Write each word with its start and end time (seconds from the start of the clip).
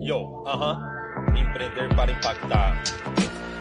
Yo, 0.00 0.44
aham. 0.46 0.78
Empreender 1.36 1.94
para 1.94 2.12
impactar. 2.12 2.82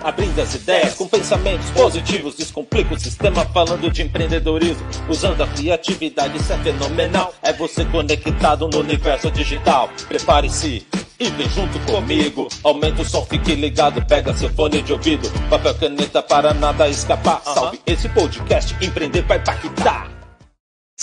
Abrindo 0.04 0.42
as 0.42 0.54
ideias 0.54 0.96
com 0.96 1.08
pensamentos 1.08 1.70
positivos, 1.72 2.36
descomplica 2.36 2.94
o 2.94 3.00
sistema 3.00 3.46
falando 3.46 3.90
de 3.90 4.02
empreendedorismo, 4.02 4.86
usando 5.08 5.42
a 5.42 5.48
criatividade, 5.48 6.38
isso 6.38 6.52
é 6.52 6.58
fenomenal. 6.58 7.34
É 7.42 7.54
você 7.54 7.86
conectado 7.86 8.68
no 8.68 8.80
universo 8.80 9.32
digital. 9.32 9.90
Prepare-se 10.10 10.86
e 11.18 11.30
vem 11.30 11.50
junto 11.50 11.80
comigo. 11.90 12.50
Aumenta 12.64 13.02
o 13.02 13.06
som, 13.06 13.26
fique 13.26 13.56
ligado, 13.56 14.06
pega 14.06 14.34
seu 14.34 14.50
fone 14.50 14.82
de 14.82 14.92
ouvido, 14.92 15.30
papel 15.50 15.74
caneta 15.76 16.22
para 16.22 16.54
nada 16.54 16.90
escapar. 16.90 17.42
Salve 17.42 17.80
esse 17.86 18.10
podcast, 18.10 18.76
empreender 18.86 19.22
vai 19.22 19.38
impactar. 19.38 20.13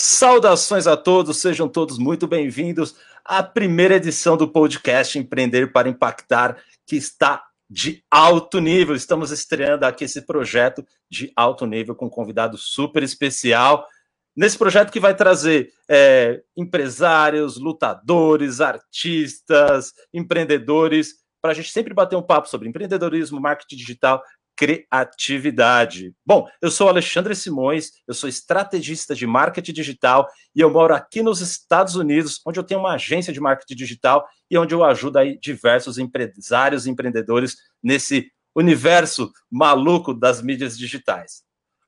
Saudações 0.02 0.86
a 0.86 0.96
todos, 0.96 1.36
sejam 1.36 1.68
todos 1.68 1.98
muito 1.98 2.26
bem-vindos 2.26 2.96
à 3.22 3.42
primeira 3.42 3.96
edição 3.96 4.34
do 4.34 4.48
podcast 4.48 5.18
Empreender 5.18 5.72
para 5.72 5.90
Impactar, 5.90 6.56
que 6.86 6.96
está 6.96 7.44
de 7.68 8.02
alto 8.10 8.60
nível. 8.60 8.94
Estamos 8.96 9.30
estreando 9.30 9.84
aqui 9.84 10.04
esse 10.04 10.22
projeto 10.22 10.82
de 11.10 11.30
alto 11.36 11.66
nível 11.66 11.94
com 11.94 12.06
um 12.06 12.10
convidado 12.10 12.56
super 12.56 13.02
especial. 13.02 13.86
Nesse 14.34 14.56
projeto 14.56 14.90
que 14.90 14.98
vai 14.98 15.14
trazer 15.14 15.70
é, 15.86 16.40
empresários, 16.56 17.58
lutadores, 17.58 18.62
artistas, 18.62 19.92
empreendedores, 20.14 21.16
para 21.42 21.50
a 21.50 21.54
gente 21.54 21.70
sempre 21.70 21.92
bater 21.92 22.16
um 22.16 22.22
papo 22.22 22.48
sobre 22.48 22.70
empreendedorismo, 22.70 23.38
marketing 23.38 23.76
digital 23.76 24.22
criatividade. 24.60 26.14
Bom, 26.24 26.46
eu 26.60 26.70
sou 26.70 26.86
Alexandre 26.86 27.34
Simões, 27.34 27.92
eu 28.06 28.12
sou 28.12 28.28
estrategista 28.28 29.14
de 29.14 29.26
marketing 29.26 29.72
digital 29.72 30.28
e 30.54 30.60
eu 30.60 30.68
moro 30.68 30.94
aqui 30.94 31.22
nos 31.22 31.40
Estados 31.40 31.96
Unidos, 31.96 32.42
onde 32.46 32.60
eu 32.60 32.62
tenho 32.62 32.80
uma 32.80 32.92
agência 32.92 33.32
de 33.32 33.40
marketing 33.40 33.74
digital 33.74 34.28
e 34.50 34.58
onde 34.58 34.74
eu 34.74 34.84
ajudo 34.84 35.18
aí 35.18 35.38
diversos 35.40 35.96
empresários 35.96 36.84
e 36.84 36.90
empreendedores 36.90 37.56
nesse 37.82 38.30
universo 38.54 39.32
maluco 39.50 40.12
das 40.12 40.42
mídias 40.42 40.76
digitais. 40.76 41.42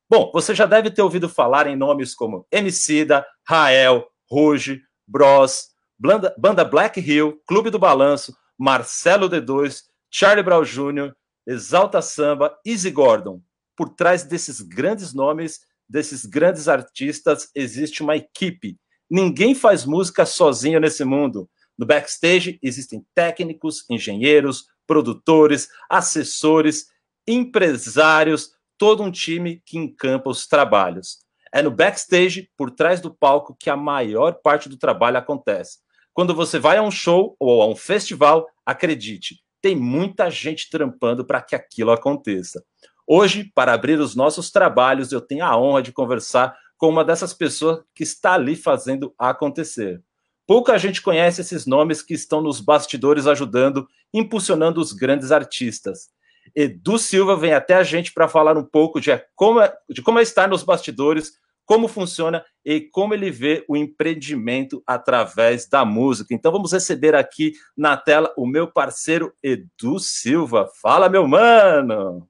Bom, 0.09 0.31
você 0.33 0.55
já 0.55 0.65
deve 0.65 0.91
ter 0.91 1.03
ouvido 1.03 1.29
falar 1.29 1.67
em 1.67 1.77
nomes 1.77 2.15
como 2.15 2.47
Emicida, 2.51 3.23
Rael, 3.47 4.07
Ruge, 4.31 4.81
Bros, 5.07 5.69
Banda 5.99 6.65
Black 6.65 6.99
Hill, 6.99 7.39
Clube 7.47 7.69
do 7.69 7.79
Balanço, 7.79 8.35
Marcelo 8.59 9.29
D2, 9.29 9.83
Charlie 10.11 10.43
Brown 10.43 10.63
Jr., 10.63 11.13
Exalta 11.47 12.01
Samba, 12.01 12.57
Easy 12.65 12.91
Gordon. 12.91 13.41
Por 13.77 13.91
trás 13.91 14.23
desses 14.25 14.61
grandes 14.61 15.13
nomes, 15.13 15.61
desses 15.89 16.25
grandes 16.25 16.69
artistas, 16.69 17.51
existe 17.55 18.03
uma 18.03 18.17
equipe. 18.17 18.79
Ninguém 19.11 19.55
faz 19.55 19.85
música 19.85 20.25
sozinho 20.25 20.81
nesse 20.81 21.05
mundo. 21.05 21.51
No 21.77 21.85
backstage 21.85 22.59
existem 22.63 23.05
técnicos, 23.15 23.85
engenheiros, 23.91 24.67
produtores, 24.87 25.69
assessores, 25.91 26.87
empresários, 27.27 28.53
todo 28.79 29.03
um 29.03 29.11
time 29.11 29.63
que 29.65 29.79
encampa 29.79 30.31
os 30.31 30.47
trabalhos. 30.47 31.19
É 31.53 31.61
no 31.61 31.71
backstage, 31.71 32.51
por 32.57 32.71
trás 32.71 33.01
do 33.01 33.13
palco, 33.13 33.57
que 33.59 33.69
a 33.69 33.77
maior 33.77 34.35
parte 34.43 34.69
do 34.69 34.79
trabalho 34.79 35.19
acontece. 35.19 35.79
Quando 36.15 36.35
você 36.35 36.59
vai 36.59 36.77
a 36.79 36.83
um 36.83 36.91
show 36.91 37.37
ou 37.39 37.63
a 37.63 37.67
um 37.67 37.77
festival, 37.77 38.47
acredite, 38.65 39.43
tem 39.63 39.77
muita 39.77 40.29
gente 40.29 40.69
trampando 40.69 41.25
para 41.25 41.41
que 41.41 41.55
aquilo 41.55 41.93
aconteça. 41.93 42.63
Hoje, 43.07 43.51
para 43.55 43.73
abrir 43.73 43.99
os 44.01 44.15
nossos 44.17 44.51
trabalhos, 44.51 45.13
eu 45.13 45.21
tenho 45.21 45.45
a 45.45 45.57
honra 45.57 45.83
de 45.83 45.93
conversar 45.93 46.55
com 46.77 46.89
uma 46.89 47.05
dessas 47.05 47.33
pessoas 47.33 47.81
que 47.95 48.03
está 48.03 48.35
ali 48.35 48.57
fazendo 48.57 49.15
acontecer. 49.17 50.03
Pouca 50.47 50.77
gente 50.77 51.01
conhece 51.01 51.41
esses 51.41 51.65
nomes 51.65 52.03
que 52.03 52.15
estão 52.15 52.43
nos 52.43 52.61
bastidores 52.61 53.27
ajudando, 53.29 53.87
impulsionando 54.13 54.81
os 54.81 54.93
grandes 54.93 55.31
artistas. 55.31 56.11
Edu 56.55 56.99
Silva 56.99 57.37
vem 57.37 57.53
até 57.53 57.75
a 57.75 57.85
gente 57.85 58.13
para 58.13 58.27
falar 58.27 58.59
um 58.59 58.65
pouco 58.65 59.01
de 59.01 59.11
como, 59.37 59.61
é, 59.61 59.73
de 59.89 60.03
como 60.03 60.19
é 60.19 60.23
estar 60.23 60.49
nos 60.49 60.65
bastidores, 60.65 61.35
como 61.65 61.89
funciona 61.89 62.45
e 62.65 62.81
como 62.81 63.15
ele 63.15 63.31
vê 63.31 63.65
o 63.69 63.77
empreendimento 63.77 64.83
através 64.87 65.69
da 65.69 65.85
música. 65.85 66.35
Então 66.35 66.53
vamos 66.53 66.73
receber 66.73 67.15
aqui 67.15 67.53
na 67.77 67.97
tela 67.97 68.33
o 68.37 68.47
meu 68.47 68.71
parceiro 68.71 69.33
Edu 69.43 69.99
Silva. 69.99 70.69
Fala, 70.81 71.09
meu 71.09 71.27
mano! 71.27 72.29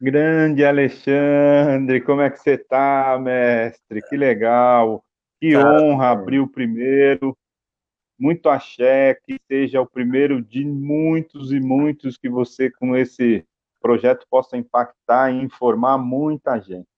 Grande 0.00 0.64
Alexandre, 0.64 2.00
como 2.00 2.20
é 2.20 2.30
que 2.30 2.38
você 2.38 2.58
tá, 2.58 3.16
mestre? 3.20 4.02
Que 4.08 4.16
legal, 4.16 5.04
que 5.40 5.52
Cara, 5.52 5.82
honra 5.82 6.10
abrir 6.10 6.40
o 6.40 6.48
primeiro. 6.48 7.36
Muito 8.18 8.48
axé, 8.48 9.16
que 9.24 9.38
seja 9.46 9.80
o 9.80 9.86
primeiro 9.86 10.42
de 10.42 10.64
muitos 10.64 11.52
e 11.52 11.60
muitos 11.60 12.16
que 12.16 12.28
você, 12.28 12.68
com 12.68 12.96
esse 12.96 13.46
projeto, 13.80 14.26
possa 14.28 14.56
impactar 14.56 15.30
e 15.30 15.40
informar 15.44 15.96
muita 15.96 16.58
gente. 16.58 16.88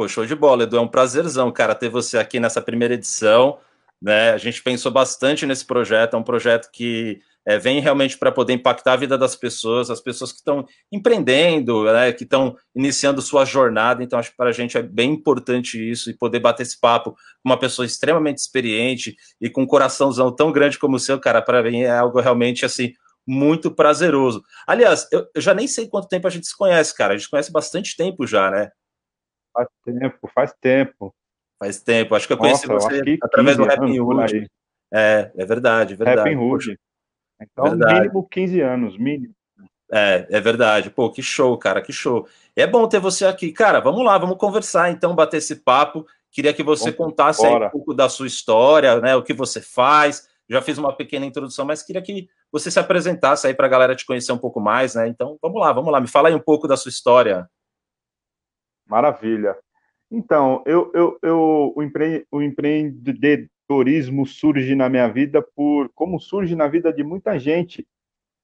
Pô, 0.00 0.08
show 0.08 0.24
de 0.24 0.34
bola, 0.34 0.62
Edu. 0.62 0.78
É 0.78 0.80
um 0.80 0.88
prazerzão, 0.88 1.52
cara, 1.52 1.74
ter 1.74 1.90
você 1.90 2.16
aqui 2.16 2.40
nessa 2.40 2.62
primeira 2.62 2.94
edição. 2.94 3.58
Né? 4.00 4.30
A 4.30 4.38
gente 4.38 4.62
pensou 4.62 4.90
bastante 4.90 5.44
nesse 5.44 5.66
projeto, 5.66 6.16
é 6.16 6.18
um 6.18 6.22
projeto 6.22 6.70
que 6.72 7.20
é, 7.46 7.58
vem 7.58 7.80
realmente 7.80 8.16
para 8.16 8.32
poder 8.32 8.54
impactar 8.54 8.94
a 8.94 8.96
vida 8.96 9.18
das 9.18 9.36
pessoas, 9.36 9.90
as 9.90 10.00
pessoas 10.00 10.32
que 10.32 10.38
estão 10.38 10.64
empreendendo, 10.90 11.84
né, 11.84 12.14
que 12.14 12.24
estão 12.24 12.56
iniciando 12.74 13.20
sua 13.20 13.44
jornada. 13.44 14.02
Então, 14.02 14.18
acho 14.18 14.30
que 14.30 14.38
para 14.38 14.48
a 14.48 14.52
gente 14.52 14.78
é 14.78 14.82
bem 14.82 15.10
importante 15.12 15.76
isso 15.76 16.08
e 16.08 16.16
poder 16.16 16.40
bater 16.40 16.62
esse 16.62 16.80
papo 16.80 17.10
com 17.12 17.50
uma 17.50 17.58
pessoa 17.58 17.84
extremamente 17.84 18.38
experiente 18.38 19.14
e 19.38 19.50
com 19.50 19.64
um 19.64 19.66
coraçãozão 19.66 20.34
tão 20.34 20.50
grande 20.50 20.78
como 20.78 20.96
o 20.96 20.98
seu, 20.98 21.20
cara, 21.20 21.42
para 21.42 21.62
mim 21.62 21.82
é 21.82 21.90
algo 21.90 22.20
realmente 22.20 22.64
assim 22.64 22.94
muito 23.26 23.70
prazeroso. 23.70 24.42
Aliás, 24.66 25.06
eu, 25.12 25.26
eu 25.34 25.42
já 25.42 25.52
nem 25.52 25.66
sei 25.66 25.88
quanto 25.88 26.08
tempo 26.08 26.26
a 26.26 26.30
gente 26.30 26.46
se 26.46 26.56
conhece, 26.56 26.96
cara. 26.96 27.12
A 27.12 27.16
gente 27.18 27.28
conhece 27.28 27.52
bastante 27.52 27.94
tempo 27.94 28.26
já, 28.26 28.50
né? 28.50 28.70
Faz 29.52 29.68
tempo, 29.84 30.30
faz 30.34 30.54
tempo. 30.60 31.14
Faz 31.58 31.80
tempo. 31.82 32.14
Acho 32.14 32.26
que 32.26 32.32
eu 32.32 32.38
conheci 32.38 32.66
Nossa, 32.66 32.88
você 32.88 33.18
através 33.22 33.56
do 33.56 33.64
Rap 33.64 33.80
Hood. 33.80 34.50
É, 34.92 35.30
é 35.36 35.44
verdade, 35.44 35.94
é 35.94 35.96
verdade. 35.96 36.30
Rap 36.30 36.36
Hood. 36.36 36.78
Então, 37.40 37.64
verdade. 37.64 38.00
mínimo 38.00 38.28
15 38.28 38.60
anos, 38.60 38.98
mínimo. 38.98 39.34
É, 39.92 40.26
é 40.30 40.40
verdade. 40.40 40.90
Pô, 40.90 41.10
que 41.10 41.22
show, 41.22 41.56
cara, 41.58 41.82
que 41.82 41.92
show. 41.92 42.26
É 42.54 42.66
bom 42.66 42.86
ter 42.88 43.00
você 43.00 43.26
aqui. 43.26 43.52
Cara, 43.52 43.80
vamos 43.80 44.04
lá, 44.04 44.16
vamos 44.16 44.38
conversar, 44.38 44.90
então, 44.90 45.14
bater 45.14 45.38
esse 45.38 45.56
papo. 45.56 46.06
Queria 46.30 46.54
que 46.54 46.62
você 46.62 46.92
vamos 46.92 46.96
contasse 46.96 47.44
um 47.44 47.70
pouco 47.70 47.92
da 47.92 48.08
sua 48.08 48.26
história, 48.26 49.00
né, 49.00 49.16
o 49.16 49.22
que 49.22 49.34
você 49.34 49.60
faz. 49.60 50.28
Já 50.48 50.62
fiz 50.62 50.78
uma 50.78 50.94
pequena 50.94 51.26
introdução, 51.26 51.64
mas 51.64 51.82
queria 51.82 52.02
que 52.02 52.28
você 52.50 52.70
se 52.70 52.78
apresentasse 52.78 53.46
aí 53.46 53.54
para 53.54 53.66
a 53.66 53.70
galera 53.70 53.94
te 53.94 54.04
conhecer 54.04 54.32
um 54.32 54.38
pouco 54.38 54.60
mais, 54.60 54.94
né? 54.94 55.06
Então, 55.06 55.38
vamos 55.40 55.60
lá, 55.60 55.72
vamos 55.72 55.92
lá. 55.92 56.00
Me 56.00 56.08
fala 56.08 56.28
aí 56.28 56.34
um 56.34 56.40
pouco 56.40 56.66
da 56.66 56.76
sua 56.76 56.88
história. 56.88 57.48
Maravilha. 58.90 59.56
Então, 60.10 60.64
eu, 60.66 60.90
eu, 60.92 61.18
eu, 61.22 61.72
o, 61.76 61.82
empre, 61.82 62.26
o 62.32 62.42
empreendedorismo 62.42 64.26
surge 64.26 64.74
na 64.74 64.88
minha 64.88 65.06
vida 65.06 65.40
por 65.40 65.88
como 65.94 66.18
surge 66.18 66.56
na 66.56 66.66
vida 66.66 66.92
de 66.92 67.04
muita 67.04 67.38
gente, 67.38 67.86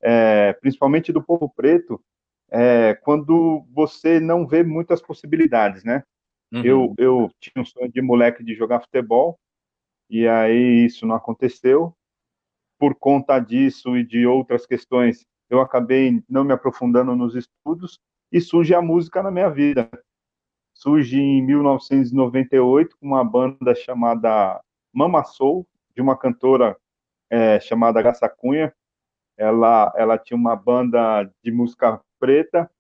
é, 0.01 0.53
principalmente 0.53 1.13
do 1.13 1.21
povo 1.21 1.49
preto, 1.49 2.01
é, 2.49 2.95
quando 3.03 3.67
você 3.73 4.21
não 4.21 4.47
vê 4.47 4.63
muitas 4.63 5.03
possibilidades, 5.03 5.83
né? 5.83 6.05
Uhum. 6.53 6.65
Eu, 6.65 6.95
eu 6.97 7.31
tinha 7.41 7.61
um 7.61 7.65
sonho 7.65 7.91
de 7.91 8.01
moleque 8.01 8.45
de 8.45 8.55
jogar 8.55 8.81
futebol, 8.81 9.37
e 10.09 10.29
aí 10.29 10.87
isso 10.87 11.05
não 11.05 11.17
aconteceu. 11.17 11.93
Por 12.79 12.95
conta 12.95 13.41
disso 13.41 13.97
e 13.97 14.07
de 14.07 14.25
outras 14.25 14.65
questões, 14.65 15.27
eu 15.51 15.61
acabei 15.61 16.23
não 16.29 16.45
me 16.45 16.53
aprofundando 16.53 17.17
nos 17.17 17.35
estudos, 17.35 17.99
e 18.31 18.41
surge 18.41 18.75
a 18.75 18.83
música 18.83 19.23
na 19.23 19.31
minha 19.31 19.49
vida 19.49 19.91
surge 20.77 21.19
em 21.19 21.43
1998 21.43 22.97
com 22.99 23.07
uma 23.07 23.25
banda 23.25 23.75
chamada 23.75 24.61
Mama 24.93 25.25
Soul, 25.25 25.67
de 25.95 26.03
uma 26.03 26.17
cantora 26.17 26.77
é, 27.31 27.59
chamada 27.61 28.03
Graça 28.03 28.29
Cunha. 28.29 28.73
Ela, 29.37 29.93
ela 29.97 30.19
tinha 30.19 30.37
uma 30.37 30.55
banda 30.55 31.25
de 31.43 31.51
música 31.51 32.01
preta 32.19 32.71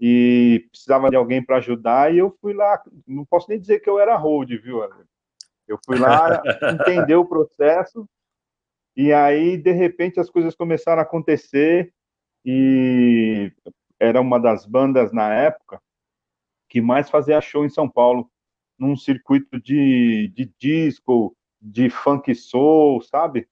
e 0.00 0.66
precisava 0.70 1.10
de 1.10 1.16
alguém 1.16 1.42
para 1.42 1.56
ajudar 1.56 2.12
e 2.12 2.18
eu 2.18 2.36
fui 2.40 2.52
lá. 2.52 2.82
Não 3.06 3.24
posso 3.24 3.48
nem 3.48 3.58
dizer 3.58 3.80
que 3.80 3.88
eu 3.88 3.98
era 3.98 4.16
hold, 4.16 4.50
viu? 4.50 4.82
Eu 5.66 5.78
fui 5.84 5.98
lá 5.98 6.42
entender 6.72 7.14
o 7.14 7.26
processo 7.26 8.08
e 8.96 9.12
aí 9.12 9.56
de 9.56 9.72
repente 9.72 10.20
as 10.20 10.30
coisas 10.30 10.54
começaram 10.54 11.00
a 11.00 11.04
acontecer 11.04 11.92
e 12.44 13.52
era 13.98 14.20
uma 14.20 14.38
das 14.38 14.66
bandas 14.66 15.12
na 15.12 15.32
época 15.32 15.80
que 16.74 16.80
mais 16.80 17.08
fazia 17.08 17.40
show 17.40 17.64
em 17.64 17.68
São 17.68 17.88
Paulo, 17.88 18.28
num 18.76 18.96
circuito 18.96 19.60
de, 19.60 20.32
de 20.34 20.52
disco, 20.58 21.32
de 21.62 21.88
funk 21.88 22.34
soul, 22.34 23.00
sabe? 23.00 23.46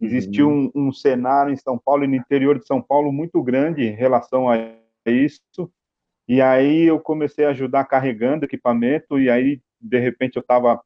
Existia 0.00 0.46
uhum. 0.46 0.70
um, 0.72 0.86
um, 0.86 0.92
cenário 0.92 1.52
em 1.52 1.56
São 1.56 1.76
Paulo 1.76 2.04
e 2.04 2.06
no 2.06 2.14
interior 2.14 2.56
de 2.56 2.64
São 2.64 2.80
Paulo 2.80 3.10
muito 3.10 3.42
grande 3.42 3.82
em 3.82 3.96
relação 3.96 4.48
a 4.48 4.56
isso. 5.04 5.68
E 6.28 6.40
aí 6.40 6.84
eu 6.84 7.00
comecei 7.00 7.46
a 7.46 7.50
ajudar 7.50 7.84
carregando 7.84 8.44
equipamento 8.44 9.18
e 9.18 9.28
aí 9.28 9.60
de 9.80 9.98
repente 9.98 10.36
eu 10.36 10.40
estava 10.40 10.80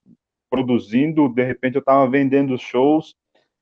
produzindo, 0.49 1.29
de 1.29 1.45
repente 1.45 1.75
eu 1.75 1.81
estava 1.81 2.09
vendendo 2.09 2.57
shows 2.57 3.15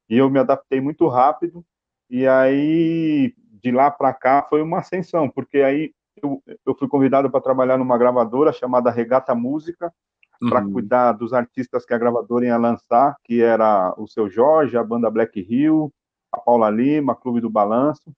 e 0.09 0.17
eu 0.17 0.31
me 0.31 0.38
adaptei 0.38 0.81
muito 0.81 1.09
rápido 1.09 1.67
E 2.09 2.29
aí, 2.29 3.35
de 3.61 3.73
lá 3.73 3.91
para 3.91 4.15
cá, 4.15 4.47
foi 4.49 4.62
uma 4.62 4.79
ascensão, 4.79 5.29
porque 5.29 5.62
aí 5.62 5.93
eu, 6.23 6.43
eu 6.67 6.75
fui 6.75 6.89
convidado 6.89 7.31
para 7.31 7.41
trabalhar 7.41 7.79
numa 7.79 7.99
gravadora 7.99 8.53
chamada 8.53 8.91
Regata 8.91 9.35
Música, 9.35 9.93
uhum. 10.41 10.49
para 10.49 10.65
cuidar 10.65 11.13
dos 11.13 11.33
artistas 11.33 11.85
que 11.85 11.95
a 11.95 11.99
gravadora 11.99 12.47
ia 12.47 12.57
lançar, 12.57 13.17
que 13.25 13.43
era 13.43 13.95
o 13.99 14.07
Seu 14.07 14.29
Jorge, 14.29 14.77
a 14.77 14.85
banda 14.85 15.11
Black 15.11 15.39
Hill, 15.41 15.93
a 16.33 16.41
Paula 16.41 16.71
Lima, 16.71 17.15
Clube 17.15 17.41
do 17.41 17.51
Balanço. 17.51 18.13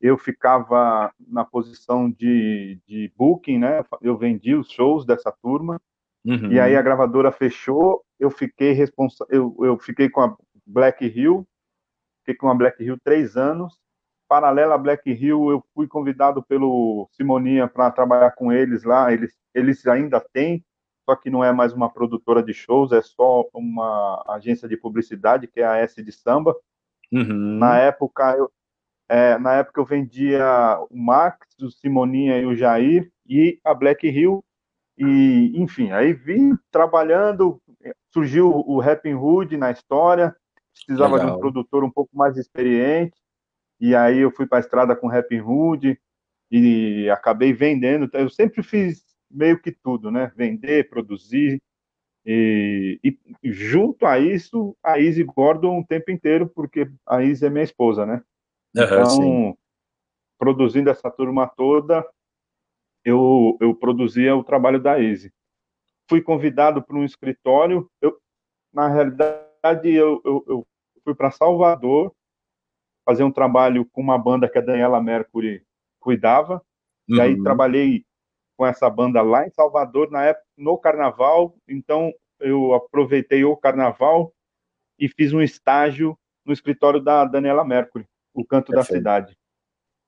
Eu 0.00 0.18
ficava 0.18 1.12
na 1.28 1.44
posição 1.44 2.10
de, 2.10 2.80
de 2.86 3.12
booking, 3.16 3.58
né? 3.58 3.84
Eu 4.00 4.16
vendi 4.16 4.54
os 4.54 4.68
shows 4.70 5.04
dessa 5.06 5.32
turma. 5.42 5.80
Uhum. 6.24 6.52
E 6.52 6.58
aí 6.58 6.76
a 6.76 6.82
gravadora 6.82 7.32
fechou, 7.32 8.04
eu 8.18 8.30
fiquei 8.30 8.72
responsável, 8.72 9.54
eu, 9.58 9.66
eu 9.66 9.78
fiquei 9.78 10.08
com 10.08 10.20
a 10.20 10.36
Black 10.66 11.04
Hill, 11.04 11.46
fiquei 12.18 12.34
com 12.36 12.48
a 12.48 12.54
Black 12.54 12.82
Hill 12.82 12.96
três 13.02 13.36
anos. 13.36 13.81
Paralela 14.32 14.78
Black 14.78 15.10
Hill, 15.10 15.50
eu 15.50 15.62
fui 15.74 15.86
convidado 15.86 16.42
pelo 16.42 17.06
Simoninha 17.12 17.68
para 17.68 17.90
trabalhar 17.90 18.30
com 18.30 18.50
eles 18.50 18.82
lá. 18.82 19.12
Eles, 19.12 19.36
eles 19.54 19.86
ainda 19.86 20.18
têm, 20.32 20.64
só 21.04 21.14
que 21.14 21.28
não 21.28 21.44
é 21.44 21.52
mais 21.52 21.74
uma 21.74 21.92
produtora 21.92 22.42
de 22.42 22.54
shows, 22.54 22.92
é 22.92 23.02
só 23.02 23.44
uma 23.52 24.24
agência 24.26 24.66
de 24.66 24.74
publicidade, 24.74 25.46
que 25.46 25.60
é 25.60 25.66
a 25.66 25.76
S 25.76 26.02
de 26.02 26.10
Samba. 26.10 26.56
Uhum. 27.12 27.58
Na 27.58 27.76
época, 27.76 28.34
eu, 28.38 28.50
é, 29.06 29.36
na 29.36 29.52
época 29.56 29.78
eu 29.78 29.84
vendia 29.84 30.46
o 30.88 30.96
Max, 30.96 31.46
o 31.60 31.70
Simoninha 31.70 32.38
e 32.38 32.46
o 32.46 32.56
Jair 32.56 33.12
e 33.28 33.60
a 33.62 33.74
Black 33.74 34.08
Hill. 34.08 34.42
E, 34.96 35.52
enfim, 35.56 35.92
aí 35.92 36.14
vim 36.14 36.56
trabalhando, 36.70 37.60
surgiu 38.10 38.48
o 38.48 38.80
Rapping 38.80 39.12
Hood 39.12 39.58
na 39.58 39.70
história, 39.70 40.34
precisava 40.72 41.16
Legal. 41.16 41.32
de 41.32 41.36
um 41.36 41.38
produtor 41.38 41.84
um 41.84 41.90
pouco 41.90 42.16
mais 42.16 42.38
experiente, 42.38 43.21
e 43.82 43.96
aí 43.96 44.20
eu 44.20 44.30
fui 44.30 44.46
para 44.46 44.58
a 44.58 44.60
estrada 44.60 44.94
com 44.94 45.08
Rapping 45.08 45.40
Hood 45.40 46.00
e 46.48 47.10
acabei 47.10 47.52
vendendo. 47.52 48.08
Eu 48.12 48.30
sempre 48.30 48.62
fiz 48.62 49.04
meio 49.28 49.60
que 49.60 49.72
tudo, 49.72 50.08
né? 50.08 50.30
Vender, 50.36 50.88
produzir, 50.88 51.60
e, 52.24 53.00
e, 53.02 53.18
junto 53.52 54.06
a 54.06 54.20
isso, 54.20 54.76
a 54.82 55.00
Izzy 55.00 55.24
Gordon 55.24 55.80
o 55.80 55.86
tempo 55.86 56.12
inteiro, 56.12 56.48
porque 56.48 56.88
a 57.04 57.22
Izzy 57.22 57.46
é 57.46 57.50
minha 57.50 57.64
esposa, 57.64 58.06
né? 58.06 58.22
Uhum, 58.76 58.84
então, 58.84 59.06
sim. 59.06 59.56
produzindo 60.38 60.88
essa 60.88 61.10
turma 61.10 61.48
toda, 61.48 62.06
eu, 63.04 63.58
eu 63.60 63.74
produzia 63.74 64.36
o 64.36 64.44
trabalho 64.44 64.80
da 64.80 65.00
Izzy. 65.00 65.32
Fui 66.08 66.22
convidado 66.22 66.82
para 66.82 66.96
um 66.96 67.04
escritório, 67.04 67.90
eu, 68.00 68.16
na 68.72 68.86
realidade, 68.86 69.90
eu, 69.92 70.22
eu, 70.24 70.44
eu 70.46 70.66
fui 71.02 71.16
para 71.16 71.32
Salvador 71.32 72.14
fazer 73.04 73.24
um 73.24 73.32
trabalho 73.32 73.84
com 73.86 74.00
uma 74.00 74.18
banda 74.18 74.48
que 74.48 74.58
a 74.58 74.62
Daniela 74.62 75.02
Mercury 75.02 75.64
cuidava, 76.00 76.62
uhum. 77.08 77.16
e 77.16 77.20
aí 77.20 77.34
uhum. 77.34 77.42
trabalhei 77.42 78.04
com 78.56 78.66
essa 78.66 78.88
banda 78.88 79.22
lá 79.22 79.46
em 79.46 79.50
Salvador, 79.50 80.10
na 80.10 80.24
época, 80.24 80.46
no 80.56 80.78
carnaval. 80.78 81.54
Então, 81.68 82.12
eu 82.38 82.74
aproveitei 82.74 83.44
o 83.44 83.56
carnaval 83.56 84.32
e 84.98 85.08
fiz 85.08 85.32
um 85.32 85.40
estágio 85.40 86.16
no 86.44 86.52
escritório 86.52 87.00
da 87.00 87.24
Daniela 87.24 87.64
Mercury, 87.64 88.06
o 88.34 88.44
canto 88.44 88.72
Perfeito. 88.72 88.88
da 88.92 88.98
cidade. 88.98 89.38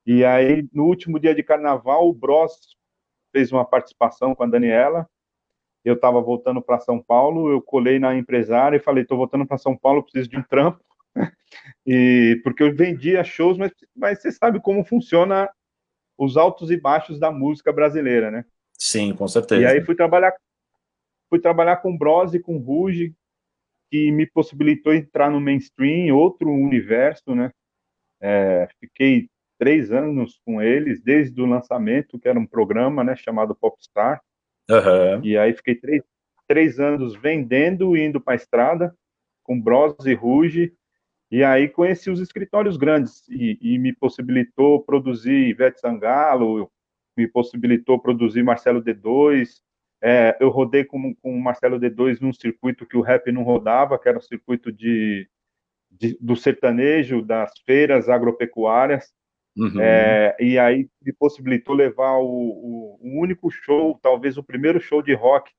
E 0.07 0.25
aí, 0.25 0.69
no 0.73 0.85
último 0.85 1.19
dia 1.19 1.35
de 1.35 1.43
carnaval, 1.43 2.09
o 2.09 2.13
Bros 2.13 2.77
fez 3.33 3.51
uma 3.51 3.65
participação 3.65 4.35
com 4.35 4.43
a 4.43 4.47
Daniela. 4.47 5.09
Eu 5.85 5.95
estava 5.95 6.21
voltando 6.21 6.61
para 6.61 6.81
São 6.81 7.03
Paulo, 7.03 7.51
eu 7.51 7.61
colei 7.63 7.99
na 7.99 8.15
empresária 8.15 8.77
e 8.77 8.81
falei: 8.81 9.03
estou 9.03 9.17
voltando 9.17 9.47
para 9.47 9.59
São 9.59 9.77
Paulo, 9.77 10.03
preciso 10.03 10.29
de 10.29 10.37
um 10.37 10.43
trampo. 10.43 10.84
e 11.87 12.41
porque 12.43 12.63
eu 12.63 12.75
vendia 12.75 13.25
shows, 13.25 13.57
mas, 13.57 13.73
mas 13.95 14.21
você 14.21 14.33
sabe 14.33 14.61
como 14.61 14.85
funciona 14.85 15.49
os 16.19 16.37
altos 16.37 16.71
e 16.71 16.77
baixos 16.77 17.19
da 17.19 17.31
música 17.31 17.73
brasileira, 17.73 18.31
né? 18.31 18.45
Sim, 18.79 19.15
com 19.15 19.27
certeza. 19.27 19.63
E 19.63 19.67
aí 19.67 19.85
fui 19.85 19.95
trabalhar, 19.95 20.35
fui 21.29 21.41
trabalhar 21.41 21.77
com 21.79 21.97
Bros 21.97 22.35
e 22.35 22.41
com 22.41 22.59
Ruge, 22.59 23.15
que 23.91 24.11
me 24.11 24.27
possibilitou 24.27 24.93
entrar 24.93 25.31
no 25.31 25.41
mainstream, 25.41 26.15
outro 26.15 26.51
universo, 26.51 27.35
né? 27.35 27.51
É, 28.21 28.69
fiquei 28.81 29.29
três 29.59 29.93
anos 29.93 30.41
com 30.45 30.61
eles, 30.61 31.01
desde 31.03 31.41
o 31.41 31.47
lançamento, 31.47 32.19
que 32.19 32.29
era 32.29 32.39
um 32.39 32.47
programa, 32.47 33.05
né, 33.05 33.15
chamado 33.17 33.55
Popstar. 33.55 34.21
Uhum. 34.69 35.25
E 35.25 35.37
aí 35.37 35.53
fiquei 35.55 35.75
três, 35.75 36.03
três 36.47 36.81
anos 36.81 37.15
vendendo 37.15 37.97
e 37.97 38.05
indo 38.05 38.21
para 38.21 38.35
a 38.35 38.37
estrada, 38.37 38.95
com 39.43 39.61
Bros 39.61 39.95
e 40.07 40.15
Ruge, 40.15 40.75
e 41.31 41.43
aí 41.43 41.69
conheci 41.69 42.11
os 42.11 42.21
escritórios 42.21 42.77
grandes 42.77 43.27
e, 43.29 43.59
e 43.61 43.79
me 43.79 43.93
possibilitou 43.93 44.83
produzir 44.83 45.49
Ivete 45.49 45.81
Sangalo, 45.81 46.71
me 47.17 47.27
possibilitou 47.27 47.99
produzir 47.99 48.43
Marcelo 48.43 48.83
D2. 48.83 49.63
É, 50.03 50.37
eu 50.39 50.51
rodei 50.51 50.85
com, 50.85 51.15
com 51.15 51.35
o 51.35 51.41
Marcelo 51.41 51.79
D2 51.79 52.21
num 52.21 52.33
circuito 52.33 52.87
que 52.87 52.97
o 52.97 53.01
rap 53.01 53.31
não 53.33 53.43
rodava, 53.43 53.99
que 53.99 54.09
era 54.09 54.19
o 54.19 54.23
circuito 54.23 54.71
de, 54.71 55.29
de 55.91 56.17
do 56.21 56.37
sertanejo, 56.37 57.23
das 57.23 57.53
feiras 57.65 58.09
agropecuárias. 58.09 59.13
Uhum. 59.57 59.81
É, 59.81 60.37
e 60.41 60.59
aí 60.59 60.89
me 61.01 61.13
possibilitou 61.13 61.75
levar 61.75 62.19
o, 62.19 62.27
o, 62.27 62.99
o, 63.01 63.21
único 63.21 63.49
show, 63.51 63.99
talvez 64.03 64.37
o 64.37 64.43
primeiro 64.43 64.81
show 64.81 65.01
de 65.01 65.15
rock 65.15 65.51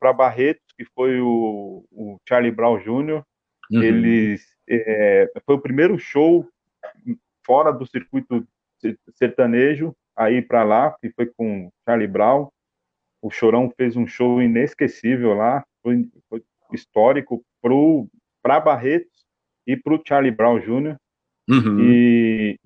para 0.00 0.14
Barretos, 0.14 0.64
que 0.76 0.84
foi 0.94 1.20
o, 1.20 1.84
o 1.92 2.18
Charlie 2.26 2.50
Brown 2.50 2.78
Jr. 2.78 3.22
Uhum. 3.70 3.82
Eles 3.82 4.53
é, 4.68 5.30
foi 5.44 5.54
o 5.54 5.60
primeiro 5.60 5.98
show 5.98 6.48
fora 7.44 7.72
do 7.72 7.86
circuito 7.86 8.46
sertanejo 9.14 9.94
aí 10.16 10.40
para 10.42 10.62
lá, 10.62 10.96
que 11.00 11.10
foi 11.10 11.26
com 11.26 11.70
Charlie 11.84 12.08
Brown. 12.08 12.48
O 13.22 13.30
Chorão 13.30 13.72
fez 13.76 13.96
um 13.96 14.06
show 14.06 14.40
inesquecível 14.42 15.34
lá, 15.34 15.64
foi, 15.82 16.08
foi 16.28 16.42
histórico 16.72 17.44
para 18.42 18.60
Barretos 18.60 19.24
e 19.66 19.76
para 19.76 19.94
o 19.94 20.02
Charlie 20.06 20.30
Brown 20.30 20.58
Jr. 20.58 20.96
Uhum. 21.48 21.80
E, 21.80 22.58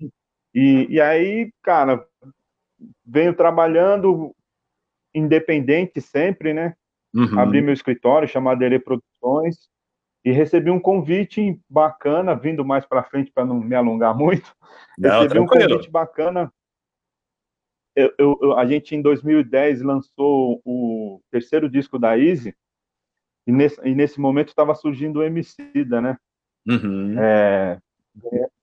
e, 0.53 0.87
e 0.89 1.01
aí, 1.01 1.51
cara, 1.61 2.05
venho 3.05 3.33
trabalhando 3.33 4.35
independente 5.13 6.01
sempre, 6.01 6.53
né? 6.53 6.75
Uhum. 7.13 7.39
Abri 7.39 7.61
meu 7.61 7.73
escritório 7.73 8.27
chamado 8.27 8.59
Dele 8.59 8.79
Produções 8.79 9.69
e 10.23 10.31
recebi 10.31 10.69
um 10.69 10.79
convite 10.79 11.59
bacana, 11.69 12.35
vindo 12.35 12.65
mais 12.65 12.85
para 12.85 13.03
frente 13.03 13.31
para 13.31 13.45
não 13.45 13.59
me 13.59 13.75
alongar 13.75 14.15
muito. 14.15 14.53
Não, 14.97 15.21
recebi 15.21 15.29
tranquilo. 15.29 15.65
um 15.65 15.69
convite 15.69 15.89
bacana. 15.89 16.53
Eu, 17.95 18.13
eu, 18.17 18.57
a 18.57 18.65
gente 18.65 18.95
em 18.95 19.01
2010 19.01 19.81
lançou 19.81 20.61
o 20.63 21.21
terceiro 21.31 21.69
disco 21.69 21.97
da 21.97 22.17
Easy 22.17 22.55
e 23.47 23.51
nesse, 23.51 23.81
e 23.83 23.95
nesse 23.95 24.19
momento 24.19 24.49
estava 24.49 24.75
surgindo 24.75 25.19
o 25.19 25.23
Emicida, 25.23 25.99
né? 25.99 26.17
Uhum. 26.67 27.19
É, 27.19 27.79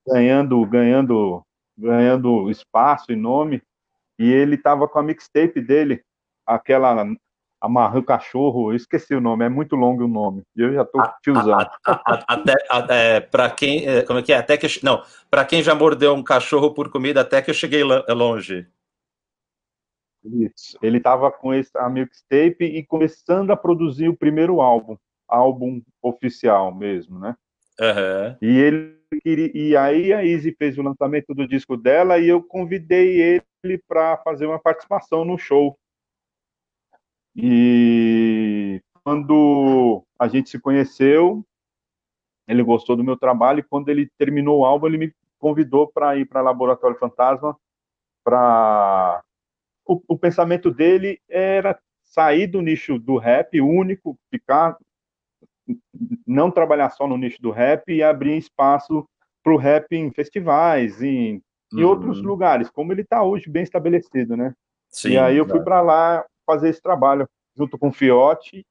ganhando, 0.07 0.65
ganhando, 0.65 1.43
ganhando 1.77 2.49
espaço 2.49 3.11
e 3.11 3.15
nome. 3.15 3.61
E 4.17 4.31
ele 4.31 4.55
estava 4.55 4.87
com 4.87 4.97
a 4.97 5.03
mixtape 5.03 5.61
dele, 5.61 6.03
aquela 6.45 7.05
amarra 7.59 7.99
o 7.99 8.03
cachorro, 8.03 8.71
eu 8.71 8.75
esqueci 8.75 9.15
o 9.15 9.21
nome, 9.21 9.45
é 9.45 9.49
muito 9.49 9.75
longo 9.75 10.05
o 10.05 10.07
nome, 10.07 10.43
e 10.55 10.61
eu 10.61 10.73
já 10.73 10.85
tô 10.85 11.01
te 11.21 11.31
usando. 11.31 11.67
até, 11.83 12.53
é, 12.89 13.19
para 13.19 13.49
quem, 13.49 13.87
é, 13.87 14.03
como 14.03 14.19
é 14.19 14.23
que 14.23 14.31
é? 14.31 14.37
Até 14.37 14.57
que, 14.57 14.67
não, 14.83 15.03
para 15.29 15.45
quem 15.45 15.63
já 15.63 15.73
mordeu 15.73 16.13
um 16.13 16.23
cachorro 16.23 16.73
por 16.73 16.91
comida, 16.91 17.21
até 17.21 17.41
que 17.41 17.49
eu 17.49 17.55
cheguei 17.55 17.81
é 18.07 18.13
longe. 18.13 18.67
Isso, 20.23 20.77
ele 20.81 20.97
estava 20.97 21.31
com 21.31 21.51
a 21.51 21.89
mixtape 21.89 22.65
e 22.65 22.85
começando 22.85 23.51
a 23.51 23.55
produzir 23.55 24.09
o 24.09 24.17
primeiro 24.17 24.61
álbum, 24.61 24.97
álbum 25.27 25.81
oficial 26.01 26.73
mesmo, 26.73 27.19
né? 27.19 27.35
Uhum. 27.79 28.37
E 28.41 28.59
ele 28.59 28.97
queria, 29.23 29.51
e 29.53 29.77
aí 29.77 30.11
a 30.11 30.23
Izzy 30.23 30.53
fez 30.57 30.77
o 30.77 30.81
lançamento 30.81 31.33
do 31.33 31.47
disco 31.47 31.77
dela 31.77 32.17
e 32.17 32.27
eu 32.27 32.43
convidei 32.43 33.41
ele 33.63 33.77
para 33.87 34.17
fazer 34.17 34.45
uma 34.45 34.59
participação 34.59 35.23
no 35.23 35.37
show 35.37 35.77
e 37.37 38.81
quando 39.03 40.03
a 40.17 40.27
gente 40.27 40.49
se 40.49 40.59
conheceu, 40.59 41.45
ele 42.47 42.63
gostou 42.63 42.95
do 42.95 43.03
meu 43.03 43.15
trabalho 43.15 43.59
e 43.59 43.63
quando 43.63 43.89
ele 43.89 44.09
terminou 44.17 44.59
o 44.59 44.65
álbum, 44.65 44.87
ele 44.87 44.97
me 44.97 45.13
convidou 45.37 45.87
para 45.87 46.17
ir 46.17 46.25
para 46.25 46.41
Laboratório 46.41 46.97
Fantasma 46.97 47.55
para 48.23 49.23
o, 49.85 50.01
o, 50.07 50.17
pensamento 50.17 50.71
dele 50.71 51.21
era 51.29 51.79
sair 52.03 52.47
do 52.47 52.61
nicho 52.61 52.97
do 52.97 53.17
rap 53.17 53.61
único, 53.61 54.17
ficar 54.31 54.75
não 56.25 56.49
trabalhar 56.49 56.89
só 56.89 57.07
no 57.07 57.17
nicho 57.17 57.41
do 57.41 57.51
rap 57.51 57.89
e 57.93 58.01
abrir 58.01 58.37
espaço 58.37 59.07
para 59.43 59.53
o 59.53 59.57
rap 59.57 59.93
em 59.93 60.11
festivais, 60.11 61.01
em, 61.01 61.41
em 61.71 61.83
uhum. 61.83 61.87
outros 61.87 62.21
lugares, 62.21 62.69
como 62.69 62.91
ele 62.91 63.01
está 63.01 63.23
hoje 63.23 63.49
bem 63.49 63.63
estabelecido, 63.63 64.35
né? 64.35 64.53
Sim, 64.89 65.11
e 65.11 65.17
aí 65.17 65.37
eu 65.37 65.47
fui 65.47 65.61
para 65.61 65.81
lá 65.81 66.25
fazer 66.47 66.69
esse 66.69 66.81
trabalho 66.81 67.29
junto 67.55 67.77
com 67.77 67.89
o 67.89 67.93
Fiote 67.93 68.65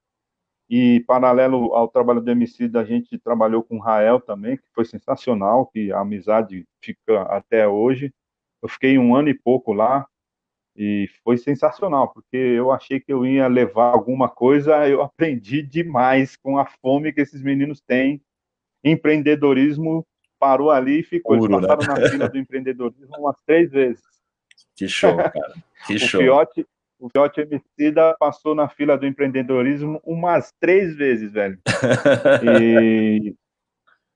e 0.68 1.00
paralelo 1.06 1.74
ao 1.74 1.86
trabalho 1.86 2.20
do 2.20 2.30
MC, 2.30 2.70
a 2.74 2.84
gente 2.84 3.18
trabalhou 3.18 3.62
com 3.62 3.76
o 3.76 3.80
Rael 3.80 4.20
também, 4.20 4.56
que 4.56 4.64
foi 4.74 4.84
sensacional, 4.84 5.66
que 5.66 5.92
a 5.92 6.00
amizade 6.00 6.66
fica 6.82 7.22
até 7.22 7.68
hoje. 7.68 8.12
Eu 8.62 8.68
fiquei 8.68 8.98
um 8.98 9.14
ano 9.14 9.28
e 9.28 9.34
pouco 9.34 9.72
lá 9.72 10.06
e 10.76 11.08
foi 11.22 11.38
sensacional, 11.38 12.12
porque 12.12 12.36
eu 12.36 12.72
achei 12.72 12.98
que 12.98 13.12
eu 13.12 13.24
ia 13.24 13.46
levar 13.46 13.92
alguma 13.92 14.28
coisa, 14.28 14.86
eu 14.88 15.02
aprendi 15.02 15.62
demais 15.62 16.36
com 16.36 16.58
a 16.58 16.66
fome 16.66 17.12
que 17.12 17.20
esses 17.20 17.42
meninos 17.42 17.80
têm. 17.80 18.20
Empreendedorismo 18.82 20.06
parou 20.38 20.70
ali 20.70 21.00
e 21.00 21.04
ficou. 21.04 21.38
Puro, 21.38 21.56
Eles 21.56 21.66
passaram 21.66 21.94
né? 21.94 22.00
na 22.00 22.10
fila 22.10 22.28
do 22.28 22.38
empreendedorismo 22.38 23.16
umas 23.18 23.40
três 23.46 23.70
vezes. 23.70 24.04
Que 24.74 24.88
show, 24.88 25.16
cara. 25.16 25.54
Que 25.86 25.94
o 25.94 25.98
show. 25.98 26.20
Fiote, 26.20 26.66
o 26.98 27.08
Fiote 27.10 27.40
Emicida 27.40 28.16
passou 28.18 28.54
na 28.54 28.68
fila 28.68 28.96
do 28.96 29.06
empreendedorismo 29.06 30.00
umas 30.04 30.52
três 30.58 30.94
vezes, 30.96 31.32
velho. 31.32 31.58
E, 32.44 33.34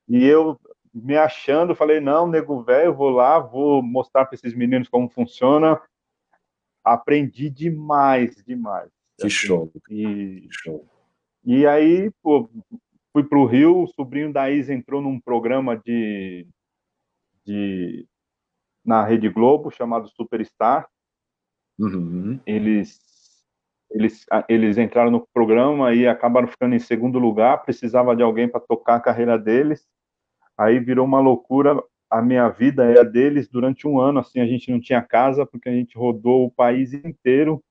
e 0.09 0.27
eu 0.27 0.59
me 0.93 1.17
achando, 1.17 1.75
falei, 1.75 2.01
não, 2.01 2.27
nego 2.27 2.63
velho, 2.63 2.95
vou 2.95 3.11
lá, 3.11 3.39
vou 3.39 3.83
mostrar 3.83 4.25
para 4.27 4.35
esses 4.35 4.55
meninos 4.55 4.89
como 4.89 5.09
funciona. 5.09 5.81
Aprendi 6.83 7.49
demais, 7.49 8.43
demais. 8.45 8.91
Que 9.19 9.27
assim, 9.27 9.31
show. 9.31 9.73
E, 9.89 10.41
que 10.43 10.49
show. 10.51 10.87
E 11.45 11.67
aí, 11.67 12.11
pô, 12.23 12.51
fui 13.13 13.23
para 13.25 13.39
o 13.39 13.47
Rio, 13.47 13.83
o 13.83 13.87
sobrinho 13.87 14.33
da 14.33 14.51
Isa 14.51 14.75
entrou 14.75 15.01
num 15.01 15.21
programa 15.21 15.77
de, 15.77 16.47
de 17.45 18.07
na 18.85 19.05
Rede 19.05 19.29
Globo 19.29 19.71
chamado 19.71 20.09
Superstar. 20.09 20.89
Uhum. 21.81 22.39
Eles, 22.47 23.01
eles, 23.91 24.27
eles 24.49 24.77
entraram 24.77 25.11
no 25.11 25.27
programa 25.33 25.95
e 25.95 26.07
acabaram 26.07 26.47
ficando 26.47 26.75
em 26.75 26.79
segundo 26.79 27.19
lugar. 27.19 27.63
Precisava 27.63 28.15
de 28.15 28.23
alguém 28.23 28.49
para 28.49 28.61
tocar 28.61 28.97
a 28.97 29.01
carreira 29.01 29.39
deles. 29.39 29.87
Aí 30.57 30.79
virou 30.79 31.07
uma 31.07 31.21
loucura. 31.21 31.83
A 32.11 32.21
minha 32.21 32.49
vida 32.49 32.85
é 32.85 33.01
a 33.01 33.03
deles 33.05 33.49
durante 33.49 33.89
um 33.89 33.99
ano. 33.99 34.21
Assim, 34.21 34.41
a 34.41 34.47
gente 34.47 34.71
não 34.71 34.81
tinha 34.81 35.01
casa 35.01 35.47
porque 35.47 35.69
a 35.69 35.73
gente 35.73 35.97
rodou 35.97 36.45
o 36.45 36.51
país 36.51 36.93
inteiro. 36.93 37.63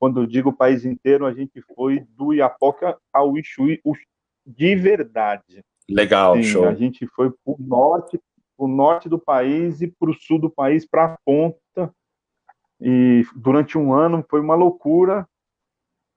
Quando 0.00 0.20
eu 0.20 0.26
digo 0.26 0.50
o 0.50 0.56
país 0.56 0.84
inteiro, 0.84 1.24
a 1.24 1.32
gente 1.32 1.62
foi 1.74 2.00
do 2.10 2.34
Iapoca 2.34 2.98
ao 3.12 3.38
Ixuí, 3.38 3.80
de 4.44 4.74
verdade. 4.74 5.64
Legal, 5.88 6.36
Sim, 6.36 6.42
show. 6.42 6.64
A 6.66 6.74
gente 6.74 7.06
foi 7.06 7.30
para 7.30 7.38
o 7.44 7.56
norte, 7.58 8.20
pro 8.56 8.66
norte 8.66 9.08
do 9.08 9.18
país 9.18 9.80
e 9.80 9.86
para 9.86 10.10
o 10.10 10.14
sul 10.14 10.38
do 10.38 10.50
país, 10.50 10.86
para 10.86 11.04
a 11.04 11.18
ponta. 11.24 11.94
E 12.84 13.24
durante 13.34 13.78
um 13.78 13.94
ano 13.94 14.22
foi 14.28 14.40
uma 14.40 14.54
loucura. 14.54 15.26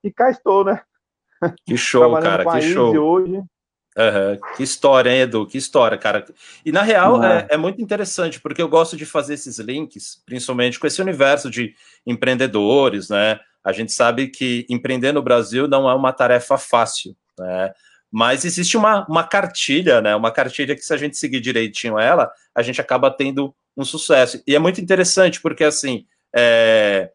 E 0.04 0.12
cá 0.12 0.30
estou, 0.30 0.66
né? 0.66 0.82
Que 1.66 1.78
show, 1.78 2.20
cara, 2.20 2.44
que 2.44 2.74
show. 2.74 2.94
Hoje. 2.98 3.38
Uhum. 3.38 4.38
Que 4.56 4.64
história, 4.64 5.10
hein, 5.10 5.22
Edu? 5.22 5.48
Que 5.48 5.58
história, 5.58 5.98
cara. 5.98 6.26
E 6.66 6.72
na 6.72 6.82
real 6.82 7.24
é. 7.24 7.48
É, 7.50 7.56
é. 7.56 7.58
muito 7.58 7.82
interessante, 7.82 8.40
porque 8.42 8.62
eu 8.62 8.68
gosto 8.68 8.98
de 8.98 9.06
fazer 9.06 9.36
esses 9.36 9.60
links, 9.60 10.22
principalmente 10.26 10.80
com 10.80 10.86
esse 10.86 11.02
universo 11.02 11.50
de 11.50 11.74
empreendedores, 12.06 13.10
né? 13.10 13.40
A 13.64 13.72
gente 13.72 13.94
sabe 13.94 14.28
que 14.28 14.66
empreender 14.70 15.14
no 15.14 15.22
Brasil 15.22 15.68
não 15.68 15.90
é 15.90 15.96
uma 15.96 16.12
tarefa 16.12 16.58
fácil, 16.58 17.16
né? 17.40 17.74
Mas 18.12 18.46
existe 18.46 18.76
uma, 18.78 19.06
uma 19.08 19.24
cartilha, 19.24 20.02
né? 20.02 20.16
Uma 20.16 20.32
cartilha 20.32 20.76
que, 20.76 20.82
se 20.82 20.94
a 20.94 20.98
gente 20.98 21.18
seguir 21.18 21.40
direitinho 21.40 21.98
ela, 21.98 22.30
a 22.54 22.62
gente 22.62 22.82
acaba 22.82 23.10
tendo 23.10 23.54
um 23.76 23.86
sucesso. 23.86 24.42
E 24.46 24.56
é 24.56 24.60
muito 24.60 24.82
interessante, 24.82 25.42
porque 25.42 25.64
assim, 25.64 26.06
é... 26.38 27.12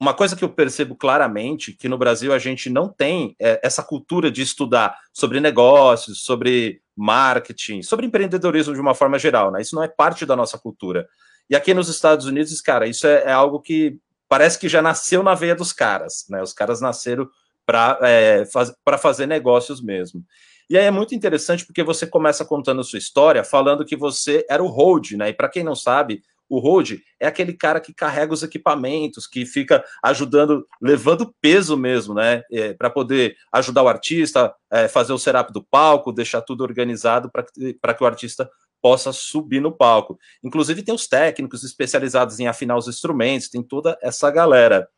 uma 0.00 0.12
coisa 0.12 0.36
que 0.36 0.44
eu 0.44 0.48
percebo 0.48 0.94
claramente 0.94 1.72
que 1.72 1.88
no 1.88 1.96
Brasil 1.96 2.32
a 2.32 2.38
gente 2.38 2.68
não 2.68 2.88
tem 2.88 3.34
é, 3.40 3.60
essa 3.62 3.82
cultura 3.82 4.30
de 4.30 4.42
estudar 4.42 4.96
sobre 5.12 5.40
negócios, 5.40 6.22
sobre 6.22 6.82
marketing, 6.96 7.82
sobre 7.82 8.06
empreendedorismo 8.06 8.74
de 8.74 8.80
uma 8.80 8.94
forma 8.94 9.18
geral, 9.18 9.50
né? 9.50 9.62
Isso 9.62 9.74
não 9.74 9.82
é 9.82 9.88
parte 9.88 10.26
da 10.26 10.36
nossa 10.36 10.58
cultura. 10.58 11.08
E 11.48 11.56
aqui 11.56 11.72
nos 11.72 11.88
Estados 11.88 12.26
Unidos, 12.26 12.60
cara, 12.60 12.86
isso 12.86 13.06
é, 13.06 13.24
é 13.24 13.32
algo 13.32 13.60
que 13.60 13.98
parece 14.28 14.58
que 14.58 14.68
já 14.68 14.80
nasceu 14.80 15.22
na 15.22 15.34
veia 15.34 15.56
dos 15.56 15.72
caras, 15.72 16.26
né? 16.28 16.42
Os 16.42 16.52
caras 16.52 16.80
nasceram 16.80 17.28
para 17.66 17.98
é, 18.02 18.44
faz, 18.46 18.72
fazer 19.00 19.26
negócios 19.26 19.82
mesmo. 19.82 20.24
E 20.68 20.78
aí 20.78 20.84
é 20.84 20.90
muito 20.90 21.14
interessante 21.14 21.66
porque 21.66 21.82
você 21.82 22.06
começa 22.06 22.44
contando 22.44 22.80
a 22.80 22.84
sua 22.84 22.98
história 22.98 23.42
falando 23.42 23.84
que 23.84 23.96
você 23.96 24.46
era 24.48 24.62
o 24.62 24.68
hold, 24.68 25.12
né? 25.12 25.30
E 25.30 25.32
para 25.32 25.48
quem 25.48 25.64
não 25.64 25.74
sabe, 25.74 26.22
o 26.50 26.58
hold 26.58 26.98
é 27.20 27.28
aquele 27.28 27.52
cara 27.52 27.80
que 27.80 27.94
carrega 27.94 28.34
os 28.34 28.42
equipamentos, 28.42 29.26
que 29.26 29.46
fica 29.46 29.84
ajudando, 30.02 30.66
levando 30.82 31.32
peso 31.40 31.76
mesmo, 31.76 32.12
né? 32.12 32.42
É, 32.50 32.74
para 32.74 32.90
poder 32.90 33.36
ajudar 33.52 33.84
o 33.84 33.88
artista, 33.88 34.52
é, 34.70 34.88
fazer 34.88 35.12
o 35.12 35.18
setup 35.18 35.52
do 35.52 35.62
palco, 35.62 36.12
deixar 36.12 36.42
tudo 36.42 36.64
organizado 36.64 37.30
para 37.30 37.94
que 37.94 38.02
o 38.02 38.06
artista 38.06 38.50
possa 38.82 39.12
subir 39.12 39.60
no 39.60 39.70
palco. 39.70 40.18
Inclusive 40.42 40.82
tem 40.82 40.94
os 40.94 41.06
técnicos 41.06 41.62
especializados 41.62 42.40
em 42.40 42.48
afinar 42.48 42.76
os 42.76 42.88
instrumentos, 42.88 43.48
tem 43.48 43.62
toda 43.62 43.96
essa 44.02 44.30
galera. 44.30 44.88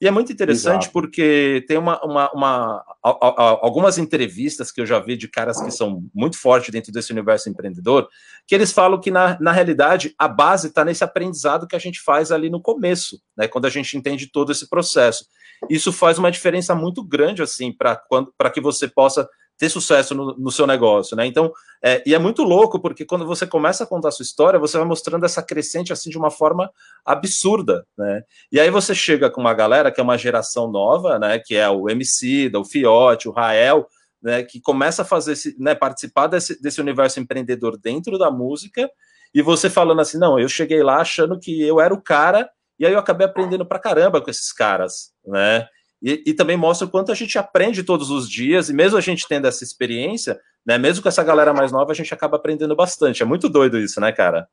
E 0.00 0.06
é 0.06 0.10
muito 0.12 0.32
interessante 0.32 0.82
Exato. 0.84 0.92
porque 0.92 1.64
tem 1.66 1.76
uma, 1.76 2.00
uma, 2.04 2.30
uma 2.30 2.84
a, 3.02 3.10
a, 3.10 3.50
algumas 3.62 3.98
entrevistas 3.98 4.70
que 4.70 4.80
eu 4.80 4.86
já 4.86 5.00
vi 5.00 5.16
de 5.16 5.26
caras 5.26 5.60
que 5.60 5.72
são 5.72 6.04
muito 6.14 6.38
fortes 6.38 6.70
dentro 6.70 6.92
desse 6.92 7.10
universo 7.10 7.48
empreendedor, 7.50 8.08
que 8.46 8.54
eles 8.54 8.72
falam 8.72 9.00
que, 9.00 9.10
na, 9.10 9.36
na 9.40 9.50
realidade, 9.50 10.14
a 10.16 10.28
base 10.28 10.68
está 10.68 10.84
nesse 10.84 11.02
aprendizado 11.02 11.66
que 11.66 11.74
a 11.74 11.80
gente 11.80 12.00
faz 12.00 12.30
ali 12.30 12.48
no 12.48 12.62
começo, 12.62 13.20
né? 13.36 13.48
Quando 13.48 13.66
a 13.66 13.70
gente 13.70 13.96
entende 13.96 14.30
todo 14.30 14.52
esse 14.52 14.68
processo. 14.68 15.26
Isso 15.68 15.92
faz 15.92 16.16
uma 16.16 16.30
diferença 16.30 16.74
muito 16.76 17.02
grande, 17.02 17.42
assim, 17.42 17.72
para 17.72 18.50
que 18.52 18.60
você 18.60 18.86
possa 18.86 19.28
ter 19.58 19.68
sucesso 19.68 20.14
no, 20.14 20.36
no 20.38 20.50
seu 20.52 20.66
negócio, 20.66 21.16
né? 21.16 21.26
Então, 21.26 21.52
é, 21.82 22.02
e 22.06 22.14
é 22.14 22.18
muito 22.18 22.42
louco, 22.44 22.80
porque 22.80 23.04
quando 23.04 23.26
você 23.26 23.46
começa 23.46 23.84
a 23.84 23.86
contar 23.86 24.08
a 24.08 24.12
sua 24.12 24.22
história, 24.22 24.58
você 24.58 24.78
vai 24.78 24.86
mostrando 24.86 25.26
essa 25.26 25.42
crescente 25.42 25.92
assim 25.92 26.08
de 26.08 26.16
uma 26.16 26.30
forma 26.30 26.70
absurda, 27.04 27.84
né? 27.96 28.22
E 28.52 28.60
aí 28.60 28.70
você 28.70 28.94
chega 28.94 29.28
com 29.28 29.40
uma 29.40 29.52
galera 29.52 29.90
que 29.90 30.00
é 30.00 30.02
uma 30.02 30.16
geração 30.16 30.70
nova, 30.70 31.18
né? 31.18 31.38
Que 31.38 31.56
é 31.56 31.68
o 31.68 31.90
MC, 31.90 32.50
o 32.54 32.64
Fiote, 32.64 33.28
o 33.28 33.32
Rael, 33.32 33.86
né? 34.22 34.44
Que 34.44 34.60
começa 34.60 35.02
a 35.02 35.04
fazer 35.04 35.32
esse, 35.32 35.56
né? 35.58 35.74
Participar 35.74 36.28
desse, 36.28 36.60
desse 36.62 36.80
universo 36.80 37.18
empreendedor 37.18 37.76
dentro 37.76 38.16
da 38.16 38.30
música, 38.30 38.88
e 39.34 39.42
você 39.42 39.68
falando 39.68 40.00
assim, 40.00 40.18
não, 40.18 40.38
eu 40.38 40.48
cheguei 40.48 40.82
lá 40.82 41.00
achando 41.00 41.38
que 41.38 41.62
eu 41.62 41.80
era 41.80 41.92
o 41.92 42.00
cara, 42.00 42.48
e 42.78 42.86
aí 42.86 42.92
eu 42.92 42.98
acabei 42.98 43.26
aprendendo 43.26 43.66
pra 43.66 43.78
caramba 43.78 44.20
com 44.20 44.30
esses 44.30 44.52
caras, 44.52 45.12
né? 45.26 45.66
E, 46.02 46.22
e, 46.26 46.34
também 46.34 46.56
mostra 46.56 46.86
o 46.86 46.90
quanto 46.90 47.10
a 47.10 47.14
gente 47.14 47.36
aprende 47.38 47.82
todos 47.82 48.08
os 48.10 48.30
dias, 48.30 48.68
e 48.68 48.72
mesmo 48.72 48.96
a 48.96 49.00
gente 49.00 49.26
tendo 49.26 49.48
essa 49.48 49.64
experiência, 49.64 50.40
né, 50.64 50.78
mesmo 50.78 51.02
com 51.02 51.08
essa 51.08 51.24
galera 51.24 51.52
mais 51.52 51.72
nova, 51.72 51.90
a 51.90 51.94
gente 51.94 52.14
acaba 52.14 52.36
aprendendo 52.36 52.76
bastante. 52.76 53.22
É 53.22 53.26
muito 53.26 53.48
doido 53.48 53.78
isso, 53.78 54.00
né, 54.00 54.12
cara? 54.12 54.48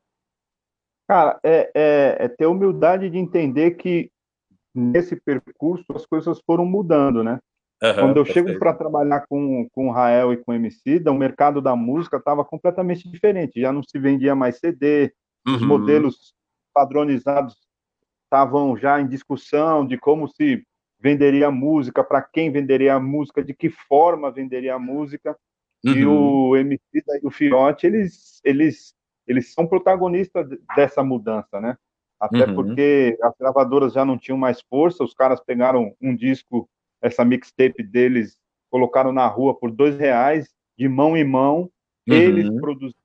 Cara, 1.08 1.40
é, 1.44 1.72
é, 1.75 2.18
é 2.22 2.28
ter 2.28 2.48
humildade 2.48 3.10
de 3.12 3.18
entender 3.18 3.72
que 3.72 4.10
nesse 4.74 5.16
percurso 5.16 5.86
as 5.94 6.06
coisas 6.06 6.42
foram 6.46 6.66
mudando, 6.66 7.24
né? 7.24 7.40
Uhum, 7.84 7.94
Quando 7.94 8.18
eu 8.18 8.25
perfeito. 8.25 8.48
chego 8.48 8.60
para 8.60 8.74
trabalhar 8.74 9.25
com, 9.28 9.68
com 9.72 9.90
o 9.90 9.92
Rael 9.92 10.34
e 10.34 10.38
com 10.38 10.52
o 10.52 10.56
MC, 10.56 11.04
o 11.08 11.14
mercado 11.14 11.62
da 11.62 11.75
música 11.75 12.18
estava 12.18 12.44
completamente 12.44 13.10
diferente. 13.10 13.62
Já 13.62 13.72
não 13.72 13.84
se 13.84 14.00
vendia 14.00 14.34
mais 14.34 14.58
CD, 14.58 15.14
uhum. 15.48 15.56
os 15.56 15.62
modelos 15.62 16.34
padronizados 16.74 17.56
estavam 18.24 18.75
já 18.75 19.00
em 19.00 19.08
discussão 19.08 19.86
de 19.86 19.98
como 19.98 20.28
se 20.28 20.66
venderia 21.00 21.48
a 21.48 21.52
música, 21.52 22.04
para 22.04 22.22
quem 22.22 22.52
venderia 22.52 22.96
a 22.96 23.00
música, 23.00 23.44
de 23.44 23.54
que 23.54 23.70
forma 23.70 24.32
venderia 24.32 24.75
a 24.75 24.80
música. 24.80 25.38
Uhum. 25.86 25.94
E 25.94 26.06
o 26.06 26.56
MC 26.56 26.82
e 27.22 27.28
o 27.28 27.30
Fiote, 27.30 27.86
eles, 27.86 28.42
eles, 28.44 28.94
eles 29.28 29.54
são 29.54 29.68
protagonistas 29.68 30.48
dessa 30.75 31.04
mudança, 31.04 31.62
né? 31.62 31.78
Até 32.20 32.46
uhum. 32.46 32.56
porque 32.56 33.18
as 33.22 33.34
gravadoras 33.38 33.94
já 33.94 34.06
não 34.06 34.18
tinham 34.18 34.38
mais 34.38 34.62
força, 34.62 35.04
os 35.04 35.14
caras 35.14 35.40
pegaram 35.42 35.94
um 36.02 36.16
disco, 36.16 36.68
essa 37.02 37.25
mixtape 37.25 37.84
deles, 37.84 38.38
colocaram 38.72 39.12
na 39.12 39.28
rua 39.28 39.54
por 39.58 39.72
dois 39.72 39.98
reais, 39.98 40.50
de 40.78 40.88
mão 40.88 41.16
em 41.16 41.24
mão, 41.24 41.70
uhum. 42.08 42.16
eles, 42.16 42.50
produzindo, 42.60 42.96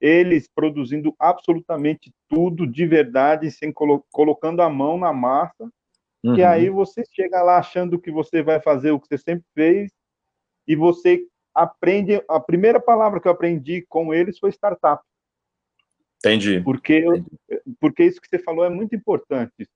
eles 0.00 0.48
produzindo 0.54 1.14
absolutamente 1.18 2.12
tudo 2.28 2.66
de 2.66 2.86
verdade, 2.86 3.50
sem 3.50 3.72
colo 3.72 4.04
colocando 4.12 4.60
a 4.60 4.68
mão 4.68 4.98
na 4.98 5.12
massa, 5.12 5.68
Uhum. 6.24 6.36
E 6.36 6.42
aí 6.42 6.70
você 6.70 7.04
chega 7.12 7.42
lá 7.42 7.58
achando 7.58 7.98
que 7.98 8.10
você 8.10 8.42
vai 8.42 8.58
fazer 8.58 8.90
o 8.92 8.98
que 8.98 9.06
você 9.06 9.18
sempre 9.18 9.44
fez 9.54 9.92
e 10.66 10.74
você 10.74 11.26
aprende. 11.54 12.22
A 12.26 12.40
primeira 12.40 12.80
palavra 12.80 13.20
que 13.20 13.28
eu 13.28 13.32
aprendi 13.32 13.84
com 13.86 14.14
eles 14.14 14.38
foi 14.38 14.48
startup. 14.50 15.02
Entendi. 16.18 16.62
Porque, 16.62 16.94
eu, 16.94 17.22
porque 17.78 18.04
isso 18.04 18.20
que 18.22 18.26
você 18.26 18.38
falou 18.38 18.64
é 18.64 18.70
muito 18.70 18.96
importante. 18.96 19.68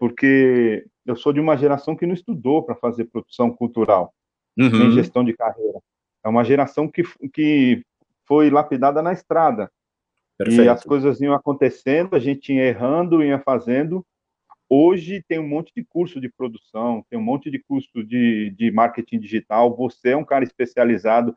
Porque 0.00 0.86
eu 1.04 1.14
sou 1.14 1.34
de 1.34 1.40
uma 1.40 1.58
geração 1.58 1.94
que 1.94 2.06
não 2.06 2.14
estudou 2.14 2.62
para 2.62 2.74
fazer 2.74 3.04
produção 3.04 3.50
cultural, 3.50 4.14
uhum. 4.58 4.70
nem 4.70 4.92
gestão 4.92 5.22
de 5.22 5.34
carreira. 5.34 5.78
É 6.24 6.28
uma 6.28 6.42
geração 6.42 6.88
que, 6.88 7.02
que 7.32 7.84
foi 8.26 8.48
lapidada 8.48 9.02
na 9.02 9.12
estrada. 9.12 9.70
Perfeito. 10.38 10.62
E 10.62 10.68
as 10.68 10.82
coisas 10.82 11.20
iam 11.20 11.34
acontecendo, 11.34 12.16
a 12.16 12.18
gente 12.18 12.54
ia 12.54 12.64
errando, 12.64 13.22
ia 13.22 13.38
fazendo, 13.38 14.04
hoje 14.68 15.24
tem 15.28 15.38
um 15.38 15.48
monte 15.48 15.72
de 15.74 15.84
curso 15.84 16.20
de 16.20 16.28
produção, 16.28 17.04
tem 17.08 17.18
um 17.18 17.22
monte 17.22 17.50
de 17.50 17.58
curso 17.58 18.04
de, 18.04 18.50
de 18.50 18.70
marketing 18.70 19.18
digital. 19.18 19.76
Você 19.76 20.10
é 20.10 20.16
um 20.16 20.24
cara 20.24 20.44
especializado 20.44 21.36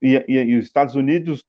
e, 0.00 0.24
e, 0.28 0.36
e 0.36 0.56
os 0.56 0.66
Estados 0.66 0.94
Unidos, 0.94 1.44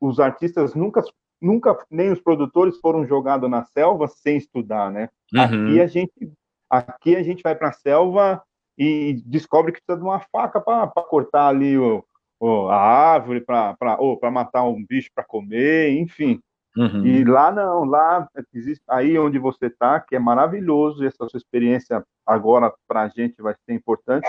os 0.00 0.20
artistas 0.20 0.74
nunca 0.74 1.02
nunca 1.40 1.76
nem 1.90 2.10
os 2.10 2.20
produtores 2.20 2.78
foram 2.78 3.06
jogados 3.06 3.50
na 3.50 3.64
selva 3.64 4.08
sem 4.08 4.36
estudar, 4.36 4.90
né? 4.90 5.10
Uhum. 5.34 5.42
Aqui 5.42 5.80
a 5.80 5.86
gente 5.86 6.32
aqui 6.70 7.16
a 7.16 7.22
gente 7.22 7.42
vai 7.42 7.54
para 7.54 7.68
a 7.68 7.72
selva 7.72 8.42
e 8.78 9.22
descobre 9.26 9.72
que 9.72 9.80
precisa 9.80 9.98
de 9.98 10.08
uma 10.08 10.20
faca 10.20 10.60
para 10.60 10.88
cortar 11.02 11.48
ali 11.48 11.78
o, 11.78 12.04
o, 12.40 12.68
a 12.68 12.76
árvore, 12.76 13.40
para 13.40 14.30
matar 14.32 14.64
um 14.64 14.84
bicho 14.84 15.10
para 15.14 15.24
comer, 15.24 15.96
enfim. 15.96 16.40
Uhum. 16.76 17.06
E 17.06 17.24
lá 17.24 17.52
não, 17.52 17.84
lá 17.84 18.28
existe 18.52 18.82
aí 18.88 19.18
onde 19.18 19.38
você 19.38 19.66
está, 19.66 20.00
que 20.00 20.16
é 20.16 20.18
maravilhoso, 20.18 21.04
e 21.04 21.06
essa 21.06 21.28
sua 21.28 21.38
experiência 21.38 22.04
agora 22.26 22.72
para 22.88 23.02
a 23.02 23.08
gente 23.08 23.40
vai 23.40 23.54
ser 23.64 23.74
importante 23.74 24.28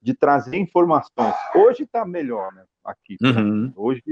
de 0.00 0.14
trazer 0.14 0.56
informações. 0.56 1.34
Hoje 1.54 1.84
está 1.84 2.04
melhor, 2.04 2.52
né? 2.52 2.64
Aqui. 2.84 3.16
Uhum. 3.22 3.72
Hoje 3.76 4.02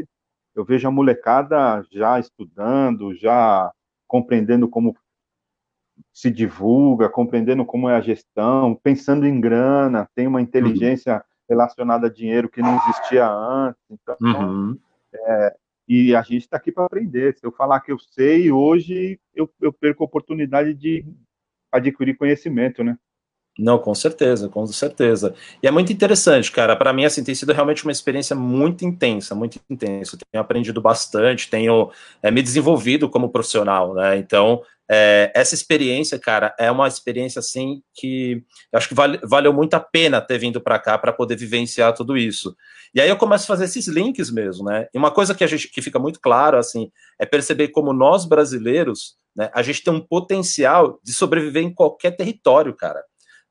eu 0.55 0.65
vejo 0.65 0.89
a 0.89 0.91
molecada 0.91 1.85
já 1.91 2.19
estudando, 2.19 3.15
já 3.15 3.71
compreendendo 4.07 4.69
como 4.69 4.97
se 6.13 6.31
divulga, 6.31 7.09
compreendendo 7.09 7.65
como 7.65 7.89
é 7.89 7.97
a 7.97 8.01
gestão, 8.01 8.75
pensando 8.75 9.27
em 9.27 9.41
grana, 9.41 10.09
tem 10.15 10.27
uma 10.27 10.41
inteligência 10.41 11.15
uhum. 11.15 11.21
relacionada 11.49 12.07
a 12.07 12.13
dinheiro 12.13 12.49
que 12.49 12.63
não 12.63 12.77
existia 12.77 13.29
antes. 13.29 13.81
Então, 13.91 14.17
uhum. 14.21 14.79
é, 15.15 15.57
e 15.91 16.15
a 16.15 16.23
gente 16.23 16.43
está 16.43 16.57
aqui 16.57 16.71
para 16.71 16.85
aprender. 16.85 17.37
Se 17.37 17.45
eu 17.45 17.51
falar 17.51 17.81
que 17.81 17.91
eu 17.91 17.99
sei, 17.99 18.53
hoje 18.53 19.19
eu, 19.35 19.53
eu 19.61 19.73
perco 19.73 20.05
a 20.05 20.07
oportunidade 20.07 20.73
de 20.73 21.05
adquirir 21.73 22.17
conhecimento, 22.17 22.85
né? 22.85 22.97
Não, 23.59 23.79
com 23.79 23.95
certeza, 23.95 24.49
com 24.49 24.67
certeza. 24.67 25.35
E 25.63 25.67
é 25.67 25.71
muito 25.71 25.93
interessante, 25.93 26.51
cara. 26.51 26.75
Para 26.77 26.93
mim, 26.93 27.05
assim, 27.05 27.23
tem 27.23 27.35
sido 27.35 27.53
realmente 27.53 27.85
uma 27.85 27.93
experiência 27.93 28.35
muito 28.35 28.85
intensa, 28.85 29.35
muito 29.35 29.61
intensa. 29.69 30.17
tenho 30.31 30.43
aprendido 30.43 30.81
bastante, 30.81 31.51
tenho 31.51 31.91
é, 32.23 32.31
me 32.31 32.43
desenvolvido 32.43 33.09
como 33.09 33.31
profissional, 33.31 33.95
né? 33.95 34.17
Então, 34.17 34.63
é, 34.91 35.31
essa 35.37 35.55
experiência, 35.55 36.19
cara, 36.19 36.55
é 36.59 36.71
uma 36.71 36.89
experiência 36.89 37.39
assim 37.39 37.81
que 37.95 38.43
acho 38.73 38.89
que 38.89 38.95
vale, 38.95 39.21
valeu 39.23 39.53
muito 39.53 39.75
a 39.75 39.81
pena 39.81 40.21
ter 40.21 40.39
vindo 40.39 40.61
para 40.61 40.79
cá 40.79 40.99
para 40.99 41.13
poder 41.13 41.37
vivenciar 41.37 41.93
tudo 41.95 42.17
isso. 42.17 42.57
E 42.95 43.01
aí 43.01 43.09
eu 43.09 43.17
começo 43.17 43.45
a 43.45 43.47
fazer 43.47 43.67
esses 43.67 43.87
links 43.87 44.31
mesmo, 44.33 44.65
né? 44.65 44.89
E 44.93 44.99
uma 44.99 45.11
coisa 45.13 45.35
que 45.35 45.45
a 45.45 45.47
gente 45.47 45.69
que 45.69 45.81
fica 45.81 45.99
muito 45.99 46.19
claro 46.21 46.57
assim 46.59 46.91
é 47.21 47.27
perceber 47.27 47.69
como 47.69 47.93
nós 47.93 48.25
brasileiros, 48.25 49.17
né, 49.37 49.49
a 49.55 49.63
gente 49.63 49.85
tem 49.85 49.93
um 49.93 50.01
potencial 50.01 50.99
de 51.05 51.13
sobreviver 51.13 51.63
em 51.63 51.73
qualquer 51.73 52.17
território, 52.17 52.75
cara. 52.75 53.01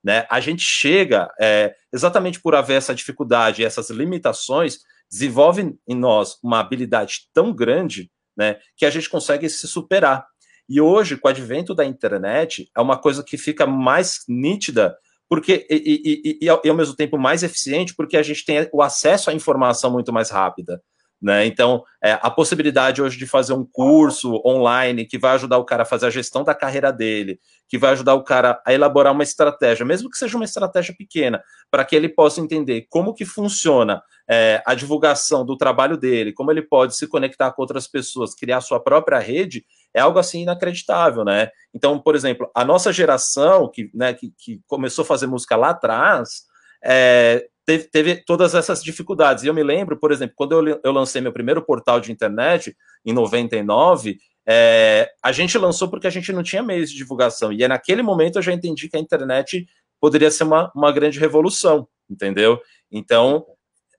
Né? 0.03 0.25
A 0.29 0.39
gente 0.39 0.63
chega, 0.63 1.29
é, 1.39 1.75
exatamente 1.93 2.41
por 2.41 2.55
haver 2.55 2.75
essa 2.75 2.95
dificuldade 2.95 3.63
essas 3.63 3.89
limitações, 3.89 4.79
desenvolve 5.09 5.75
em 5.87 5.95
nós 5.95 6.37
uma 6.43 6.59
habilidade 6.59 7.27
tão 7.33 7.53
grande 7.53 8.11
né, 8.37 8.59
que 8.77 8.85
a 8.85 8.89
gente 8.89 9.09
consegue 9.09 9.49
se 9.49 9.67
superar. 9.67 10.25
E 10.67 10.79
hoje, 10.79 11.17
com 11.17 11.27
o 11.27 11.31
advento 11.31 11.73
da 11.73 11.83
internet, 11.83 12.69
é 12.77 12.79
uma 12.79 12.97
coisa 12.97 13.23
que 13.23 13.37
fica 13.37 13.65
mais 13.65 14.23
nítida 14.27 14.95
porque 15.29 15.67
e, 15.69 15.75
e, 15.75 16.37
e, 16.41 16.45
e, 16.45 16.49
ao 16.49 16.75
mesmo 16.75 16.95
tempo 16.95 17.17
mais 17.17 17.43
eficiente, 17.43 17.93
porque 17.95 18.17
a 18.17 18.23
gente 18.23 18.43
tem 18.43 18.67
o 18.73 18.81
acesso 18.81 19.29
à 19.29 19.33
informação 19.33 19.91
muito 19.91 20.11
mais 20.11 20.31
rápida. 20.31 20.81
Né? 21.21 21.45
Então, 21.45 21.83
é, 22.01 22.13
a 22.21 22.31
possibilidade 22.31 23.01
hoje 23.01 23.17
de 23.17 23.27
fazer 23.27 23.51
um 23.51 23.65
curso 23.65 24.41
online 24.45 25.05
que 25.05 25.17
vai 25.17 25.33
ajudar 25.33 25.57
o 25.57 25.65
cara 25.65 25.83
a 25.83 25.85
fazer 25.85 26.05
a 26.05 26.09
gestão 26.09 26.45
da 26.45 26.55
carreira 26.55 26.93
dele, 26.93 27.39
que 27.67 27.77
vai 27.77 27.91
ajudar 27.91 28.13
o 28.13 28.23
cara 28.23 28.61
a 28.65 28.73
elaborar 28.73 29.11
uma 29.11 29.23
estratégia, 29.23 29.85
mesmo 29.85 30.09
que 30.09 30.17
seja 30.17 30.37
uma 30.37 30.45
estratégia 30.45 30.95
pequena, 30.97 31.43
para 31.69 31.83
que 31.83 31.93
ele 31.93 32.07
possa 32.07 32.39
entender 32.39 32.87
como 32.89 33.13
que 33.13 33.25
funciona 33.25 34.01
é, 34.29 34.63
a 34.65 34.73
divulgação 34.73 35.45
do 35.45 35.57
trabalho 35.57 35.97
dele, 35.97 36.31
como 36.31 36.51
ele 36.51 36.61
pode 36.61 36.95
se 36.95 37.05
conectar 37.05 37.51
com 37.51 37.63
outras 37.63 37.85
pessoas, 37.85 38.33
criar 38.33 38.61
sua 38.61 38.79
própria 38.79 39.19
rede, 39.19 39.65
é 39.93 39.99
algo 39.99 40.19
assim 40.19 40.43
inacreditável, 40.43 41.25
né? 41.25 41.49
Então, 41.73 41.99
por 41.99 42.15
exemplo, 42.15 42.49
a 42.55 42.63
nossa 42.63 42.93
geração 42.93 43.69
que, 43.69 43.89
né, 43.93 44.13
que, 44.13 44.31
que 44.37 44.61
começou 44.67 45.03
a 45.03 45.05
fazer 45.05 45.27
música 45.27 45.57
lá 45.57 45.71
atrás, 45.71 46.43
é, 46.81 47.45
teve, 47.69 47.83
teve, 47.85 48.15
todas 48.25 48.55
essas 48.55 48.83
dificuldades. 48.83 49.43
E 49.43 49.47
eu 49.47 49.53
me 49.53 49.61
lembro, 49.61 49.95
por 49.97 50.11
exemplo, 50.11 50.33
quando 50.35 50.53
eu, 50.53 50.79
eu 50.83 50.91
lancei 50.91 51.21
meu 51.21 51.31
primeiro 51.31 51.61
portal 51.61 51.99
de 51.99 52.11
internet, 52.11 52.75
em 53.05 53.13
99, 53.13 54.17
é, 54.47 55.11
a 55.21 55.31
gente 55.31 55.55
lançou 55.57 55.87
porque 55.87 56.07
a 56.07 56.09
gente 56.09 56.33
não 56.33 56.41
tinha 56.41 56.63
meios 56.63 56.89
de 56.89 56.97
divulgação. 56.97 57.53
E 57.53 57.63
é 57.63 57.67
naquele 57.67 58.01
momento 58.01 58.37
eu 58.37 58.41
já 58.41 58.51
entendi 58.51 58.89
que 58.89 58.97
a 58.97 58.99
internet 58.99 59.67
poderia 59.99 60.31
ser 60.31 60.45
uma, 60.45 60.71
uma 60.75 60.91
grande 60.91 61.19
revolução, 61.19 61.87
entendeu? 62.09 62.59
Então, 62.91 63.45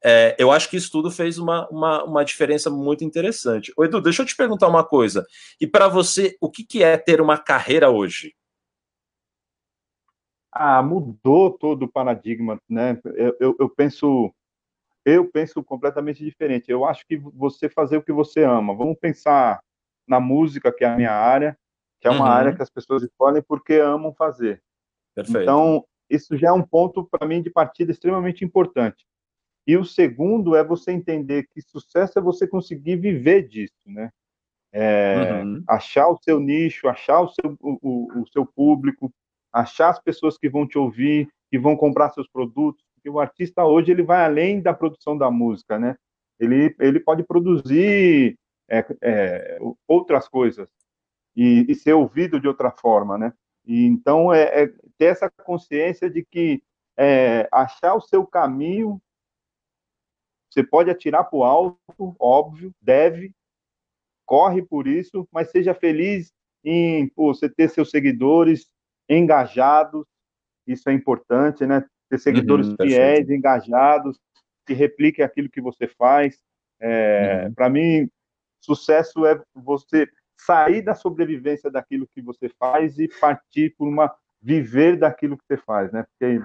é, 0.03 0.35
eu 0.39 0.51
acho 0.51 0.69
que 0.69 0.77
isso 0.77 0.91
tudo 0.91 1.11
fez 1.11 1.39
uma, 1.39 1.69
uma, 1.69 2.03
uma 2.03 2.25
diferença 2.25 2.71
muito 2.71 3.05
interessante. 3.05 3.73
Ô, 3.77 3.85
Edu, 3.85 4.01
deixa 4.01 4.23
eu 4.23 4.27
te 4.27 4.35
perguntar 4.35 4.67
uma 4.67 4.83
coisa. 4.83 5.25
E 5.61 5.67
para 5.67 5.87
você, 5.87 6.37
o 6.41 6.51
que, 6.51 6.65
que 6.65 6.83
é 6.83 6.97
ter 6.97 7.21
uma 7.21 7.39
carreira 7.39 7.89
hoje? 7.89 8.35
Ah, 10.53 10.83
mudou 10.83 11.51
todo 11.51 11.85
o 11.85 11.89
paradigma, 11.89 12.61
né? 12.69 12.99
Eu, 13.05 13.37
eu, 13.39 13.57
eu, 13.61 13.69
penso, 13.69 14.33
eu 15.05 15.31
penso 15.31 15.63
completamente 15.63 16.25
diferente. 16.25 16.71
Eu 16.71 16.85
acho 16.85 17.07
que 17.07 17.17
você 17.17 17.69
fazer 17.69 17.99
o 17.99 18.03
que 18.03 18.13
você 18.13 18.43
ama. 18.43 18.75
Vamos 18.75 18.99
pensar 18.99 19.61
na 20.07 20.19
música, 20.19 20.73
que 20.73 20.85
é 20.85 20.89
a 20.89 20.97
minha 20.97 21.13
área, 21.13 21.57
que 22.01 22.09
é 22.09 22.11
uma 22.11 22.25
uhum. 22.25 22.33
área 22.33 22.55
que 22.55 22.63
as 22.63 22.71
pessoas 22.71 23.03
escolhem 23.03 23.43
porque 23.43 23.75
amam 23.75 24.13
fazer. 24.13 24.63
Perfeito. 25.15 25.43
Então, 25.43 25.85
isso 26.09 26.37
já 26.37 26.49
é 26.49 26.53
um 26.53 26.63
ponto 26.63 27.05
para 27.05 27.27
mim 27.27 27.41
de 27.41 27.51
partida 27.51 27.93
extremamente 27.93 28.45
importante. 28.45 29.07
E 29.67 29.77
o 29.77 29.85
segundo 29.85 30.57
é 30.57 30.65
você 30.65 30.91
entender 30.91 31.47
que 31.49 31.63
sucesso 31.63 32.19
é 32.19 32.23
você 32.23 32.47
conseguir 32.47 32.97
viver 32.97 33.47
disso, 33.47 33.79
né? 33.87 34.11
É, 34.73 35.43
uhum. 35.45 35.63
Achar 35.69 36.09
o 36.09 36.19
seu 36.23 36.41
nicho, 36.41 36.89
achar 36.89 37.21
o 37.21 37.29
seu, 37.29 37.57
o, 37.61 38.21
o 38.21 38.27
seu 38.29 38.47
público, 38.47 39.13
achar 39.53 39.91
as 39.91 39.99
pessoas 40.01 40.39
que 40.39 40.49
vão 40.49 40.67
te 40.67 40.79
ouvir, 40.79 41.29
que 41.51 41.59
vão 41.59 41.77
comprar 41.77 42.11
seus 42.11 42.29
produtos, 42.29 42.85
porque 42.95 43.11
o 43.11 43.21
artista 43.21 43.65
hoje 43.65 43.91
ele 43.91 44.03
vai 44.03 44.25
além 44.25 44.61
da 44.61 44.75
produção 44.75 45.17
da 45.17 45.31
música, 45.31 45.79
né? 45.79 45.97
Ele, 46.39 46.75
ele 46.79 47.01
pode 47.01 47.23
produzir 47.23 48.39
é, 48.69 48.87
é, 49.03 49.59
outras 49.87 50.29
coisas 50.29 50.69
e, 51.37 51.67
e, 51.69 51.75
ser 51.75 51.93
ouvido 51.93 52.41
de 52.41 52.49
outra 52.49 52.71
forma, 52.71 53.19
né? 53.19 53.33
E, 53.67 53.85
então, 53.85 54.33
é, 54.33 54.63
é 54.63 54.67
ter 54.97 55.07
essa 55.07 55.31
consciência 55.31 56.09
de 56.09 56.25
que 56.25 56.63
é, 56.97 57.49
achar 57.53 57.95
o 57.95 58.01
seu 58.01 58.27
caminho, 58.27 59.01
você 60.51 60.63
pode 60.63 60.91
atirar 60.91 61.25
para 61.25 61.39
o 61.39 61.45
alto, 61.45 62.17
óbvio, 62.19 62.75
deve, 62.81 63.33
corre 64.27 64.63
por 64.63 64.87
isso, 64.87 65.29
mas 65.33 65.51
seja 65.51 65.75
feliz 65.75 66.33
em 66.65 67.09
pô, 67.09 67.33
você 67.35 67.49
ter 67.49 67.69
seus 67.71 67.91
seguidores, 67.91 68.69
engajados, 69.17 70.07
isso 70.67 70.89
é 70.89 70.93
importante, 70.93 71.67
né? 71.67 71.85
Ter 72.09 72.19
seguidores 72.19 72.69
uhum, 72.69 72.77
fiéis, 72.81 73.29
engajados, 73.29 74.19
que 74.67 74.73
repliquem 74.73 75.25
aquilo 75.25 75.51
que 75.51 75.61
você 75.61 75.89
faz. 75.89 76.39
É, 76.81 77.45
uhum. 77.47 77.55
Para 77.55 77.69
mim, 77.69 78.09
sucesso 78.61 79.27
é 79.27 79.41
você 79.55 80.09
sair 80.39 80.83
da 80.83 80.95
sobrevivência 80.95 81.71
daquilo 81.71 82.09
que 82.15 82.23
você 82.23 82.49
faz 82.59 82.99
e 82.99 83.09
partir 83.21 83.75
por 83.77 83.87
uma 83.87 84.15
viver 84.41 84.97
daquilo 84.97 85.37
que 85.37 85.45
você 85.47 85.57
faz, 85.59 85.93
né? 85.93 86.05
Porque 86.05 86.41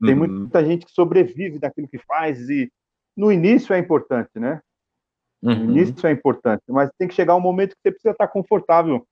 tem 0.00 0.14
uhum. 0.14 0.40
muita 0.40 0.64
gente 0.64 0.84
que 0.84 0.92
sobrevive 0.92 1.58
daquilo 1.58 1.88
que 1.88 1.98
faz 1.98 2.50
e 2.50 2.70
no 3.16 3.30
início 3.32 3.74
é 3.74 3.78
importante, 3.78 4.38
né? 4.38 4.60
No 5.40 5.52
uhum. 5.52 5.64
início 5.64 6.06
é 6.06 6.10
importante, 6.10 6.62
mas 6.68 6.90
tem 6.98 7.08
que 7.08 7.14
chegar 7.14 7.34
um 7.34 7.40
momento 7.40 7.70
que 7.70 7.80
você 7.82 7.90
precisa 7.90 8.12
estar 8.12 8.28
confortável 8.28 9.06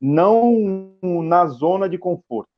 não 0.00 0.96
na 1.02 1.46
zona 1.46 1.88
de 1.88 1.98
conforto. 1.98 2.48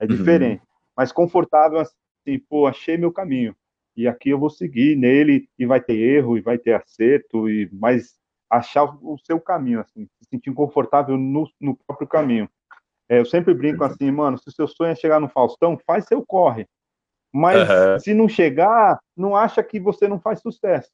É 0.00 0.04
uhum. 0.04 0.10
diferente, 0.10 0.60
uhum. 0.60 0.66
mas 0.96 1.12
confortável 1.12 1.80
assim, 1.80 2.38
pô, 2.48 2.66
achei 2.66 2.96
meu 2.96 3.12
caminho. 3.12 3.54
E 3.96 4.06
aqui 4.06 4.30
eu 4.30 4.38
vou 4.38 4.50
seguir 4.50 4.96
nele 4.96 5.48
e 5.58 5.66
vai 5.66 5.80
ter 5.80 5.96
erro 5.96 6.38
e 6.38 6.40
vai 6.40 6.56
ter 6.56 6.74
acerto 6.74 7.50
e 7.50 7.68
mas 7.72 8.16
achar 8.48 8.84
o 9.02 9.18
seu 9.18 9.40
caminho 9.40 9.80
assim, 9.80 10.06
se 10.06 10.28
sentir 10.30 10.52
confortável 10.54 11.16
no, 11.16 11.50
no 11.60 11.76
próprio 11.86 12.06
caminho. 12.06 12.48
É, 13.08 13.18
eu 13.18 13.24
sempre 13.24 13.54
brinco 13.54 13.82
assim, 13.82 14.10
mano, 14.10 14.38
se 14.38 14.48
o 14.48 14.52
seu 14.52 14.68
sonho 14.68 14.92
é 14.92 14.94
chegar 14.94 15.18
no 15.18 15.28
Faustão, 15.28 15.78
faz 15.86 16.04
seu 16.04 16.24
corre. 16.24 16.66
Mas 17.32 17.68
uhum. 17.68 17.98
se 17.98 18.14
não 18.14 18.28
chegar, 18.28 18.98
não 19.16 19.34
acha 19.34 19.62
que 19.62 19.80
você 19.80 20.06
não 20.06 20.20
faz 20.20 20.40
sucesso. 20.40 20.90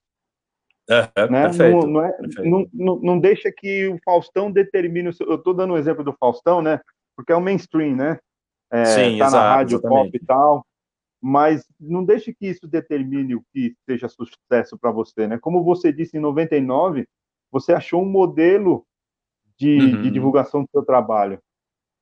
É, 0.89 1.31
né? 1.31 1.45
Perfeito, 1.45 1.77
não, 1.77 1.87
não, 1.87 2.05
é, 2.05 2.13
perfeito. 2.13 2.51
Não, 2.51 2.67
não, 2.73 3.01
não, 3.01 3.19
deixa 3.19 3.51
que 3.51 3.89
o 3.89 3.99
Faustão 4.05 4.51
determine. 4.51 5.13
Seu, 5.13 5.27
eu 5.29 5.37
estou 5.37 5.55
dando 5.55 5.71
o 5.71 5.75
um 5.75 5.79
exemplo 5.79 6.05
do 6.05 6.13
Faustão, 6.13 6.61
né? 6.61 6.81
Porque 7.17 7.33
é 7.33 7.37
o 7.37 7.41
mainstream, 7.41 7.97
né? 7.97 8.19
É, 8.71 8.85
Sim, 8.85 9.19
tá 9.19 9.27
exato, 9.27 9.37
na 9.37 9.55
rádio 9.55 9.79
exatamente. 9.79 10.05
pop 10.05 10.17
e 10.17 10.27
tal. 10.27 10.67
Mas 11.23 11.67
não 11.81 12.05
deixe 12.05 12.35
que 12.35 12.47
isso 12.47 12.69
determine 12.69 13.35
o 13.35 13.43
que 13.53 13.75
seja 13.89 14.09
sucesso 14.09 14.77
para 14.79 14.91
você, 14.91 15.27
né? 15.27 15.39
Como 15.39 15.65
você 15.65 15.91
disse 15.91 16.19
em 16.19 16.21
99, 16.21 17.07
você 17.51 17.73
achou 17.73 18.03
um 18.03 18.09
modelo 18.09 18.85
de, 19.57 19.79
uhum. 19.79 20.03
de 20.03 20.11
divulgação 20.11 20.63
do 20.65 20.71
seu 20.71 20.85
trabalho. 20.85 21.41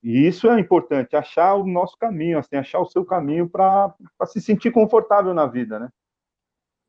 E 0.03 0.27
isso 0.27 0.51
é 0.51 0.59
importante, 0.59 1.15
achar 1.15 1.55
o 1.55 1.65
nosso 1.65 1.97
caminho, 1.97 2.37
assim, 2.37 2.57
achar 2.57 2.81
o 2.81 2.87
seu 2.87 3.05
caminho 3.05 3.49
para 3.49 3.95
se 4.27 4.41
sentir 4.41 4.73
confortável 4.73 5.33
na 5.33 5.47
vida, 5.47 5.79
né? 5.79 5.89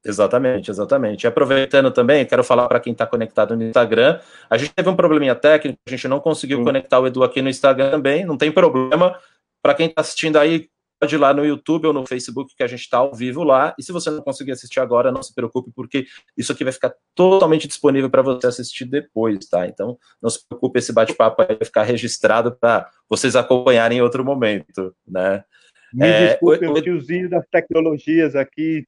Exatamente, 0.05 0.69
exatamente. 0.69 1.23
E 1.23 1.27
aproveitando 1.27 1.89
também, 1.89 2.25
quero 2.25 2.43
falar 2.43 2.67
para 2.67 2.79
quem 2.79 2.91
está 2.91 3.07
conectado 3.07 3.55
no 3.55 3.63
Instagram. 3.63 4.19
A 4.49 4.57
gente 4.57 4.73
teve 4.73 4.89
um 4.89 4.95
probleminha 4.95 5.33
técnico, 5.33 5.79
a 5.87 5.89
gente 5.89 6.07
não 6.07 6.19
conseguiu 6.19 6.57
Sim. 6.57 6.65
conectar 6.65 6.99
o 6.99 7.07
Edu 7.07 7.23
aqui 7.23 7.41
no 7.41 7.49
Instagram 7.49 7.91
também, 7.91 8.25
não 8.25 8.37
tem 8.37 8.51
problema. 8.51 9.17
Para 9.61 9.73
quem 9.73 9.87
está 9.87 10.01
assistindo 10.01 10.37
aí, 10.37 10.67
pode 10.99 11.15
ir 11.15 11.17
lá 11.17 11.33
no 11.33 11.45
YouTube 11.45 11.87
ou 11.87 11.93
no 11.93 12.05
Facebook, 12.05 12.53
que 12.55 12.63
a 12.63 12.67
gente 12.67 12.81
está 12.81 12.97
ao 12.97 13.13
vivo 13.13 13.43
lá. 13.43 13.73
E 13.79 13.83
se 13.83 13.93
você 13.93 14.09
não 14.11 14.21
conseguir 14.21 14.51
assistir 14.51 14.81
agora, 14.81 15.09
não 15.09 15.23
se 15.23 15.33
preocupe, 15.33 15.71
porque 15.73 16.05
isso 16.37 16.51
aqui 16.51 16.65
vai 16.65 16.73
ficar 16.73 16.93
totalmente 17.15 17.65
disponível 17.65 18.09
para 18.09 18.21
você 18.21 18.47
assistir 18.47 18.83
depois, 18.83 19.45
tá? 19.47 19.65
Então, 19.65 19.97
não 20.21 20.29
se 20.29 20.45
preocupe, 20.45 20.79
esse 20.79 20.91
bate-papo 20.91 21.45
vai 21.45 21.57
ficar 21.63 21.83
registrado 21.83 22.57
para 22.59 22.89
vocês 23.09 23.37
acompanharem 23.37 23.99
em 23.99 24.01
outro 24.01 24.23
momento, 24.23 24.93
né? 25.07 25.45
Me 25.93 26.07
é, 26.07 26.27
desculpe, 26.29 26.65
o, 26.65 26.73
o 26.73 26.81
tiozinho 26.81 27.29
das 27.29 27.45
tecnologias 27.47 28.35
aqui 28.35 28.85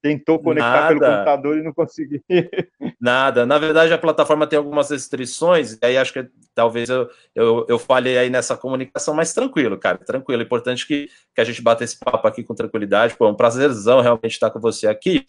tentou 0.00 0.38
conectar 0.38 0.70
Nada. 0.70 0.88
pelo 0.88 1.00
computador 1.00 1.58
e 1.58 1.62
não 1.62 1.72
conseguiu. 1.72 2.22
Nada. 3.00 3.44
Na 3.44 3.58
verdade, 3.58 3.92
a 3.92 3.98
plataforma 3.98 4.46
tem 4.46 4.56
algumas 4.56 4.90
restrições, 4.90 5.72
e 5.72 5.78
aí 5.82 5.96
acho 5.96 6.12
que 6.12 6.28
talvez 6.54 6.88
eu, 6.88 7.08
eu, 7.34 7.66
eu 7.68 7.78
falhei 7.78 8.16
aí 8.16 8.30
nessa 8.30 8.56
comunicação, 8.56 9.14
mas 9.14 9.32
tranquilo, 9.32 9.78
cara, 9.78 9.98
tranquilo. 9.98 10.42
É 10.42 10.44
importante 10.44 10.86
que, 10.86 11.08
que 11.34 11.40
a 11.40 11.44
gente 11.44 11.62
bata 11.62 11.84
esse 11.84 11.98
papo 11.98 12.26
aqui 12.26 12.42
com 12.42 12.54
tranquilidade. 12.54 13.16
Pô, 13.16 13.26
é 13.26 13.30
um 13.30 13.36
prazerzão 13.36 14.00
realmente 14.00 14.32
estar 14.32 14.50
com 14.50 14.60
você 14.60 14.86
aqui. 14.86 15.26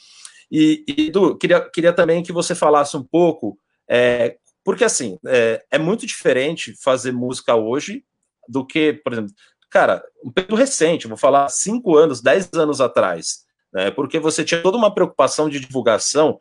E, 0.52 0.84
e 0.88 1.08
Edu, 1.08 1.38
queria, 1.38 1.62
queria 1.62 1.94
também 1.94 2.24
que 2.24 2.32
você 2.32 2.56
falasse 2.56 2.96
um 2.98 3.04
pouco, 3.04 3.58
é, 3.88 4.38
porque 4.64 4.84
assim, 4.84 5.18
é, 5.28 5.64
é 5.72 5.78
muito 5.78 6.06
diferente 6.06 6.74
fazer 6.82 7.12
música 7.12 7.56
hoje 7.56 8.04
do 8.48 8.66
que, 8.66 8.94
por 8.94 9.14
exemplo, 9.14 9.32
cara, 9.70 10.04
um 10.24 10.32
período 10.32 10.56
recente, 10.56 11.08
vou 11.08 11.18
falar 11.18 11.48
cinco 11.50 11.96
anos, 11.96 12.22
dez 12.22 12.50
anos 12.54 12.82
atrás 12.82 13.48
né? 13.74 13.92
Porque 13.92 14.20
você 14.20 14.44
tinha 14.44 14.62
toda 14.62 14.78
uma 14.78 14.94
preocupação 14.94 15.50
de 15.50 15.60
divulgação 15.60 16.40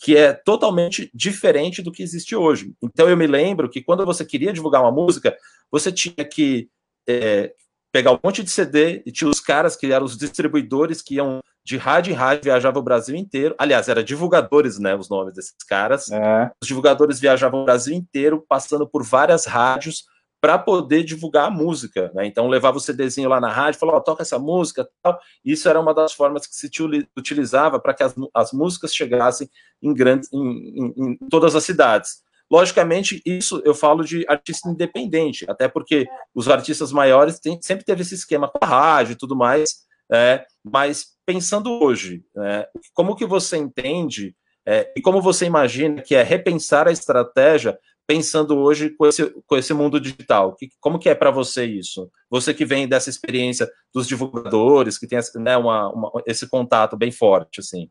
que 0.00 0.16
é 0.16 0.32
totalmente 0.32 1.10
diferente 1.12 1.82
do 1.82 1.90
que 1.90 2.02
existe 2.02 2.36
hoje. 2.36 2.72
Então 2.80 3.08
eu 3.08 3.16
me 3.16 3.26
lembro 3.26 3.68
que 3.68 3.82
quando 3.82 4.06
você 4.06 4.24
queria 4.24 4.52
divulgar 4.52 4.80
uma 4.80 4.92
música, 4.92 5.36
você 5.70 5.90
tinha 5.90 6.24
que 6.24 6.68
é, 7.08 7.52
pegar 7.92 8.12
um 8.12 8.18
monte 8.22 8.44
de 8.44 8.50
CD 8.50 9.02
e 9.04 9.10
tinha 9.10 9.28
os 9.28 9.40
caras 9.40 9.74
que 9.74 9.90
eram 9.90 10.06
os 10.06 10.16
distribuidores 10.16 11.02
que 11.02 11.16
iam 11.16 11.40
de 11.64 11.76
rádio 11.76 12.12
em 12.12 12.14
rádio, 12.14 12.44
viajavam 12.44 12.80
o 12.80 12.84
Brasil 12.84 13.16
inteiro. 13.16 13.54
Aliás, 13.58 13.88
eram 13.88 14.02
divulgadores, 14.02 14.78
né? 14.78 14.94
Os 14.94 15.10
nomes 15.10 15.34
desses 15.34 15.56
caras. 15.68 16.10
É. 16.10 16.50
Os 16.62 16.68
divulgadores 16.68 17.20
viajavam 17.20 17.62
o 17.62 17.64
Brasil 17.64 17.94
inteiro, 17.94 18.44
passando 18.48 18.88
por 18.88 19.04
várias 19.04 19.46
rádios 19.46 20.04
para 20.40 20.58
poder 20.58 21.02
divulgar 21.02 21.46
a 21.46 21.50
música, 21.50 22.12
né? 22.14 22.26
Então 22.26 22.48
levava 22.48 22.76
o 22.76 22.80
CDzinho 22.80 23.28
lá 23.28 23.40
na 23.40 23.50
rádio, 23.50 23.80
falava, 23.80 23.98
oh, 23.98 24.02
toca 24.02 24.22
essa 24.22 24.38
música, 24.38 24.88
tal. 25.02 25.18
Isso 25.44 25.68
era 25.68 25.80
uma 25.80 25.92
das 25.92 26.12
formas 26.12 26.46
que 26.46 26.54
se 26.54 26.70
utilizava 27.16 27.80
para 27.80 27.92
que 27.94 28.02
as, 28.02 28.14
as, 28.32 28.52
músicas 28.52 28.94
chegassem 28.94 29.50
em 29.82 29.92
grandes, 29.92 30.32
em, 30.32 30.38
em, 30.40 30.94
em, 30.96 31.18
todas 31.28 31.56
as 31.56 31.64
cidades. 31.64 32.22
Logicamente, 32.50 33.20
isso 33.26 33.60
eu 33.64 33.74
falo 33.74 34.04
de 34.04 34.24
artista 34.28 34.68
independente, 34.68 35.44
até 35.48 35.68
porque 35.68 36.06
os 36.34 36.48
artistas 36.48 36.92
maiores 36.92 37.38
têm, 37.40 37.58
sempre 37.60 37.84
teve 37.84 38.02
esse 38.02 38.14
esquema 38.14 38.48
com 38.48 38.58
a 38.62 38.66
rádio 38.66 39.12
e 39.12 39.16
tudo 39.16 39.36
mais. 39.36 39.86
É, 40.10 40.46
mas 40.64 41.18
pensando 41.26 41.70
hoje, 41.82 42.24
né, 42.34 42.64
como 42.94 43.14
que 43.14 43.26
você 43.26 43.58
entende 43.58 44.34
é, 44.66 44.90
e 44.96 45.02
como 45.02 45.20
você 45.20 45.44
imagina 45.44 46.00
que 46.00 46.14
é 46.14 46.22
repensar 46.22 46.88
a 46.88 46.92
estratégia 46.92 47.78
pensando 48.08 48.56
hoje 48.56 48.88
com 48.88 49.06
esse, 49.06 49.30
com 49.46 49.56
esse 49.56 49.74
mundo 49.74 50.00
digital? 50.00 50.54
Que, 50.54 50.70
como 50.80 50.98
que 50.98 51.10
é 51.10 51.14
para 51.14 51.30
você 51.30 51.66
isso? 51.66 52.10
Você 52.30 52.54
que 52.54 52.64
vem 52.64 52.88
dessa 52.88 53.10
experiência 53.10 53.70
dos 53.94 54.08
divulgadores, 54.08 54.96
que 54.96 55.06
tem 55.06 55.18
né, 55.36 55.58
uma, 55.58 55.92
uma, 55.92 56.10
esse 56.26 56.48
contato 56.48 56.96
bem 56.96 57.12
forte, 57.12 57.60
assim. 57.60 57.90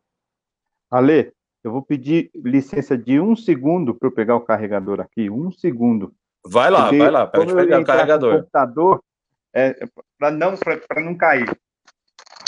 Ale, 0.90 1.32
eu 1.62 1.70
vou 1.70 1.82
pedir 1.82 2.30
licença 2.34 2.98
de 2.98 3.20
um 3.20 3.36
segundo 3.36 3.94
para 3.94 4.08
eu 4.08 4.12
pegar 4.12 4.34
o 4.34 4.40
carregador 4.40 5.00
aqui, 5.00 5.30
um 5.30 5.52
segundo. 5.52 6.12
Vai 6.44 6.70
lá, 6.70 6.84
Porque 6.84 6.98
vai 6.98 7.10
lá, 7.10 7.26
pode 7.26 7.54
pegar 7.54 7.80
o 7.80 7.84
carregador. 7.84 8.38
computador, 8.38 9.04
é, 9.54 9.86
para 10.18 10.32
não, 10.32 10.54
não 10.96 11.16
cair. 11.16 11.48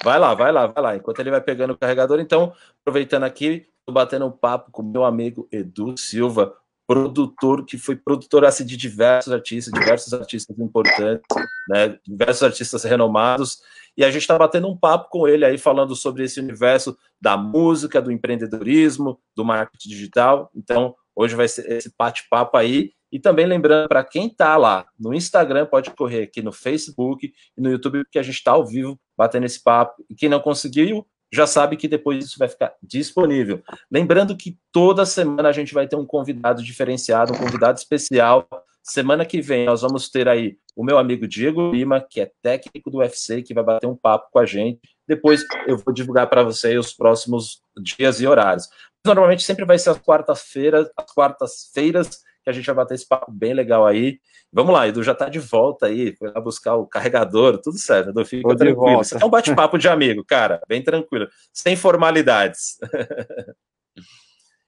Vai 0.03 0.19
lá, 0.19 0.35
vai 0.35 0.51
lá, 0.51 0.67
vai 0.67 0.83
lá. 0.83 0.97
Enquanto 0.97 1.21
ele 1.21 1.31
vai 1.31 1.41
pegando 1.41 1.73
o 1.73 1.79
carregador, 1.79 2.19
então, 2.19 2.53
aproveitando 2.81 3.25
aqui, 3.25 3.69
estou 3.79 3.95
batendo 3.95 4.27
um 4.27 4.33
papo 4.33 4.73
com 4.73 4.83
meu 4.83 5.05
amigo 5.05 5.47
Edu 5.53 5.97
Silva, 5.97 6.57
produtor 6.91 7.65
que 7.65 7.79
foi 7.79 7.95
produtor 7.95 8.45
assim, 8.45 8.67
de 8.67 8.77
diversos 8.77 9.33
artistas, 9.33 9.73
diversos 9.73 10.13
artistas 10.13 10.59
importantes, 10.59 11.25
né, 11.69 11.97
diversos 12.05 12.43
artistas 12.43 12.83
renomados, 12.83 13.61
e 13.97 14.05
a 14.05 14.11
gente 14.11 14.23
está 14.23 14.37
batendo 14.37 14.67
um 14.67 14.77
papo 14.77 15.09
com 15.09 15.29
ele 15.29 15.45
aí 15.45 15.57
falando 15.57 15.95
sobre 15.95 16.25
esse 16.25 16.41
universo 16.41 16.99
da 17.21 17.37
música, 17.37 18.03
do 18.03 18.11
empreendedorismo, 18.11 19.21
do 19.37 19.45
marketing 19.45 19.89
digital. 19.89 20.51
Então, 20.53 20.97
hoje 21.15 21.37
vai 21.37 21.47
ser 21.47 21.71
esse 21.71 21.93
bate-papo 21.97 22.57
aí. 22.57 22.93
E 23.13 23.21
também 23.21 23.47
lembrando 23.47 23.89
para 23.89 24.03
quem 24.03 24.27
está 24.27 24.57
lá 24.57 24.87
no 24.99 25.15
Instagram, 25.15 25.67
pode 25.67 25.91
correr 25.91 26.23
aqui 26.23 26.43
no 26.43 26.53
Facebook 26.53 27.33
e 27.57 27.61
no 27.61 27.71
YouTube, 27.71 28.05
porque 28.05 28.19
a 28.19 28.23
gente 28.23 28.37
está 28.37 28.53
ao 28.53 28.67
vivo 28.67 28.99
batendo 29.17 29.47
esse 29.47 29.63
papo. 29.63 30.05
E 30.09 30.15
quem 30.15 30.29
não 30.29 30.41
conseguiu, 30.41 31.07
já 31.33 31.47
sabe 31.47 31.77
que 31.77 31.87
depois 31.87 32.25
isso 32.25 32.39
vai 32.39 32.49
ficar 32.49 32.75
disponível. 32.83 33.63
Lembrando 33.91 34.37
que 34.37 34.59
toda 34.73 35.07
semana 35.07 35.49
a 35.49 35.53
gente 35.53 35.73
vai 35.73 35.87
ter 35.87 35.97
um 35.97 36.05
convidado 36.05 36.63
diferenciado, 36.63 37.33
um 37.33 37.37
convidado 37.37 37.79
especial. 37.79 38.49
Semana 38.83 39.25
que 39.25 39.41
vem 39.41 39.67
nós 39.67 39.83
vamos 39.83 40.09
ter 40.09 40.29
aí 40.29 40.57
o 40.75 40.83
meu 40.83 40.99
amigo 40.99 41.29
Diego 41.29 41.71
Lima, 41.71 42.01
que 42.01 42.21
é 42.21 42.33
técnico 42.43 42.91
do 42.91 42.99
UFC, 42.99 43.43
que 43.43 43.55
vai 43.55 43.63
bater 43.63 43.87
um 43.87 43.97
papo 43.97 44.29
com 44.33 44.39
a 44.39 44.47
gente. 44.47 44.81
Depois 45.07 45.45
eu 45.67 45.77
vou 45.77 45.95
divulgar 45.95 46.29
para 46.29 46.43
vocês 46.43 46.79
os 46.79 46.93
próximos 46.93 47.63
dias 47.83 48.21
e 48.21 48.27
horários. 48.27 48.69
Normalmente 49.05 49.43
sempre 49.43 49.65
vai 49.65 49.79
ser 49.79 49.91
às 49.91 49.99
quartas-feiras, 49.99 50.89
às 50.97 51.13
quartas-feiras 51.13 52.23
que 52.43 52.51
a 52.51 52.53
gente 52.53 52.67
vai 52.67 52.75
bater 52.75 52.95
esse 52.95 53.07
papo 53.07 53.31
bem 53.31 53.53
legal 53.53 53.87
aí. 53.87 54.19
Vamos 54.53 54.73
lá, 54.73 54.89
Edu 54.89 55.03
já 55.03 55.13
está 55.13 55.29
de 55.29 55.39
volta 55.39 55.87
aí, 55.87 56.15
foi 56.17 56.31
lá 56.31 56.41
buscar 56.41 56.77
o 56.77 56.87
carregador, 56.87 57.59
tudo 57.59 57.79
certo, 57.79 58.11
Edu, 58.11 58.25
fica 58.25 58.57
tranquilo. 58.57 59.01
Isso 59.01 59.17
é 59.17 59.25
um 59.25 59.31
bate-papo 59.31 59.79
de 59.79 59.89
amigo, 59.89 60.25
cara, 60.25 60.61
bem 60.67 60.83
tranquilo, 60.83 61.29
sem 61.53 61.77
formalidades. 61.77 62.79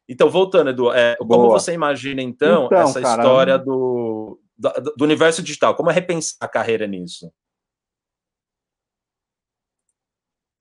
então, 0.08 0.30
voltando, 0.30 0.70
Edu, 0.70 0.92
é, 0.92 1.16
como 1.16 1.50
você 1.50 1.72
imagina, 1.72 2.22
então, 2.22 2.66
então 2.66 2.78
essa 2.78 3.00
cara, 3.00 3.22
história 3.22 3.58
do, 3.58 4.38
do, 4.56 4.94
do 4.96 5.04
universo 5.04 5.42
digital? 5.42 5.74
Como 5.74 5.90
é 5.90 5.92
repensar 5.92 6.36
a 6.40 6.48
carreira 6.48 6.86
nisso? 6.86 7.32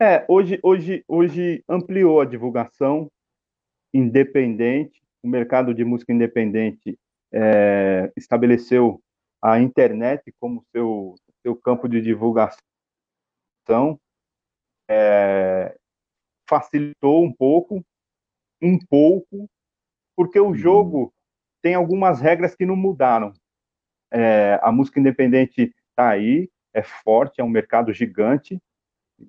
É, 0.01 0.25
hoje, 0.27 0.59
hoje, 0.63 1.05
hoje 1.07 1.63
ampliou 1.69 2.21
a 2.21 2.25
divulgação 2.25 3.07
independente, 3.93 4.99
o 5.23 5.27
mercado 5.27 5.73
de 5.73 5.83
música 5.83 6.11
independente 6.11 6.97
é, 7.31 8.11
estabeleceu 8.15 9.01
a 9.41 9.59
internet 9.59 10.33
como 10.39 10.63
seu, 10.71 11.15
seu 11.41 11.55
campo 11.55 11.87
de 11.87 12.01
divulgação, 12.01 12.59
é, 14.89 15.75
facilitou 16.47 17.23
um 17.23 17.33
pouco, 17.33 17.83
um 18.61 18.77
pouco, 18.77 19.49
porque 20.15 20.39
o 20.39 20.47
uhum. 20.47 20.55
jogo 20.55 21.13
tem 21.61 21.73
algumas 21.73 22.19
regras 22.19 22.55
que 22.55 22.65
não 22.65 22.75
mudaram. 22.75 23.33
É, 24.11 24.59
a 24.61 24.71
música 24.71 24.99
independente 24.99 25.73
está 25.89 26.09
aí, 26.09 26.49
é 26.73 26.83
forte, 26.83 27.39
é 27.39 27.43
um 27.43 27.49
mercado 27.49 27.93
gigante, 27.93 28.59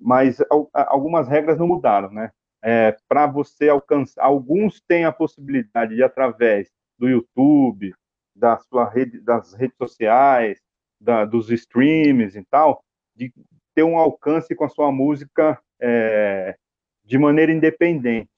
mas 0.01 0.39
algumas 0.73 1.27
regras 1.27 1.57
não 1.57 1.67
mudaram, 1.67 2.11
né? 2.11 2.31
É, 2.63 2.95
Para 3.09 3.27
você 3.27 3.67
alcançar, 3.67 4.23
alguns 4.23 4.81
têm 4.87 5.03
a 5.03 5.11
possibilidade 5.11 5.95
de 5.95 6.03
através 6.03 6.71
do 6.97 7.09
YouTube, 7.09 7.93
da 8.33 8.57
sua 8.57 8.89
rede, 8.89 9.19
das 9.19 9.53
redes 9.53 9.77
sociais, 9.77 10.59
da, 10.99 11.25
dos 11.25 11.51
streams 11.51 12.37
e 12.37 12.45
tal, 12.45 12.81
de 13.15 13.33
ter 13.75 13.83
um 13.83 13.97
alcance 13.97 14.55
com 14.55 14.63
a 14.63 14.69
sua 14.69 14.91
música 14.91 15.59
é, 15.79 16.55
de 17.03 17.17
maneira 17.17 17.51
independente. 17.51 18.29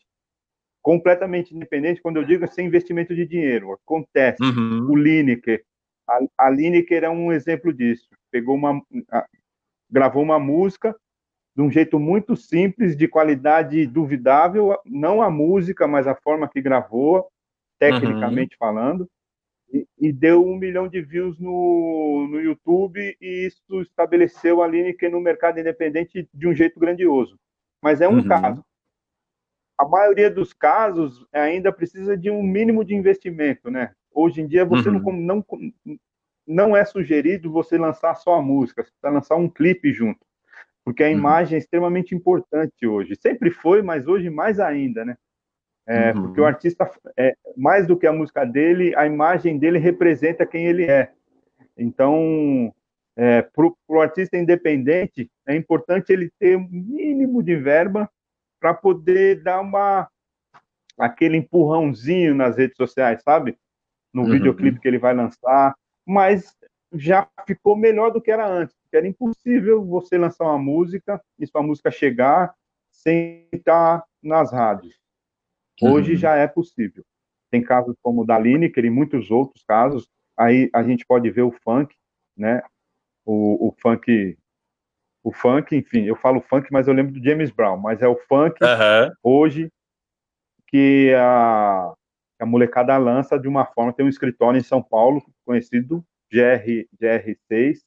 Completamente 0.82 1.56
independente, 1.56 2.02
quando 2.02 2.18
eu 2.18 2.24
digo 2.24 2.48
sem 2.48 2.68
investimento 2.68 3.16
de 3.16 3.26
dinheiro. 3.26 3.72
Acontece. 3.74 4.42
Uhum. 4.44 4.88
O 4.90 4.96
Lineker, 4.96 5.64
a, 6.08 6.46
a 6.46 6.50
Lineker 6.50 7.04
é 7.04 7.10
um 7.10 7.32
exemplo 7.32 7.74
disso. 7.74 8.08
Pegou 8.32 8.56
uma, 8.56 8.82
a, 9.12 9.28
gravou 9.90 10.24
uma 10.24 10.40
música 10.40 10.96
de 11.56 11.62
um 11.62 11.72
jeito 11.72 11.98
muito 11.98 12.36
simples, 12.36 12.98
de 12.98 13.08
qualidade 13.08 13.88
duvidável, 13.88 14.78
não 14.86 15.22
a 15.22 15.30
música, 15.30 15.88
mas 15.88 16.06
a 16.06 16.13
forma 16.13 16.50
que 16.50 16.62
gravou, 16.62 17.28
tecnicamente 17.80 18.56
uhum. 18.56 18.60
falando, 18.60 19.10
e, 19.72 19.88
e, 19.98 20.12
deu 20.12 20.46
um 20.46 20.58
milhão 20.58 20.88
de 20.88 21.02
views 21.02 21.39
no, 21.39 22.28
no 22.30 22.39
YouTube, 22.39 23.18
e 23.20 23.48
isso 23.48 23.82
estabeleceu 23.82 24.62
a 24.62 24.68
Lineker 24.68 25.10
no 25.10 25.20
mercado 25.20 25.60
independente 25.60 26.30
de 26.34 26.48
um 26.48 26.54
jeito 26.54 26.80
grandioso. 26.80 27.38
Mas 27.82 28.02
é 28.02 28.08
um 28.08 28.18
uhum. 28.18 28.28
caso. 28.28 28.63
A 29.78 29.86
maioria 29.86 30.30
dos 30.30 30.54
casos 30.54 31.26
ainda 31.34 31.72
precisa 31.72 32.15
de 32.15 32.30
um 32.30 32.44
mínimo 32.44 32.86
de 32.86 32.96
investimento, 32.96 33.70
né? 33.70 33.94
Hoje 34.13 34.41
em 34.41 34.48
dia 34.48 34.63
você 34.63 34.89
uhum. 34.89 35.12
não, 35.12 35.44
não 35.44 35.46
não 36.48 36.78
é 36.78 36.86
sugerido 36.86 37.52
você 37.52 37.78
lançar 37.78 38.15
só 38.15 38.36
a 38.36 38.41
música, 38.41 38.84
você 38.84 38.91
precisa 38.91 39.10
lançar 39.10 39.36
um 39.36 39.50
clipe 39.50 39.91
junto, 39.91 40.20
porque 40.86 41.04
a 41.04 41.08
uhum. 41.08 41.13
imagem 41.13 41.56
é 41.56 41.60
extremamente 41.60 42.13
importante 42.13 42.86
hoje. 42.86 43.15
Sempre 43.15 43.50
foi, 43.50 43.82
mas 43.82 44.08
hoje 44.08 44.30
mais 44.30 44.60
ainda, 44.60 45.04
né? 45.04 45.17
É, 45.88 46.12
uhum. 46.12 46.21
Porque 46.21 46.41
o 46.41 46.45
artista, 46.45 46.89
é, 47.17 47.36
mais 47.58 47.88
do 47.88 47.98
que 47.98 48.06
a 48.06 48.13
música 48.13 48.45
dele, 48.45 48.95
a 48.95 49.06
imagem 49.06 49.58
dele 49.58 49.80
representa 49.80 50.45
quem 50.45 50.67
ele 50.67 50.86
é. 50.86 51.12
Então, 51.76 52.74
é, 53.17 53.41
para 53.41 53.71
o 53.88 54.00
artista 54.00 54.38
independente, 54.38 55.30
é 55.48 55.56
importante 55.56 56.13
ele 56.13 56.32
ter 56.39 56.56
um 56.56 56.67
mínimo 56.69 57.41
de 57.41 57.56
verba 57.56 58.10
para 58.60 58.74
poder 58.74 59.41
dar 59.41 59.62
uma 59.62 60.08
aquele 60.98 61.38
empurrãozinho 61.38 62.34
nas 62.34 62.58
redes 62.58 62.78
sociais, 62.78 63.21
sabe? 63.24 63.58
No 64.13 64.24
uhum. 64.24 64.32
videoclipe 64.32 64.80
que 64.80 64.88
ele 64.88 65.00
vai 65.00 65.13
lançar, 65.13 65.76
mas 66.06 66.56
já 66.93 67.28
ficou 67.45 67.76
melhor 67.76 68.12
do 68.12 68.21
que 68.21 68.32
era 68.32 68.48
antes, 68.48 68.76
porque 68.96 68.98
era 68.98 69.08
impossível 69.08 69.84
você 69.84 70.18
lançar 70.18 70.46
uma 70.46 70.58
música 70.58 71.22
e 71.38 71.46
sua 71.46 71.62
música 71.62 71.92
chegar 71.92 72.54
sem 72.92 73.48
estar 73.52 74.04
nas 74.24 74.52
rádios. 74.52 74.96
Hoje 75.82 76.12
uhum. 76.12 76.18
já 76.18 76.36
é 76.36 76.48
possível. 76.48 77.04
Tem 77.52 77.62
casos 77.62 77.96
como 78.02 78.22
o 78.22 78.26
da 78.26 78.40
Lineker 78.40 78.86
e 78.86 78.90
muitos 78.90 79.30
outros 79.30 79.64
casos, 79.64 80.08
aí 80.38 80.70
a 80.74 80.82
gente 80.84 81.06
pode 81.06 81.30
ver 81.30 81.42
o 81.42 81.52
funk, 81.52 81.94
né? 82.38 82.62
O, 83.26 83.68
o 83.68 83.76
funk 83.82 84.38
o 85.24 85.32
funk, 85.32 85.76
enfim, 85.76 86.04
eu 86.04 86.16
falo 86.16 86.40
funk, 86.40 86.72
mas 86.72 86.88
eu 86.88 86.94
lembro 86.94 87.12
do 87.12 87.24
James 87.24 87.50
Brown, 87.50 87.78
mas 87.78 88.00
é 88.00 88.08
o 88.08 88.16
funk 88.16 88.60
uhum. 88.64 89.12
hoje 89.24 89.72
que 90.68 91.12
a, 91.16 91.92
a 92.40 92.46
molecada 92.46 92.96
lança 92.98 93.40
de 93.40 93.48
uma 93.48 93.66
forma, 93.66 93.92
tem 93.92 94.06
um 94.06 94.10
escritório 94.10 94.60
em 94.60 94.64
São 94.64 94.84
Paulo, 94.84 95.26
conhecido 95.44 96.06
GR, 96.32 96.86
GR6, 97.02 97.80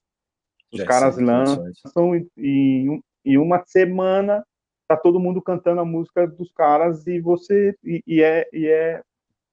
os 0.72 0.80
GR6, 0.80 0.86
caras 0.86 1.18
lançam 1.18 2.14
em, 2.36 3.02
em 3.24 3.38
uma 3.38 3.62
semana 3.66 4.44
tá 4.88 4.96
todo 4.96 5.20
mundo 5.20 5.42
cantando 5.42 5.82
a 5.82 5.84
música 5.84 6.26
dos 6.26 6.50
caras 6.50 7.06
e 7.06 7.20
você 7.20 7.76
e, 7.84 8.02
e 8.06 8.22
é, 8.22 8.48
e 8.52 8.66
é 8.66 9.02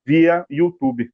via 0.06 0.46
YouTube. 0.50 1.12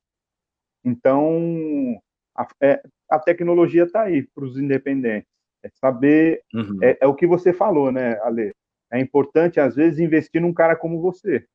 Então 0.86 2.00
a, 2.36 2.48
é, 2.62 2.84
a 3.10 3.20
tecnologia 3.20 3.84
está 3.84 4.04
aí 4.04 4.24
para 4.24 4.46
os 4.46 4.58
independentes. 4.58 5.30
É 5.64 5.70
saber, 5.70 6.42
uhum. 6.54 6.80
é, 6.82 6.98
é, 7.02 7.08
o 7.08 7.14
que 7.14 7.28
você 7.28 7.54
falou, 7.54 7.92
né, 7.92 8.20
Ale? 8.22 8.54
É 8.92 9.00
importante, 9.00 9.60
às 9.60 9.76
vezes, 9.76 10.00
investir 10.00 10.42
num 10.42 10.54
cara 10.54 10.76
como 10.76 11.00
você 11.00 11.46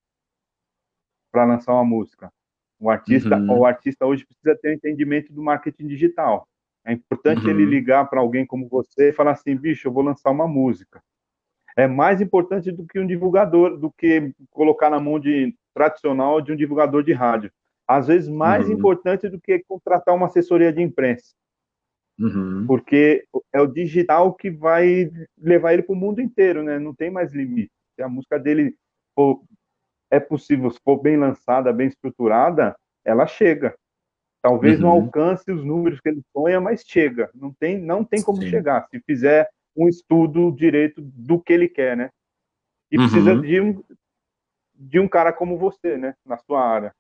para 1.32 1.44
lançar 1.44 1.72
uma 1.74 1.84
música. 1.84 2.32
O 2.78 2.88
artista, 2.88 3.36
uhum. 3.36 3.58
o 3.58 3.66
artista 3.66 4.06
hoje 4.06 4.24
precisa 4.24 4.56
ter 4.60 4.70
um 4.70 4.74
entendimento 4.74 5.32
do 5.32 5.42
marketing 5.42 5.88
digital. 5.88 6.46
É 6.86 6.92
importante 6.92 7.44
uhum. 7.44 7.50
ele 7.50 7.64
ligar 7.64 8.08
para 8.08 8.20
alguém 8.20 8.46
como 8.46 8.68
você 8.68 9.08
e 9.08 9.12
falar 9.12 9.32
assim, 9.32 9.56
bicho, 9.56 9.88
eu 9.88 9.92
vou 9.92 10.04
lançar 10.04 10.30
uma 10.30 10.46
música. 10.46 11.02
É 11.76 11.86
mais 11.86 12.20
importante 12.20 12.70
do 12.70 12.86
que 12.86 12.98
um 12.98 13.06
divulgador, 13.06 13.76
do 13.76 13.90
que 13.90 14.32
colocar 14.50 14.88
na 14.88 15.00
mão 15.00 15.18
de 15.18 15.54
tradicional 15.74 16.40
de 16.40 16.52
um 16.52 16.56
divulgador 16.56 17.02
de 17.02 17.12
rádio. 17.12 17.50
Às 17.86 18.06
vezes 18.06 18.28
mais 18.28 18.68
uhum. 18.68 18.74
importante 18.74 19.28
do 19.28 19.40
que 19.40 19.62
contratar 19.68 20.14
uma 20.14 20.26
assessoria 20.26 20.72
de 20.72 20.80
imprensa. 20.80 21.34
Uhum. 22.18 22.64
Porque 22.66 23.26
é 23.52 23.60
o 23.60 23.66
digital 23.66 24.32
que 24.32 24.50
vai 24.50 25.10
levar 25.36 25.74
ele 25.74 25.82
para 25.82 25.92
o 25.92 25.96
mundo 25.96 26.20
inteiro, 26.20 26.62
né? 26.62 26.78
Não 26.78 26.94
tem 26.94 27.10
mais 27.10 27.32
limite. 27.32 27.70
Se 27.94 28.02
a 28.02 28.08
música 28.08 28.38
dele 28.38 28.74
for, 29.14 29.42
é 30.10 30.18
possível, 30.18 30.70
se 30.70 30.80
for 30.82 30.96
bem 30.96 31.16
lançada, 31.16 31.72
bem 31.72 31.88
estruturada, 31.88 32.74
ela 33.04 33.26
chega. 33.26 33.76
Talvez 34.46 34.76
uhum. 34.76 34.82
não 34.82 34.90
alcance 34.90 35.50
os 35.50 35.64
números 35.64 35.98
que 35.98 36.08
ele 36.08 36.22
sonha, 36.32 36.60
mas 36.60 36.84
chega. 36.86 37.28
Não 37.34 37.52
tem, 37.52 37.80
não 37.80 38.04
tem 38.04 38.22
como 38.22 38.40
Sim. 38.40 38.48
chegar. 38.48 38.86
Se 38.88 39.00
fizer 39.00 39.50
um 39.76 39.88
estudo 39.88 40.52
direito 40.52 41.00
do 41.02 41.40
que 41.40 41.52
ele 41.52 41.68
quer, 41.68 41.96
né? 41.96 42.10
E 42.88 42.96
precisa 42.96 43.32
uhum. 43.32 43.40
de 43.40 43.60
um, 43.60 43.84
de 44.72 45.00
um 45.00 45.08
cara 45.08 45.32
como 45.32 45.58
você, 45.58 45.96
né? 45.96 46.14
Na 46.24 46.38
sua 46.38 46.64
área. 46.64 46.94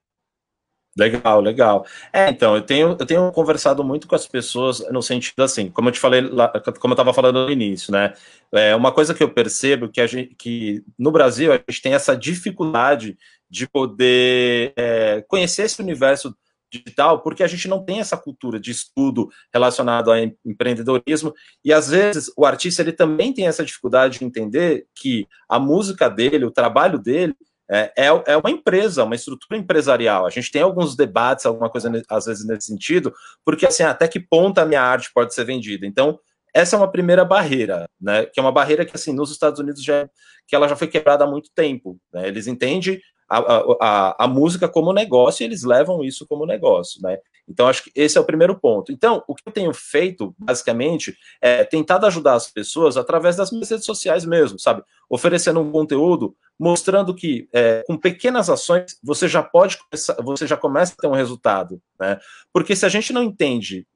Legal, 0.98 1.40
legal. 1.40 1.86
É, 2.12 2.30
então, 2.30 2.56
eu 2.56 2.62
tenho, 2.62 2.96
eu 2.98 3.06
tenho 3.06 3.30
conversado 3.30 3.84
muito 3.84 4.08
com 4.08 4.16
as 4.16 4.26
pessoas 4.26 4.80
no 4.90 5.00
sentido 5.00 5.40
assim, 5.44 5.70
como 5.70 5.88
eu 5.88 5.92
te 5.92 6.00
falei, 6.00 6.22
lá, 6.22 6.48
como 6.80 6.94
eu 6.94 6.96
estava 6.96 7.14
falando 7.14 7.44
no 7.44 7.52
início, 7.52 7.92
né? 7.92 8.12
É 8.50 8.74
uma 8.74 8.90
coisa 8.90 9.14
que 9.14 9.22
eu 9.22 9.32
percebo 9.32 9.88
que, 9.88 10.00
a 10.00 10.06
gente, 10.08 10.34
que 10.34 10.82
no 10.98 11.12
Brasil 11.12 11.52
a 11.52 11.58
gente 11.58 11.80
tem 11.80 11.94
essa 11.94 12.16
dificuldade 12.16 13.16
de 13.48 13.68
poder 13.68 14.72
é, 14.74 15.24
conhecer 15.28 15.62
esse 15.62 15.80
universo 15.80 16.36
digital, 16.72 17.20
porque 17.22 17.42
a 17.42 17.46
gente 17.46 17.68
não 17.68 17.84
tem 17.84 18.00
essa 18.00 18.16
cultura 18.16 18.58
de 18.58 18.70
estudo 18.70 19.28
relacionado 19.52 20.10
a 20.10 20.20
empreendedorismo, 20.44 21.32
e 21.64 21.72
às 21.72 21.88
vezes 21.88 22.30
o 22.36 22.44
artista 22.44 22.82
ele 22.82 22.92
também 22.92 23.32
tem 23.32 23.46
essa 23.46 23.64
dificuldade 23.64 24.18
de 24.18 24.24
entender 24.24 24.86
que 24.94 25.26
a 25.48 25.58
música 25.58 26.08
dele, 26.08 26.44
o 26.44 26.50
trabalho 26.50 26.98
dele, 26.98 27.34
é, 27.68 27.92
é, 27.96 28.06
é 28.26 28.36
uma 28.36 28.50
empresa, 28.50 29.02
uma 29.02 29.16
estrutura 29.16 29.58
empresarial. 29.58 30.24
A 30.24 30.30
gente 30.30 30.52
tem 30.52 30.62
alguns 30.62 30.94
debates, 30.94 31.46
alguma 31.46 31.68
coisa 31.68 31.90
às 32.08 32.26
vezes 32.26 32.46
nesse 32.46 32.68
sentido, 32.68 33.12
porque 33.44 33.66
assim, 33.66 33.82
até 33.82 34.06
que 34.06 34.20
ponto 34.20 34.58
a 34.58 34.64
minha 34.64 34.82
arte 34.82 35.10
pode 35.12 35.34
ser 35.34 35.44
vendida? 35.44 35.84
Então, 35.84 36.18
essa 36.54 36.76
é 36.76 36.78
uma 36.78 36.90
primeira 36.90 37.24
barreira, 37.24 37.88
né? 38.00 38.24
Que 38.26 38.38
é 38.38 38.42
uma 38.42 38.52
barreira 38.52 38.84
que 38.86 38.94
assim 38.94 39.12
nos 39.12 39.30
Estados 39.30 39.60
Unidos 39.60 39.82
já 39.82 40.08
que 40.46 40.54
ela 40.54 40.68
já 40.68 40.76
foi 40.76 40.86
quebrada 40.86 41.24
há 41.24 41.26
muito 41.26 41.50
tempo. 41.54 41.98
Né? 42.12 42.28
Eles 42.28 42.46
entendem 42.46 43.00
a, 43.28 43.38
a, 43.80 44.24
a, 44.24 44.28
música 44.28 44.68
como 44.68 44.92
negócio 44.92 45.42
e 45.42 45.46
eles 45.46 45.64
levam 45.64 46.04
isso 46.04 46.26
como 46.26 46.46
negócio, 46.46 47.00
né? 47.02 47.18
Então, 47.48 47.68
acho 47.68 47.84
que 47.84 47.92
esse 47.94 48.18
é 48.18 48.20
o 48.20 48.24
primeiro 48.24 48.58
ponto. 48.58 48.90
Então, 48.90 49.22
o 49.26 49.34
que 49.34 49.42
eu 49.46 49.52
tenho 49.52 49.72
feito, 49.72 50.34
basicamente, 50.38 51.16
é 51.40 51.64
tentado 51.64 52.06
ajudar 52.06 52.34
as 52.34 52.50
pessoas 52.50 52.96
através 52.96 53.36
das 53.36 53.50
minhas 53.50 53.70
redes 53.70 53.86
sociais 53.86 54.24
mesmo, 54.24 54.58
sabe? 54.58 54.82
Oferecendo 55.08 55.60
um 55.60 55.70
conteúdo, 55.70 56.36
mostrando 56.58 57.14
que 57.14 57.48
é, 57.52 57.84
com 57.86 57.96
pequenas 57.96 58.50
ações 58.50 58.98
você 59.02 59.28
já 59.28 59.42
pode 59.42 59.78
começar, 59.78 60.16
você 60.22 60.46
já 60.46 60.56
começa 60.56 60.92
a 60.92 61.00
ter 61.00 61.06
um 61.06 61.12
resultado, 61.12 61.80
né? 62.00 62.18
Porque 62.52 62.74
se 62.74 62.86
a 62.86 62.88
gente 62.88 63.12
não 63.12 63.22
entende 63.22 63.86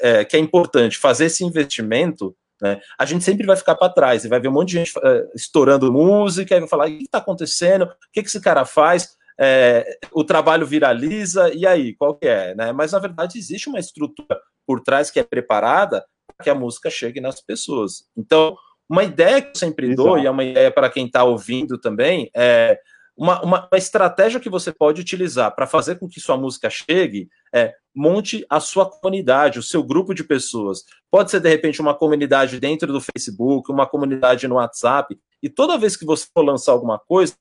é, 0.00 0.24
que 0.24 0.36
é 0.36 0.40
importante 0.40 0.98
fazer 0.98 1.26
esse 1.26 1.44
investimento, 1.44 2.34
né? 2.60 2.80
A 2.98 3.04
gente 3.04 3.24
sempre 3.24 3.46
vai 3.46 3.56
ficar 3.56 3.74
para 3.74 3.92
trás 3.92 4.24
e 4.24 4.28
vai 4.28 4.40
ver 4.40 4.48
um 4.48 4.52
monte 4.52 4.68
de 4.68 4.78
gente 4.78 4.98
uh, 4.98 5.30
estourando 5.34 5.92
música 5.92 6.56
e 6.56 6.60
vai 6.60 6.68
falar: 6.68 6.88
o 6.88 6.96
que 6.96 7.04
está 7.04 7.18
acontecendo? 7.18 7.84
O 7.84 7.88
que, 8.12 8.22
que 8.22 8.28
esse 8.28 8.40
cara 8.40 8.64
faz? 8.64 9.16
É, 9.38 9.98
o 10.12 10.24
trabalho 10.24 10.66
viraliza, 10.66 11.52
e 11.52 11.66
aí, 11.66 11.94
qual 11.94 12.14
que 12.14 12.26
é? 12.26 12.54
Né? 12.54 12.72
Mas 12.72 12.92
na 12.92 12.98
verdade 12.98 13.38
existe 13.38 13.68
uma 13.68 13.78
estrutura 13.78 14.40
por 14.66 14.80
trás 14.80 15.10
que 15.10 15.20
é 15.20 15.22
preparada 15.22 16.02
para 16.26 16.44
que 16.44 16.50
a 16.50 16.54
música 16.54 16.88
chegue 16.88 17.20
nas 17.20 17.40
pessoas. 17.42 18.04
Então, 18.16 18.56
uma 18.88 19.04
ideia 19.04 19.42
que 19.42 19.50
eu 19.50 19.56
sempre 19.56 19.88
Exato. 19.88 20.02
dou, 20.02 20.18
e 20.18 20.26
é 20.26 20.30
uma 20.30 20.44
ideia 20.44 20.70
para 20.70 20.88
quem 20.88 21.06
está 21.06 21.22
ouvindo 21.22 21.78
também, 21.78 22.30
é 22.34 22.78
uma, 23.16 23.42
uma, 23.42 23.68
uma, 23.70 23.78
estratégia 23.78 24.38
que 24.38 24.50
você 24.50 24.72
pode 24.72 25.00
utilizar 25.00 25.54
para 25.54 25.66
fazer 25.66 25.98
com 25.98 26.08
que 26.08 26.20
sua 26.20 26.36
música 26.36 26.68
chegue 26.68 27.28
é 27.54 27.74
monte 27.94 28.44
a 28.50 28.60
sua 28.60 28.88
comunidade, 28.88 29.58
o 29.58 29.62
seu 29.62 29.82
grupo 29.82 30.14
de 30.14 30.22
pessoas. 30.22 30.84
Pode 31.10 31.30
ser, 31.30 31.40
de 31.40 31.48
repente, 31.48 31.80
uma 31.80 31.94
comunidade 31.94 32.60
dentro 32.60 32.92
do 32.92 33.00
Facebook, 33.00 33.72
uma 33.72 33.86
comunidade 33.86 34.46
no 34.46 34.56
WhatsApp, 34.56 35.18
e 35.42 35.48
toda 35.48 35.78
vez 35.78 35.96
que 35.96 36.04
você 36.04 36.26
for 36.32 36.42
lançar 36.42 36.72
alguma 36.72 36.98
coisa, 36.98 37.34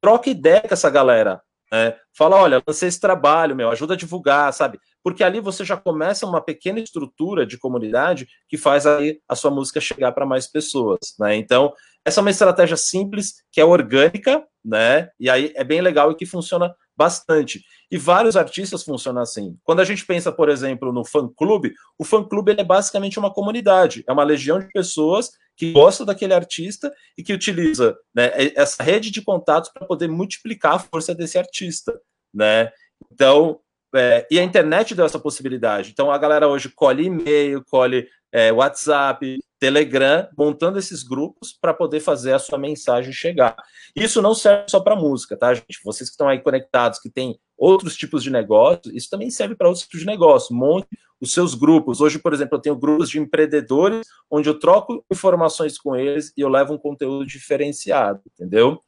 troca 0.00 0.30
ideia 0.30 0.62
com 0.62 0.74
essa 0.74 0.90
galera. 0.90 1.40
Né? 1.72 1.96
Fala, 2.12 2.36
olha, 2.36 2.62
lancei 2.66 2.88
esse 2.88 3.00
trabalho, 3.00 3.54
meu, 3.54 3.70
ajuda 3.70 3.94
a 3.94 3.96
divulgar, 3.96 4.52
sabe? 4.52 4.80
Porque 5.04 5.22
ali 5.22 5.40
você 5.40 5.64
já 5.64 5.76
começa 5.76 6.26
uma 6.26 6.40
pequena 6.40 6.80
estrutura 6.80 7.46
de 7.46 7.56
comunidade 7.56 8.26
que 8.48 8.58
faz 8.58 8.86
aí 8.86 9.20
a 9.28 9.36
sua 9.36 9.50
música 9.50 9.80
chegar 9.80 10.10
para 10.12 10.26
mais 10.26 10.48
pessoas, 10.48 10.98
né? 11.18 11.36
Então, 11.36 11.72
essa 12.04 12.20
é 12.20 12.22
uma 12.22 12.30
estratégia 12.30 12.76
simples, 12.76 13.42
que 13.52 13.60
é 13.60 13.64
orgânica, 13.64 14.44
né? 14.64 15.10
E 15.18 15.28
aí 15.28 15.52
é 15.54 15.64
bem 15.64 15.80
legal 15.80 16.10
e 16.10 16.14
que 16.14 16.26
funciona 16.26 16.74
bastante. 16.96 17.62
E 17.90 17.96
vários 17.96 18.36
artistas 18.36 18.82
funcionam 18.82 19.22
assim. 19.22 19.56
Quando 19.64 19.80
a 19.80 19.84
gente 19.84 20.04
pensa, 20.04 20.30
por 20.30 20.48
exemplo, 20.48 20.92
no 20.92 21.04
fã-clube, 21.04 21.72
o 21.98 22.04
fã-clube 22.04 22.54
é 22.58 22.64
basicamente 22.64 23.18
uma 23.18 23.32
comunidade, 23.32 24.04
é 24.06 24.12
uma 24.12 24.24
legião 24.24 24.58
de 24.58 24.68
pessoas 24.68 25.30
que 25.56 25.72
gosta 25.72 26.04
daquele 26.04 26.32
artista 26.32 26.92
e 27.16 27.22
que 27.22 27.32
utiliza 27.32 27.96
né, 28.14 28.30
essa 28.54 28.82
rede 28.82 29.10
de 29.10 29.22
contatos 29.22 29.70
para 29.70 29.86
poder 29.86 30.08
multiplicar 30.08 30.74
a 30.74 30.78
força 30.78 31.14
desse 31.14 31.38
artista, 31.38 31.98
né? 32.32 32.70
Então, 33.12 33.60
é, 33.94 34.26
e 34.30 34.38
a 34.38 34.42
internet 34.42 34.94
deu 34.94 35.04
essa 35.04 35.18
possibilidade. 35.18 35.90
Então 35.90 36.10
a 36.10 36.18
galera 36.18 36.48
hoje 36.48 36.68
colhe 36.68 37.04
e-mail, 37.04 37.64
colhe 37.68 38.08
é, 38.32 38.52
WhatsApp, 38.52 39.38
Telegram, 39.60 40.26
montando 40.36 40.78
esses 40.78 41.02
grupos 41.02 41.52
para 41.52 41.74
poder 41.74 42.00
fazer 42.00 42.32
a 42.32 42.38
sua 42.38 42.58
mensagem 42.58 43.12
chegar. 43.12 43.54
Isso 43.94 44.22
não 44.22 44.34
serve 44.34 44.64
só 44.68 44.80
para 44.80 44.96
música, 44.96 45.36
tá, 45.36 45.52
gente? 45.52 45.78
Vocês 45.84 46.08
que 46.08 46.14
estão 46.14 46.28
aí 46.28 46.40
conectados, 46.40 46.98
que 46.98 47.10
têm 47.10 47.38
outros 47.56 47.94
tipos 47.94 48.22
de 48.22 48.30
negócio, 48.30 48.90
isso 48.92 49.10
também 49.10 49.30
serve 49.30 49.54
para 49.54 49.68
outros 49.68 49.84
tipos 49.84 50.00
de 50.00 50.06
negócio. 50.06 50.56
Monte 50.56 50.88
os 51.20 51.34
seus 51.34 51.54
grupos. 51.54 52.00
Hoje, 52.00 52.18
por 52.18 52.32
exemplo, 52.32 52.56
eu 52.56 52.62
tenho 52.62 52.74
grupos 52.76 53.10
de 53.10 53.20
empreendedores 53.20 54.06
onde 54.30 54.48
eu 54.48 54.58
troco 54.58 55.04
informações 55.12 55.76
com 55.76 55.94
eles 55.94 56.32
e 56.34 56.40
eu 56.40 56.48
levo 56.48 56.72
um 56.72 56.78
conteúdo 56.78 57.26
diferenciado, 57.26 58.22
entendeu? 58.32 58.80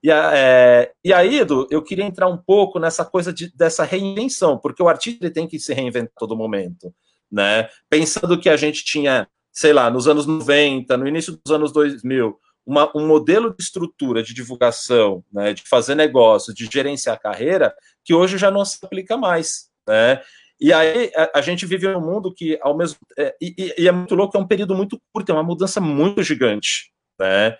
E, 0.00 0.10
é, 0.10 0.92
e 1.04 1.12
aí, 1.12 1.40
Edu, 1.40 1.66
eu 1.70 1.82
queria 1.82 2.04
entrar 2.04 2.28
um 2.28 2.36
pouco 2.36 2.78
nessa 2.78 3.04
coisa 3.04 3.32
de, 3.32 3.52
dessa 3.56 3.84
reinvenção, 3.84 4.58
porque 4.58 4.82
o 4.82 4.88
artista 4.88 5.24
ele 5.24 5.34
tem 5.34 5.48
que 5.48 5.58
se 5.58 5.74
reinventar 5.74 6.12
a 6.16 6.20
todo 6.20 6.36
momento. 6.36 6.94
né? 7.30 7.68
Pensando 7.88 8.38
que 8.38 8.50
a 8.50 8.56
gente 8.56 8.84
tinha, 8.84 9.26
sei 9.52 9.72
lá, 9.72 9.90
nos 9.90 10.08
anos 10.08 10.26
90, 10.26 10.96
no 10.96 11.06
início 11.06 11.38
dos 11.44 11.52
anos 11.52 11.72
2000, 11.72 12.38
uma, 12.64 12.90
um 12.96 13.06
modelo 13.06 13.54
de 13.54 13.62
estrutura 13.62 14.22
de 14.22 14.32
divulgação, 14.32 15.24
né, 15.32 15.52
de 15.52 15.62
fazer 15.68 15.94
negócio, 15.94 16.54
de 16.54 16.68
gerenciar 16.72 17.20
carreira, 17.20 17.74
que 18.04 18.14
hoje 18.14 18.38
já 18.38 18.50
não 18.50 18.64
se 18.64 18.78
aplica 18.82 19.16
mais, 19.16 19.68
né? 19.86 20.22
E 20.60 20.72
aí 20.72 21.10
a, 21.16 21.38
a 21.38 21.42
gente 21.42 21.66
vive 21.66 21.88
um 21.88 22.00
mundo 22.00 22.32
que, 22.32 22.56
ao 22.62 22.76
mesmo 22.76 22.96
é, 23.18 23.34
e, 23.40 23.74
e, 23.76 23.88
é 23.88 23.92
muito 23.92 24.14
louco, 24.14 24.36
é 24.36 24.40
um 24.40 24.46
período 24.46 24.76
muito 24.76 25.00
curto, 25.12 25.30
é 25.30 25.34
uma 25.34 25.42
mudança 25.42 25.80
muito 25.80 26.22
gigante, 26.22 26.92
né? 27.18 27.56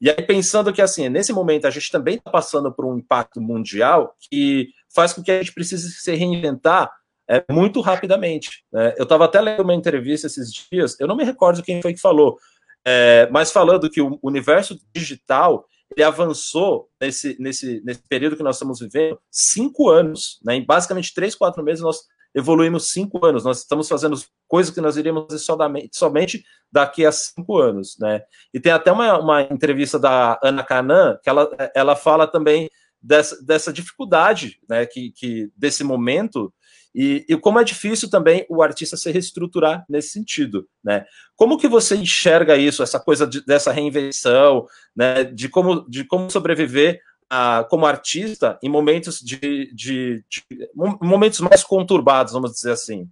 E 0.00 0.10
aí 0.10 0.22
pensando 0.22 0.72
que 0.72 0.82
assim, 0.82 1.08
nesse 1.08 1.32
momento 1.32 1.66
a 1.66 1.70
gente 1.70 1.90
também 1.90 2.16
está 2.16 2.30
passando 2.30 2.72
por 2.72 2.86
um 2.86 2.98
impacto 2.98 3.40
mundial 3.40 4.14
que 4.20 4.70
faz 4.94 5.12
com 5.12 5.22
que 5.22 5.30
a 5.30 5.38
gente 5.38 5.52
precise 5.52 5.90
se 5.92 6.14
reinventar 6.14 6.90
é, 7.28 7.44
muito 7.50 7.80
rapidamente. 7.80 8.64
Né? 8.72 8.94
Eu 8.96 9.04
estava 9.04 9.24
até 9.24 9.40
lendo 9.40 9.62
uma 9.62 9.74
entrevista 9.74 10.26
esses 10.26 10.52
dias, 10.52 10.98
eu 11.00 11.06
não 11.06 11.16
me 11.16 11.24
recordo 11.24 11.62
quem 11.62 11.82
foi 11.82 11.94
que 11.94 12.00
falou, 12.00 12.38
é, 12.84 13.28
mas 13.32 13.50
falando 13.50 13.90
que 13.90 14.00
o 14.00 14.18
universo 14.22 14.78
digital 14.94 15.66
ele 15.94 16.02
avançou 16.02 16.88
nesse, 17.00 17.36
nesse, 17.40 17.80
nesse 17.84 18.02
período 18.08 18.36
que 18.36 18.42
nós 18.42 18.56
estamos 18.56 18.80
vivendo 18.80 19.18
cinco 19.30 19.88
anos, 19.88 20.40
né? 20.44 20.56
Em 20.56 20.64
basicamente 20.64 21.14
três, 21.14 21.34
quatro 21.34 21.62
meses 21.62 21.82
nós 21.82 22.00
evoluímos 22.34 22.90
cinco 22.90 23.24
anos. 23.24 23.44
Nós 23.44 23.58
estamos 23.58 23.88
fazendo 23.88 24.16
coisas 24.48 24.72
que 24.72 24.80
nós 24.80 24.96
iríamos 24.96 25.24
fazer 25.24 25.38
somente, 25.38 25.96
somente 25.96 26.44
daqui 26.70 27.06
a 27.06 27.12
cinco 27.12 27.56
anos, 27.58 27.96
né? 27.98 28.22
E 28.52 28.60
tem 28.60 28.72
até 28.72 28.90
uma, 28.90 29.18
uma 29.18 29.42
entrevista 29.42 29.98
da 29.98 30.38
Ana 30.42 30.64
Canan 30.64 31.18
que 31.22 31.30
ela, 31.30 31.48
ela 31.74 31.96
fala 31.96 32.26
também 32.26 32.68
dessa, 33.00 33.40
dessa 33.44 33.72
dificuldade, 33.72 34.60
né? 34.68 34.84
Que, 34.86 35.12
que 35.12 35.50
desse 35.56 35.84
momento 35.84 36.52
e, 36.98 37.26
e, 37.28 37.36
como 37.36 37.60
é 37.60 37.64
difícil 37.64 38.08
também 38.08 38.46
o 38.48 38.62
artista 38.62 38.96
se 38.96 39.10
reestruturar 39.10 39.84
nesse 39.86 40.08
sentido, 40.08 40.66
né? 40.82 41.04
Como 41.36 41.58
que 41.58 41.68
você 41.68 41.94
enxerga 41.94 42.56
isso, 42.56 42.82
essa 42.82 42.98
coisa 42.98 43.26
de, 43.26 43.44
dessa 43.44 43.70
reinvenção, 43.70 44.66
né? 44.96 45.22
De 45.24 45.46
como, 45.46 45.86
de 45.90 46.06
como 46.06 46.30
sobreviver 46.30 47.02
a, 47.28 47.66
como 47.68 47.84
artista 47.84 48.58
em 48.62 48.70
momentos 48.70 49.20
de, 49.20 49.70
de, 49.74 50.24
de, 50.26 50.70
momentos 50.74 51.38
mais 51.40 51.62
conturbados, 51.62 52.32
vamos 52.32 52.52
dizer 52.52 52.72
assim. 52.72 53.06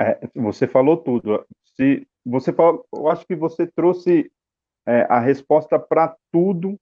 É, 0.00 0.18
você 0.34 0.66
falou 0.66 0.96
tudo. 0.96 1.44
Se 1.76 2.08
você 2.24 2.54
falou, 2.54 2.86
eu 2.96 3.10
acho 3.10 3.26
que 3.26 3.36
você 3.36 3.66
trouxe 3.66 4.32
é, 4.88 5.02
a 5.10 5.20
resposta 5.20 5.78
para 5.78 6.16
tudo 6.32 6.80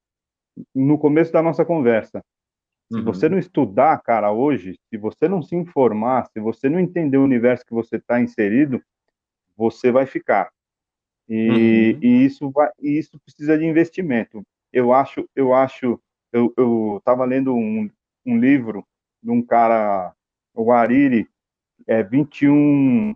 no 0.73 0.96
começo 0.96 1.33
da 1.33 1.42
nossa 1.42 1.64
conversa. 1.64 2.23
Se 2.90 2.98
uhum. 2.98 3.05
você 3.05 3.29
não 3.29 3.38
estudar, 3.38 3.96
cara, 4.03 4.33
hoje, 4.33 4.76
se 4.88 4.96
você 4.96 5.29
não 5.29 5.40
se 5.40 5.55
informar, 5.55 6.26
se 6.33 6.40
você 6.40 6.68
não 6.68 6.81
entender 6.81 7.18
o 7.18 7.24
universo 7.24 7.64
que 7.64 7.72
você 7.72 7.96
está 7.96 8.20
inserido, 8.20 8.83
você 9.57 9.92
vai 9.92 10.07
ficar. 10.07 10.50
E, 11.29 11.92
uhum. 11.94 12.03
e, 12.03 12.24
isso 12.24 12.50
vai, 12.50 12.68
e 12.81 12.98
isso 12.98 13.16
precisa 13.20 13.57
de 13.57 13.64
investimento. 13.64 14.42
Eu 14.72 14.92
acho, 14.92 15.29
eu 15.37 15.55
acho, 15.55 16.00
eu 16.33 16.96
estava 16.98 17.24
lendo 17.24 17.55
um, 17.55 17.88
um 18.26 18.37
livro 18.37 18.85
de 19.22 19.31
um 19.31 19.40
cara, 19.40 20.12
o 20.53 20.72
Ariri, 20.72 21.29
é 21.87 22.03
21, 22.03 23.14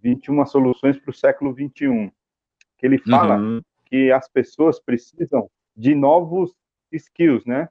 21 0.00 0.46
soluções 0.46 0.98
para 0.98 1.10
o 1.10 1.14
século 1.14 1.52
21, 1.52 2.10
que 2.78 2.86
ele 2.86 2.96
fala 2.96 3.36
uhum. 3.36 3.60
que 3.84 4.10
as 4.10 4.26
pessoas 4.26 4.80
precisam 4.80 5.50
de 5.76 5.94
novos 5.94 6.54
skills, 6.90 7.44
né? 7.44 7.68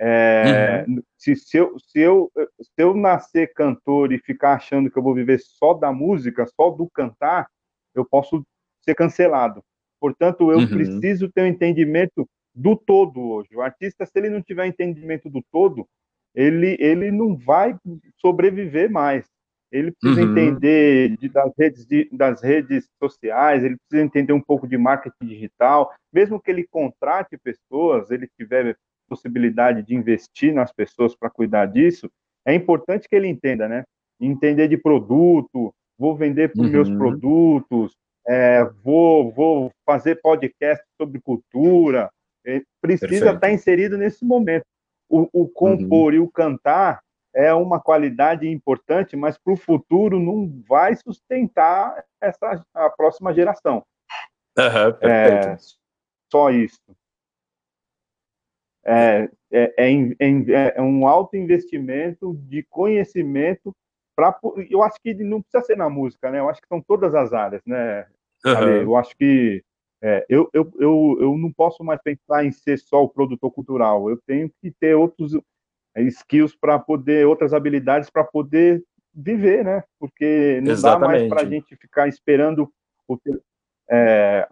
É, 0.00 0.84
uhum. 0.86 1.02
se, 1.16 1.34
se, 1.34 1.56
eu, 1.56 1.76
se, 1.78 1.98
eu, 1.98 2.30
se 2.60 2.70
eu 2.78 2.94
nascer 2.94 3.52
cantor 3.52 4.12
e 4.12 4.18
ficar 4.18 4.54
achando 4.54 4.90
que 4.90 4.96
eu 4.96 5.02
vou 5.02 5.14
viver 5.14 5.40
só 5.40 5.74
da 5.74 5.92
música, 5.92 6.46
só 6.46 6.70
do 6.70 6.88
cantar, 6.88 7.48
eu 7.94 8.04
posso 8.04 8.44
ser 8.80 8.94
cancelado. 8.94 9.62
Portanto, 10.00 10.52
eu 10.52 10.58
uhum. 10.58 10.68
preciso 10.68 11.30
ter 11.30 11.42
um 11.42 11.46
entendimento 11.46 12.28
do 12.54 12.76
todo 12.76 13.20
hoje. 13.20 13.48
O 13.54 13.60
artista, 13.60 14.06
se 14.06 14.12
ele 14.16 14.30
não 14.30 14.40
tiver 14.40 14.66
entendimento 14.66 15.28
do 15.28 15.42
todo, 15.50 15.86
ele, 16.34 16.76
ele 16.78 17.10
não 17.10 17.36
vai 17.36 17.76
sobreviver 18.20 18.90
mais. 18.90 19.26
Ele 19.70 19.92
precisa 19.92 20.22
uhum. 20.22 20.30
entender 20.30 21.16
de, 21.18 21.28
das, 21.28 21.52
redes, 21.58 21.86
de, 21.86 22.08
das 22.10 22.42
redes 22.42 22.88
sociais, 23.02 23.62
ele 23.62 23.76
precisa 23.76 24.06
entender 24.06 24.32
um 24.32 24.40
pouco 24.40 24.66
de 24.66 24.78
marketing 24.78 25.26
digital, 25.26 25.92
mesmo 26.12 26.40
que 26.40 26.50
ele 26.50 26.66
contrate 26.66 27.36
pessoas, 27.36 28.10
ele 28.10 28.26
tiver 28.38 28.76
possibilidade 29.08 29.82
de 29.82 29.94
investir 29.94 30.54
nas 30.54 30.72
pessoas 30.72 31.16
para 31.16 31.30
cuidar 31.30 31.66
disso, 31.66 32.10
é 32.46 32.54
importante 32.54 33.08
que 33.08 33.16
ele 33.16 33.26
entenda, 33.26 33.68
né? 33.68 33.84
Entender 34.20 34.68
de 34.68 34.76
produto, 34.76 35.74
vou 35.98 36.16
vender 36.16 36.52
para 36.52 36.62
uhum. 36.62 36.70
meus 36.70 36.90
produtos, 36.90 37.96
é, 38.26 38.64
vou, 38.84 39.32
vou 39.32 39.70
fazer 39.86 40.20
podcast 40.20 40.84
sobre 41.00 41.20
cultura, 41.20 42.10
é, 42.46 42.62
precisa 42.80 43.08
Perfeito. 43.08 43.34
estar 43.34 43.50
inserido 43.50 43.98
nesse 43.98 44.24
momento. 44.24 44.64
O, 45.08 45.28
o 45.32 45.48
compor 45.48 46.12
uhum. 46.12 46.18
e 46.18 46.20
o 46.20 46.30
cantar 46.30 47.00
é 47.34 47.52
uma 47.54 47.80
qualidade 47.80 48.48
importante, 48.48 49.16
mas 49.16 49.38
para 49.38 49.52
o 49.52 49.56
futuro 49.56 50.18
não 50.18 50.62
vai 50.68 50.94
sustentar 50.96 52.04
essa 52.20 52.64
a 52.74 52.90
próxima 52.90 53.32
geração. 53.32 53.84
Uhum, 54.58 55.08
é, 55.08 55.56
só 56.30 56.50
isso 56.50 56.80
é, 58.88 59.30
é, 59.50 59.92
é, 60.18 60.74
é 60.76 60.82
um 60.82 61.06
alto 61.06 61.36
investimento 61.36 62.34
de 62.48 62.62
conhecimento 62.64 63.74
para 64.16 64.36
eu 64.68 64.82
acho 64.82 64.96
que 65.00 65.14
não 65.14 65.40
precisa 65.40 65.64
ser 65.64 65.76
na 65.76 65.88
música, 65.88 66.30
né? 66.30 66.40
Eu 66.40 66.48
acho 66.48 66.60
que 66.60 66.66
são 66.66 66.80
todas 66.80 67.14
as 67.14 67.32
áreas, 67.32 67.62
né? 67.64 68.06
Uhum. 68.44 68.82
Eu 68.82 68.96
acho 68.96 69.16
que 69.16 69.62
é, 70.02 70.24
eu, 70.28 70.48
eu, 70.52 70.72
eu, 70.78 71.18
eu 71.20 71.38
não 71.38 71.52
posso 71.52 71.84
mais 71.84 72.00
pensar 72.02 72.44
em 72.44 72.50
ser 72.50 72.78
só 72.78 73.04
o 73.04 73.08
produtor 73.08 73.50
cultural. 73.52 74.08
Eu 74.08 74.18
tenho 74.26 74.50
que 74.60 74.70
ter 74.72 74.94
outros 74.94 75.36
skills 75.96 76.56
para 76.56 76.78
poder, 76.78 77.26
outras 77.26 77.52
habilidades 77.52 78.10
para 78.10 78.24
poder 78.24 78.82
viver, 79.14 79.64
né? 79.64 79.82
Porque 79.98 80.60
não 80.62 80.72
Exatamente. 80.72 81.00
dá 81.00 81.06
mais 81.08 81.28
para 81.28 81.42
a 81.42 81.44
gente 81.44 81.76
ficar 81.76 82.08
esperando 82.08 82.72
o, 83.08 83.18
é, 83.90 84.48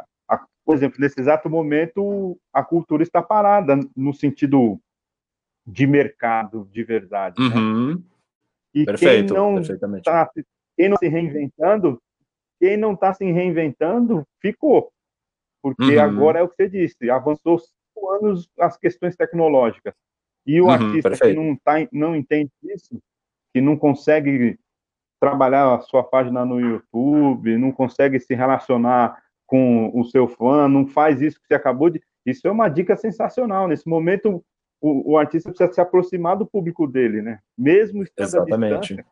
por 0.67 0.75
exemplo, 0.75 1.01
nesse 1.01 1.21
exato 1.21 1.49
momento, 1.49 2.37
a 2.53 2.65
cultura 2.65 3.05
está 3.05 3.23
parada 3.23 3.79
no 3.97 4.13
sentido 4.13 4.81
de 5.65 5.87
mercado 5.87 6.69
de 6.73 6.83
verdade. 6.83 7.41
Né? 7.41 7.55
Uhum. 7.55 7.95
Né? 7.95 8.03
E 8.75 8.85
Perfeito, 8.85 9.33
quem 9.33 9.43
não 9.43 9.61
está 9.61 10.29
se 10.99 11.09
reinventando, 11.09 12.03
quem 12.61 12.77
não 12.77 12.95
está 12.95 13.15
se 13.15 13.25
reinventando, 13.25 14.27
ficou. 14.43 14.91
Porque 15.63 15.97
uhum. 15.97 16.03
agora 16.03 16.41
é 16.41 16.43
o 16.43 16.49
que 16.49 16.57
você 16.57 16.69
disse, 16.69 17.09
avançou 17.09 17.61
cinco 17.61 18.11
anos 18.11 18.51
as 18.59 18.77
questões 18.77 19.15
tecnológicas. 19.15 19.95
E 20.45 20.61
o 20.61 20.65
uhum, 20.65 20.71
artista 20.71 21.11
perfeito. 21.11 21.41
que 21.41 21.47
não, 21.47 21.57
tá, 21.57 21.75
não 21.93 22.17
entende 22.17 22.51
isso, 22.65 23.01
que 23.55 23.61
não 23.61 23.77
consegue 23.77 24.59
trabalhar 25.21 25.77
a 25.77 25.81
sua 25.81 26.03
página 26.03 26.45
no 26.45 26.61
YouTube, 26.61 27.57
não 27.57 27.71
consegue 27.71 28.19
se 28.19 28.35
relacionar 28.35 29.17
com 29.47 29.91
o 29.95 30.05
seu 30.05 30.27
fã, 30.27 30.69
não 30.69 30.87
faz 30.87 31.23
isso 31.23 31.41
que 31.41 31.47
você 31.47 31.55
acabou 31.55 31.89
de. 31.89 32.03
Isso 32.25 32.47
é 32.49 32.51
uma 32.51 32.69
dica 32.69 32.97
sensacional. 32.97 33.69
Nesse 33.69 33.89
momento, 33.89 34.45
o, 34.81 35.13
o 35.13 35.19
artista 35.19 35.51
precisa 35.51 35.73
se 35.73 35.81
aproximar 35.81 36.37
do 36.37 36.47
público 36.47 36.87
dele, 36.87 37.23
né? 37.23 37.39
Mesmo 37.57 38.03
estando 38.03 38.27
Exatamente. 38.27 39.05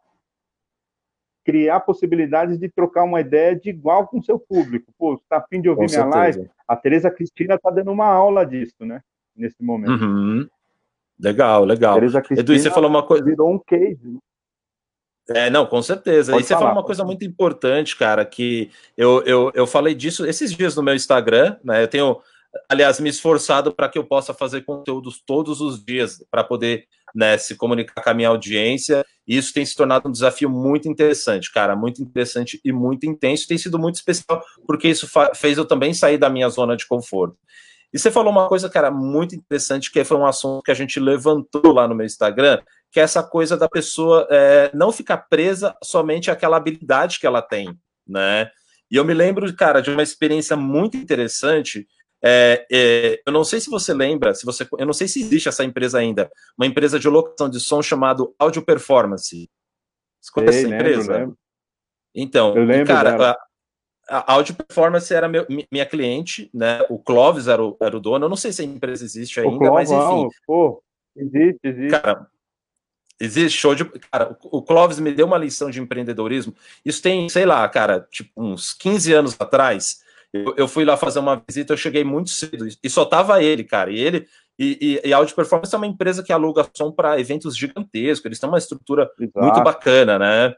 criar 1.44 1.80
possibilidades 1.80 2.58
de 2.58 2.68
trocar 2.68 3.04
uma 3.04 3.20
ideia 3.20 3.54
de 3.54 3.70
igual 3.70 4.08
com 4.08 4.18
o 4.18 4.24
seu 4.24 4.38
público. 4.38 4.92
Pô, 4.98 5.14
está 5.14 5.36
afim 5.38 5.60
de 5.60 5.68
ouvir 5.68 5.86
com 5.86 5.92
minha 5.92 6.02
certeza. 6.02 6.16
live? 6.16 6.50
A 6.66 6.76
Tereza 6.76 7.10
Cristina 7.10 7.54
está 7.54 7.70
dando 7.70 7.92
uma 7.92 8.06
aula 8.06 8.44
disso, 8.44 8.84
né? 8.84 9.00
Nesse 9.36 9.62
momento. 9.62 10.04
Uhum. 10.04 10.48
Legal, 11.18 11.64
legal. 11.64 11.98
Edu, 11.98 12.58
você 12.58 12.70
falou 12.70 12.90
uma 12.90 13.06
coisa. 13.06 13.24
Virou 13.24 13.52
um 13.52 13.58
case. 13.58 14.00
Né? 14.02 14.18
É, 15.28 15.48
não, 15.48 15.64
com 15.66 15.80
certeza. 15.80 16.32
Pode 16.32 16.44
e 16.44 16.46
você 16.46 16.54
falar, 16.54 16.66
falou 16.66 16.80
uma 16.80 16.86
coisa 16.86 17.04
muito 17.04 17.24
importante, 17.24 17.96
cara, 17.96 18.24
que 18.24 18.70
eu, 18.96 19.22
eu, 19.24 19.50
eu 19.54 19.66
falei 19.66 19.94
disso 19.94 20.26
esses 20.26 20.52
dias 20.52 20.76
no 20.76 20.82
meu 20.82 20.94
Instagram, 20.94 21.56
né? 21.64 21.82
Eu 21.82 21.88
tenho, 21.88 22.20
aliás, 22.68 23.00
me 23.00 23.08
esforçado 23.08 23.72
para 23.72 23.88
que 23.88 23.98
eu 23.98 24.04
possa 24.04 24.34
fazer 24.34 24.62
conteúdos 24.62 25.22
todos 25.24 25.60
os 25.60 25.82
dias 25.82 26.22
para 26.30 26.44
poder 26.44 26.86
né, 27.14 27.38
se 27.38 27.54
comunicar 27.54 28.02
com 28.02 28.10
a 28.10 28.14
minha 28.14 28.28
audiência. 28.28 29.04
E 29.26 29.36
isso 29.36 29.54
tem 29.54 29.64
se 29.64 29.74
tornado 29.74 30.08
um 30.08 30.12
desafio 30.12 30.50
muito 30.50 30.88
interessante, 30.88 31.50
cara, 31.50 31.74
muito 31.74 32.02
interessante 32.02 32.60
e 32.62 32.70
muito 32.70 33.06
intenso. 33.06 33.48
Tem 33.48 33.56
sido 33.56 33.78
muito 33.78 33.94
especial, 33.94 34.42
porque 34.66 34.88
isso 34.88 35.08
fez 35.34 35.56
eu 35.56 35.64
também 35.64 35.94
sair 35.94 36.18
da 36.18 36.28
minha 36.28 36.48
zona 36.50 36.76
de 36.76 36.86
conforto. 36.86 37.38
E 37.94 37.98
você 37.98 38.10
falou 38.10 38.32
uma 38.32 38.48
coisa, 38.48 38.68
cara, 38.68 38.90
muito 38.90 39.36
interessante, 39.36 39.90
que 39.90 40.02
foi 40.02 40.16
um 40.16 40.26
assunto 40.26 40.64
que 40.64 40.70
a 40.72 40.74
gente 40.74 40.98
levantou 40.98 41.72
lá 41.72 41.86
no 41.86 41.94
meu 41.94 42.04
Instagram, 42.04 42.60
que 42.94 43.00
é 43.00 43.02
essa 43.02 43.24
coisa 43.24 43.56
da 43.56 43.68
pessoa 43.68 44.24
é, 44.30 44.70
não 44.72 44.92
ficar 44.92 45.16
presa 45.16 45.76
somente 45.82 46.30
àquela 46.30 46.56
habilidade 46.56 47.18
que 47.18 47.26
ela 47.26 47.42
tem, 47.42 47.76
né? 48.06 48.48
E 48.88 48.94
eu 48.94 49.04
me 49.04 49.12
lembro, 49.12 49.52
cara, 49.56 49.80
de 49.80 49.90
uma 49.90 50.02
experiência 50.02 50.56
muito 50.56 50.96
interessante. 50.96 51.88
É, 52.24 52.64
é, 52.70 53.20
eu 53.26 53.32
não 53.32 53.42
sei 53.42 53.60
se 53.60 53.68
você 53.68 53.92
lembra, 53.92 54.32
se 54.32 54.46
você, 54.46 54.64
eu 54.78 54.86
não 54.86 54.92
sei 54.92 55.08
se 55.08 55.20
existe 55.20 55.48
essa 55.48 55.64
empresa 55.64 55.98
ainda, 55.98 56.30
uma 56.56 56.68
empresa 56.68 56.96
de 56.96 57.08
locução 57.08 57.50
de 57.50 57.58
som 57.58 57.82
chamado 57.82 58.32
Audio 58.38 58.62
Performance. 58.64 59.50
Você 60.20 60.30
conhece 60.32 60.58
Ei, 60.58 60.64
essa 60.66 60.74
empresa? 60.76 61.18
Lembro. 61.18 61.38
Então, 62.14 62.56
eu 62.56 62.64
lembro 62.64 62.86
cara, 62.86 63.10
dela 63.10 63.36
a 64.08 64.34
Audio 64.34 64.54
Performance 64.54 65.12
era 65.12 65.28
meu, 65.28 65.44
minha 65.48 65.84
cliente, 65.84 66.48
né? 66.54 66.80
O 66.88 66.96
Clóvis 67.00 67.48
era 67.48 67.60
o, 67.60 67.76
era 67.80 67.96
o 67.96 68.00
dono. 68.00 68.26
Eu 68.26 68.28
não 68.28 68.36
sei 68.36 68.52
se 68.52 68.62
a 68.62 68.64
empresa 68.64 69.04
existe 69.04 69.40
ainda, 69.40 69.58
Clóvis, 69.58 69.90
mas 69.90 69.90
enfim. 69.90 70.28
Pô, 70.46 70.80
existe, 71.16 71.58
existe. 71.64 72.00
Cara, 72.00 72.28
existe 73.20 73.58
show 73.58 73.74
de. 73.74 73.84
Cara, 74.10 74.36
o 74.42 74.62
Clóvis 74.62 74.98
me 74.98 75.12
deu 75.12 75.26
uma 75.26 75.38
lição 75.38 75.70
de 75.70 75.80
empreendedorismo. 75.80 76.54
Isso 76.84 77.02
tem, 77.02 77.28
sei 77.28 77.46
lá, 77.46 77.68
cara, 77.68 78.06
tipo, 78.10 78.30
uns 78.36 78.72
15 78.74 79.12
anos 79.12 79.36
atrás. 79.38 80.02
Eu, 80.32 80.54
eu 80.56 80.68
fui 80.68 80.84
lá 80.84 80.96
fazer 80.96 81.20
uma 81.20 81.40
visita, 81.46 81.72
eu 81.72 81.76
cheguei 81.76 82.02
muito 82.02 82.30
cedo 82.30 82.66
e 82.82 82.90
só 82.90 83.04
tava 83.04 83.42
ele, 83.42 83.64
cara. 83.64 83.90
E 83.90 83.98
ele. 83.98 84.26
E, 84.58 85.00
e, 85.04 85.08
e 85.08 85.12
Audio 85.12 85.34
Performance 85.34 85.74
é 85.74 85.78
uma 85.78 85.86
empresa 85.86 86.22
que 86.22 86.32
aluga 86.32 86.68
som 86.74 86.92
para 86.92 87.18
eventos 87.18 87.56
gigantescos. 87.56 88.24
Eles 88.26 88.38
têm 88.38 88.48
uma 88.48 88.58
estrutura 88.58 89.10
Exato. 89.18 89.40
muito 89.40 89.62
bacana, 89.62 90.18
né? 90.18 90.54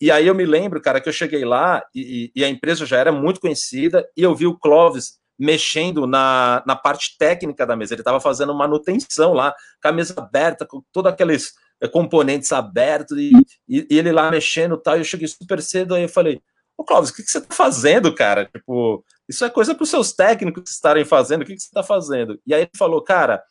E 0.00 0.10
aí 0.10 0.26
eu 0.26 0.34
me 0.34 0.44
lembro, 0.44 0.80
cara, 0.80 1.00
que 1.00 1.08
eu 1.08 1.12
cheguei 1.12 1.44
lá 1.44 1.82
e, 1.94 2.30
e, 2.34 2.44
a 2.44 2.48
empresa 2.48 2.84
já 2.84 2.98
era 2.98 3.12
muito 3.12 3.40
conhecida 3.40 4.06
e 4.16 4.22
eu 4.22 4.34
vi 4.34 4.46
o 4.46 4.58
Clóvis 4.58 5.18
mexendo 5.38 6.06
na, 6.06 6.62
na 6.66 6.76
parte 6.76 7.16
técnica 7.16 7.66
da 7.66 7.76
mesa. 7.76 7.94
Ele 7.94 8.00
estava 8.00 8.20
fazendo 8.20 8.54
manutenção 8.54 9.32
lá, 9.32 9.54
com 9.82 9.88
a 9.88 9.92
mesa 9.92 10.14
aberta, 10.16 10.66
com 10.66 10.82
todos 10.92 11.10
aqueles 11.10 11.54
componentes 11.88 12.52
abertos 12.52 13.16
e, 13.18 13.32
e, 13.68 13.86
ele 13.90 14.12
lá 14.12 14.30
mexendo 14.30 14.76
tal. 14.76 14.96
E 14.96 15.00
eu 15.00 15.04
cheguei 15.04 15.28
super 15.28 15.62
cedo, 15.62 15.94
aí 15.94 16.02
eu 16.02 16.08
falei, 16.08 16.40
ô 16.76 16.84
Clóvis, 16.84 17.10
o 17.10 17.14
que, 17.14 17.22
que 17.22 17.30
você 17.30 17.38
está 17.38 17.54
fazendo, 17.54 18.14
cara? 18.14 18.46
Tipo, 18.46 19.04
isso 19.28 19.44
é 19.44 19.50
coisa 19.50 19.74
para 19.74 19.84
os 19.84 19.90
seus 19.90 20.12
técnicos 20.12 20.70
estarem 20.70 21.04
fazendo, 21.04 21.42
o 21.42 21.44
que, 21.44 21.54
que 21.54 21.60
você 21.60 21.66
está 21.66 21.82
fazendo? 21.82 22.40
E 22.46 22.54
aí 22.54 22.62
ele 22.62 22.70
falou, 22.76 23.02
cara, 23.02 23.42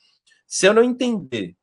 se 0.47 0.65
eu 0.65 0.73
não 0.73 0.84
entender 0.84 1.55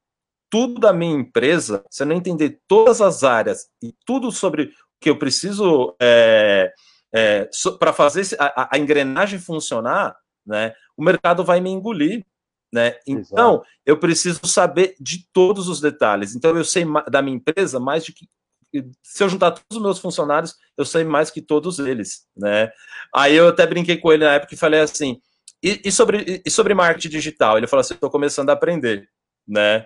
tudo 0.50 0.80
da 0.80 0.92
minha 0.92 1.14
empresa, 1.14 1.84
se 1.88 2.02
eu 2.02 2.06
não 2.06 2.16
entender 2.16 2.60
todas 2.66 3.00
as 3.00 3.22
áreas 3.22 3.68
e 3.82 3.94
tudo 4.04 4.32
sobre 4.32 4.64
o 4.64 4.70
que 5.00 5.08
eu 5.08 5.16
preciso 5.16 5.94
é, 6.00 6.72
é, 7.14 7.48
so, 7.52 7.78
para 7.78 7.92
fazer 7.92 8.36
a, 8.38 8.68
a, 8.74 8.78
engrenagem 8.78 9.38
funcionar, 9.38 10.16
né, 10.44 10.74
o 10.96 11.04
mercado 11.04 11.44
vai 11.44 11.60
me 11.60 11.70
engolir. 11.70 12.24
Né? 12.72 12.96
Então, 13.06 13.54
Exato. 13.54 13.66
eu 13.84 13.98
preciso 13.98 14.46
saber 14.46 14.94
de 15.00 15.26
todos 15.32 15.68
os 15.68 15.80
detalhes. 15.80 16.34
Então, 16.34 16.56
eu 16.56 16.64
sei 16.64 16.84
da 17.10 17.20
minha 17.20 17.36
empresa 17.36 17.80
mais 17.80 18.04
de 18.04 18.12
que. 18.12 18.28
Se 19.02 19.24
eu 19.24 19.28
juntar 19.28 19.50
todos 19.50 19.76
os 19.76 19.82
meus 19.82 19.98
funcionários, 19.98 20.54
eu 20.78 20.84
sei 20.84 21.02
mais 21.02 21.28
que 21.28 21.42
todos 21.42 21.80
eles. 21.80 22.26
Né? 22.36 22.70
Aí 23.12 23.34
eu 23.34 23.48
até 23.48 23.66
brinquei 23.66 23.96
com 23.96 24.12
ele 24.12 24.24
na 24.24 24.34
época 24.34 24.54
e 24.54 24.58
falei 24.58 24.80
assim: 24.80 25.20
e, 25.62 25.80
e 25.84 25.90
sobre, 25.90 26.40
e 26.44 26.50
sobre 26.50 26.72
marketing 26.72 27.08
digital? 27.08 27.58
Ele 27.58 27.66
falou 27.66 27.80
assim: 27.80 27.94
estou 27.94 28.10
começando 28.10 28.50
a 28.50 28.52
aprender. 28.52 29.08
Né? 29.46 29.84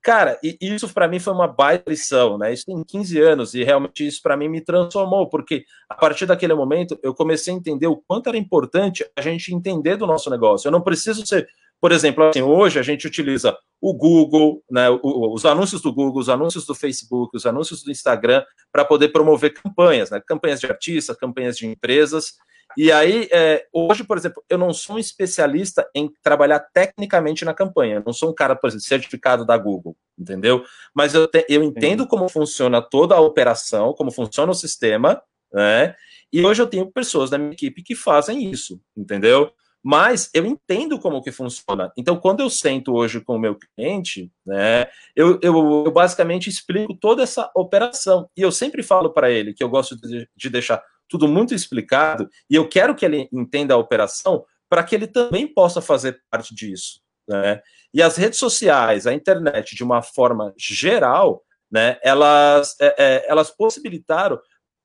Cara, 0.00 0.38
e 0.42 0.56
isso 0.60 0.88
para 0.92 1.06
mim 1.06 1.20
foi 1.20 1.34
uma 1.34 1.46
baita 1.46 1.90
lição, 1.90 2.38
né? 2.38 2.52
Isso 2.52 2.64
tem 2.64 2.82
15 2.82 3.20
anos 3.20 3.54
e 3.54 3.62
realmente 3.62 4.06
isso 4.06 4.22
para 4.22 4.36
mim 4.36 4.48
me 4.48 4.60
transformou, 4.60 5.28
porque 5.28 5.64
a 5.88 5.94
partir 5.94 6.24
daquele 6.24 6.54
momento 6.54 6.98
eu 7.02 7.14
comecei 7.14 7.52
a 7.52 7.56
entender 7.56 7.86
o 7.86 7.96
quanto 7.96 8.28
era 8.28 8.38
importante 8.38 9.04
a 9.14 9.20
gente 9.20 9.54
entender 9.54 9.96
do 9.96 10.06
nosso 10.06 10.30
negócio. 10.30 10.66
Eu 10.66 10.72
não 10.72 10.80
preciso 10.80 11.26
ser, 11.26 11.46
por 11.82 11.90
exemplo, 11.90 12.22
assim, 12.22 12.42
hoje 12.42 12.78
a 12.78 12.82
gente 12.82 13.08
utiliza 13.08 13.58
o 13.80 13.92
Google, 13.92 14.62
né, 14.70 14.88
os 15.02 15.44
anúncios 15.44 15.82
do 15.82 15.92
Google, 15.92 16.20
os 16.20 16.28
anúncios 16.28 16.64
do 16.64 16.76
Facebook, 16.76 17.36
os 17.36 17.44
anúncios 17.44 17.82
do 17.82 17.90
Instagram 17.90 18.44
para 18.70 18.84
poder 18.84 19.08
promover 19.08 19.52
campanhas, 19.52 20.08
né? 20.08 20.22
Campanhas 20.24 20.60
de 20.60 20.66
artistas, 20.66 21.16
campanhas 21.16 21.58
de 21.58 21.66
empresas. 21.66 22.34
E 22.76 22.92
aí, 22.92 23.28
é, 23.32 23.66
hoje, 23.72 24.04
por 24.04 24.16
exemplo, 24.16 24.40
eu 24.48 24.56
não 24.56 24.72
sou 24.72 24.94
um 24.94 24.98
especialista 25.00 25.84
em 25.92 26.08
trabalhar 26.22 26.60
tecnicamente 26.60 27.44
na 27.44 27.52
campanha. 27.52 27.96
Eu 27.96 28.02
não 28.06 28.12
sou 28.12 28.30
um 28.30 28.34
cara, 28.34 28.54
por 28.54 28.68
exemplo, 28.68 28.84
certificado 28.84 29.44
da 29.44 29.58
Google, 29.58 29.96
entendeu? 30.16 30.64
Mas 30.94 31.14
eu, 31.14 31.26
te, 31.26 31.44
eu 31.48 31.64
entendo 31.64 32.06
como 32.06 32.28
funciona 32.28 32.80
toda 32.80 33.16
a 33.16 33.20
operação, 33.20 33.92
como 33.92 34.12
funciona 34.12 34.52
o 34.52 34.54
sistema, 34.54 35.20
né? 35.52 35.96
E 36.32 36.46
hoje 36.46 36.62
eu 36.62 36.66
tenho 36.68 36.92
pessoas 36.92 37.28
da 37.28 37.38
minha 37.38 37.52
equipe 37.52 37.82
que 37.82 37.96
fazem 37.96 38.48
isso, 38.48 38.80
entendeu? 38.96 39.52
Mas 39.82 40.30
eu 40.32 40.46
entendo 40.46 40.98
como 40.98 41.22
que 41.22 41.32
funciona. 41.32 41.92
Então, 41.96 42.16
quando 42.16 42.40
eu 42.40 42.48
sento 42.48 42.94
hoje 42.94 43.20
com 43.20 43.34
o 43.34 43.38
meu 43.38 43.56
cliente, 43.56 44.30
né, 44.46 44.86
eu, 45.16 45.40
eu, 45.42 45.84
eu 45.84 45.90
basicamente 45.90 46.48
explico 46.48 46.94
toda 46.94 47.22
essa 47.22 47.50
operação. 47.54 48.28
E 48.36 48.42
eu 48.42 48.52
sempre 48.52 48.82
falo 48.82 49.12
para 49.12 49.30
ele 49.30 49.52
que 49.52 49.64
eu 49.64 49.68
gosto 49.68 49.96
de, 49.96 50.28
de 50.36 50.50
deixar 50.50 50.82
tudo 51.08 51.28
muito 51.28 51.54
explicado, 51.54 52.26
e 52.48 52.54
eu 52.54 52.66
quero 52.66 52.94
que 52.94 53.04
ele 53.04 53.28
entenda 53.30 53.74
a 53.74 53.76
operação 53.76 54.46
para 54.70 54.82
que 54.82 54.94
ele 54.94 55.06
também 55.06 55.46
possa 55.46 55.82
fazer 55.82 56.22
parte 56.30 56.54
disso. 56.54 57.02
Né? 57.28 57.60
E 57.92 58.00
as 58.00 58.16
redes 58.16 58.38
sociais, 58.38 59.06
a 59.06 59.12
internet, 59.12 59.76
de 59.76 59.84
uma 59.84 60.00
forma 60.00 60.54
geral, 60.56 61.42
né, 61.70 61.98
elas, 62.02 62.74
é, 62.80 62.94
é, 62.98 63.30
elas 63.30 63.50
possibilitaram 63.50 64.40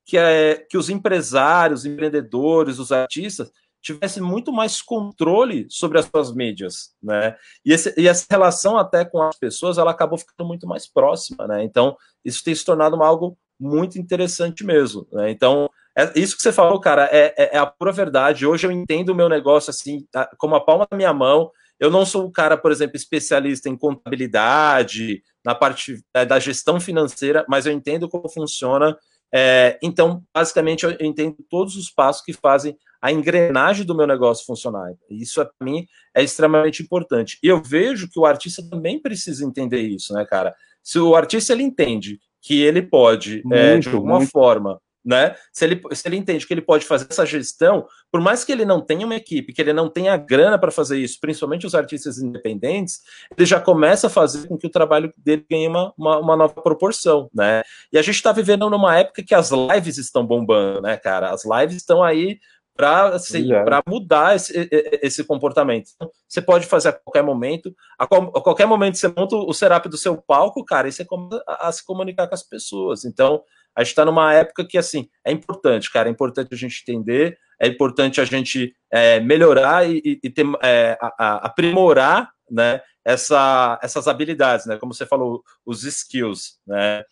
que, 0.06 0.18
é, 0.18 0.66
que 0.70 0.78
os 0.78 0.90
empresários, 0.90 1.86
empreendedores, 1.86 2.80
os 2.80 2.92
artistas 2.92 3.50
tivessem 3.82 4.22
muito 4.22 4.52
mais 4.52 4.82
controle 4.82 5.66
sobre 5.70 6.00
as 6.00 6.06
suas 6.06 6.34
mídias, 6.34 6.94
né? 7.02 7.36
E, 7.66 7.72
esse, 7.72 7.94
e, 7.98 8.08
essa 8.08 8.26
relação 8.30 8.78
até 8.78 9.06
com 9.06 9.22
as 9.22 9.38
pessoas, 9.38 9.78
ela 9.78 9.92
acabou 9.92 10.18
ficando 10.18 10.48
muito 10.48 10.68
mais 10.68 10.88
próxima, 10.88 11.48
né? 11.48 11.64
Então, 11.64 11.96
isso 12.24 12.44
tem 12.44 12.54
se 12.54 12.66
tornado 12.66 13.02
algo 13.02 13.38
muito 13.60 13.98
interessante 13.98 14.66
mesmo, 14.66 15.08
né? 15.12 15.32
Então, 15.32 15.70
é, 15.98 16.12
isso 16.16 16.36
que 16.36 16.44
você 16.44 16.52
falou, 16.52 16.80
cara, 16.80 17.10
é, 17.12 17.34
é, 17.38 17.56
é, 17.56 17.58
a 17.58 17.66
pura 17.66 17.92
verdade. 17.92 18.46
Hoje 18.46 18.68
eu 18.68 18.72
entendo 18.72 19.10
o 19.10 19.16
meu 19.16 19.28
negócio 19.28 19.72
assim, 19.72 20.06
como 20.38 20.56
a 20.56 20.64
palma 20.64 20.88
da 20.90 20.96
minha 20.96 21.14
mão. 21.14 21.50
Eu 21.80 21.90
não 21.90 22.06
sou 22.06 22.26
um 22.26 22.32
cara, 22.32 22.56
por 22.56 22.72
exemplo, 22.72 22.96
especialista 22.96 23.68
em 23.70 23.78
contabilidade, 23.78 25.22
na 25.44 25.56
parte 25.56 26.04
é, 26.14 26.26
da 26.26 26.40
gestão 26.40 26.80
financeira, 26.80 27.46
mas 27.48 27.66
eu 27.66 27.74
entendo 27.74 28.08
como 28.08 28.30
funciona. 28.30 28.96
É, 29.34 29.78
então, 29.82 30.24
basicamente, 30.34 30.86
eu 30.86 30.96
entendo 31.02 31.38
todos 31.50 31.76
os 31.76 31.90
passos 31.90 32.24
que 32.24 32.34
fazem 32.34 32.78
a 33.02 33.12
engrenagem 33.12 33.86
do 33.86 33.96
meu 33.96 34.08
negócio 34.08 34.46
funcionar. 34.46 34.94
Isso, 35.10 35.36
para 35.36 35.66
mim, 35.66 35.86
é 36.16 36.24
extremamente 36.24 36.82
importante. 36.82 37.38
E 37.44 37.48
eu 37.48 37.62
vejo 37.62 38.10
que 38.10 38.20
o 38.20 38.26
artista 38.26 38.68
também 38.70 39.02
precisa 39.02 39.46
entender 39.46 39.82
isso, 39.82 40.14
né, 40.14 40.26
cara? 40.26 40.54
Se 40.84 41.00
o 41.00 41.16
artista 41.16 41.54
ele 41.54 41.64
entende 41.64 42.20
que 42.42 42.62
ele 42.62 42.82
pode, 42.82 43.42
muito, 43.44 43.56
é, 43.56 43.78
de 43.78 43.90
alguma 43.90 44.18
muito. 44.18 44.32
forma, 44.32 44.80
né? 45.08 45.36
Se 45.54 45.64
ele, 45.64 45.82
se 45.94 46.06
ele 46.06 46.18
entende 46.18 46.46
que 46.46 46.54
ele 46.54 46.62
pode 46.62 46.86
fazer 46.86 47.08
essa 47.10 47.26
gestão, 47.26 47.86
por 48.12 48.20
mais 48.20 48.44
que 48.44 48.52
ele 48.52 48.66
não 48.66 48.82
tenha 48.82 49.06
uma 49.06 49.16
equipe, 49.16 49.54
que 49.54 49.62
ele 49.62 49.72
não 49.72 49.90
tenha 49.90 50.18
grana 50.18 50.60
para 50.60 50.70
fazer 50.70 51.00
isso, 51.00 51.18
principalmente 51.22 51.66
os 51.66 51.74
artistas 51.74 52.18
independentes, 52.18 53.00
ele 53.36 53.46
já 53.46 53.58
começa 53.60 54.08
a 54.08 54.10
fazer 54.10 54.50
com 54.50 54.58
que 54.58 54.68
o 54.68 54.70
trabalho 54.70 55.14
dele 55.18 55.46
ganhe 55.50 55.70
uma, 55.70 55.94
uma, 55.98 56.20
uma 56.20 56.36
nova 56.36 56.62
proporção, 56.62 57.30
né? 57.34 57.64
E 57.92 57.98
a 57.98 58.02
gente 58.02 58.16
está 58.16 58.34
vivendo 58.34 58.70
numa 58.70 58.98
época 59.00 59.24
que 59.24 59.34
as 59.34 59.50
lives 59.50 59.98
estão 59.98 60.26
bombando, 60.26 60.82
né, 60.82 60.98
cara? 60.98 61.32
As 61.32 61.46
lives 61.46 61.78
estão 61.78 62.04
aí 62.04 62.38
para 62.78 63.16
assim, 63.16 63.50
mudar 63.88 64.36
esse, 64.36 64.70
esse 65.02 65.24
comportamento. 65.24 65.90
Então, 65.96 66.10
você 66.28 66.40
pode 66.40 66.68
fazer 66.68 66.90
a 66.90 66.94
qualquer 66.94 67.24
momento, 67.24 67.76
a, 67.98 68.04
a, 68.04 68.08
qualquer 68.42 68.68
momento 68.68 68.98
você 68.98 69.08
monta 69.08 69.36
o 69.36 69.52
setup 69.54 69.90
do 69.90 69.98
seu 69.98 70.16
palco, 70.16 70.64
cara, 70.64 70.88
e 70.88 70.92
você 70.92 71.04
começa 71.04 71.44
a, 71.48 71.68
a 71.68 71.72
se 71.72 71.84
comunicar 71.84 72.28
com 72.28 72.36
as 72.36 72.44
pessoas. 72.44 73.04
Então, 73.04 73.42
a 73.76 73.82
gente 73.84 73.90
está 73.90 74.06
numa 74.06 74.34
época 74.34 74.66
que, 74.66 74.78
assim, 74.78 75.10
é 75.26 75.32
importante, 75.32 75.92
cara, 75.92 76.08
é 76.08 76.12
importante 76.12 76.54
a 76.54 76.58
gente 76.58 76.84
entender, 76.88 77.38
é 77.60 77.68
importante 77.68 78.22
a 78.22 78.26
gente 78.26 78.76
é, 78.92 79.20
melhorar 79.20 79.90
e, 79.90 80.20
e 80.24 80.30
ter, 80.30 80.46
é, 80.64 80.98
a, 81.02 81.48
aprimorar, 81.48 82.32
né, 82.50 82.82
essa, 83.04 83.80
essas 83.82 84.08
habilidades, 84.08 84.66
né, 84.66 84.78
como 84.78 84.94
você 84.94 85.06
falou, 85.06 85.44
os 85.66 85.84
skills, 85.84 86.60
né, 86.66 87.04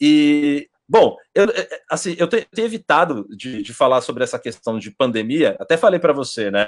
e, 0.00 0.68
bom, 0.88 1.16
eu, 1.34 1.44
é, 1.44 1.60
é, 1.60 1.80
assim, 1.90 2.16
eu 2.18 2.26
tenho, 2.26 2.46
evitado 2.56 3.26
de, 3.30 3.62
de, 3.62 3.74
falar 3.74 4.00
sobre 4.00 4.24
essa 4.24 4.38
questão 4.38 4.78
de 4.78 4.90
pandemia, 4.90 5.56
até 5.60 5.76
falei 5.76 6.00
para 6.00 6.12
você, 6.12 6.50
né, 6.50 6.66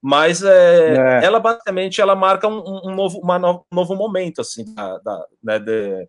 mas 0.00 0.42
é, 0.42 0.94
é, 0.94 1.24
ela 1.24 1.40
basicamente 1.40 2.00
ela 2.00 2.14
marca 2.14 2.46
um, 2.46 2.88
um 2.88 2.94
novo, 2.94 3.20
no, 3.20 3.66
um 3.72 3.76
novo 3.76 3.94
momento 3.96 4.40
assim 4.40 4.72
da, 4.74 4.98
da 4.98 5.26
né, 5.42 5.58
de, 5.58 6.08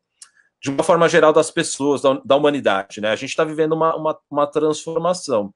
de 0.61 0.69
uma 0.69 0.83
forma 0.83 1.07
geral 1.07 1.33
das 1.33 1.49
pessoas, 1.49 2.01
da, 2.01 2.21
da 2.23 2.35
humanidade, 2.35 2.99
né? 2.99 3.09
A 3.09 3.15
gente 3.15 3.29
está 3.29 3.43
vivendo 3.43 3.73
uma, 3.73 3.95
uma, 3.95 4.19
uma, 4.29 4.47
transformação. 4.47 5.53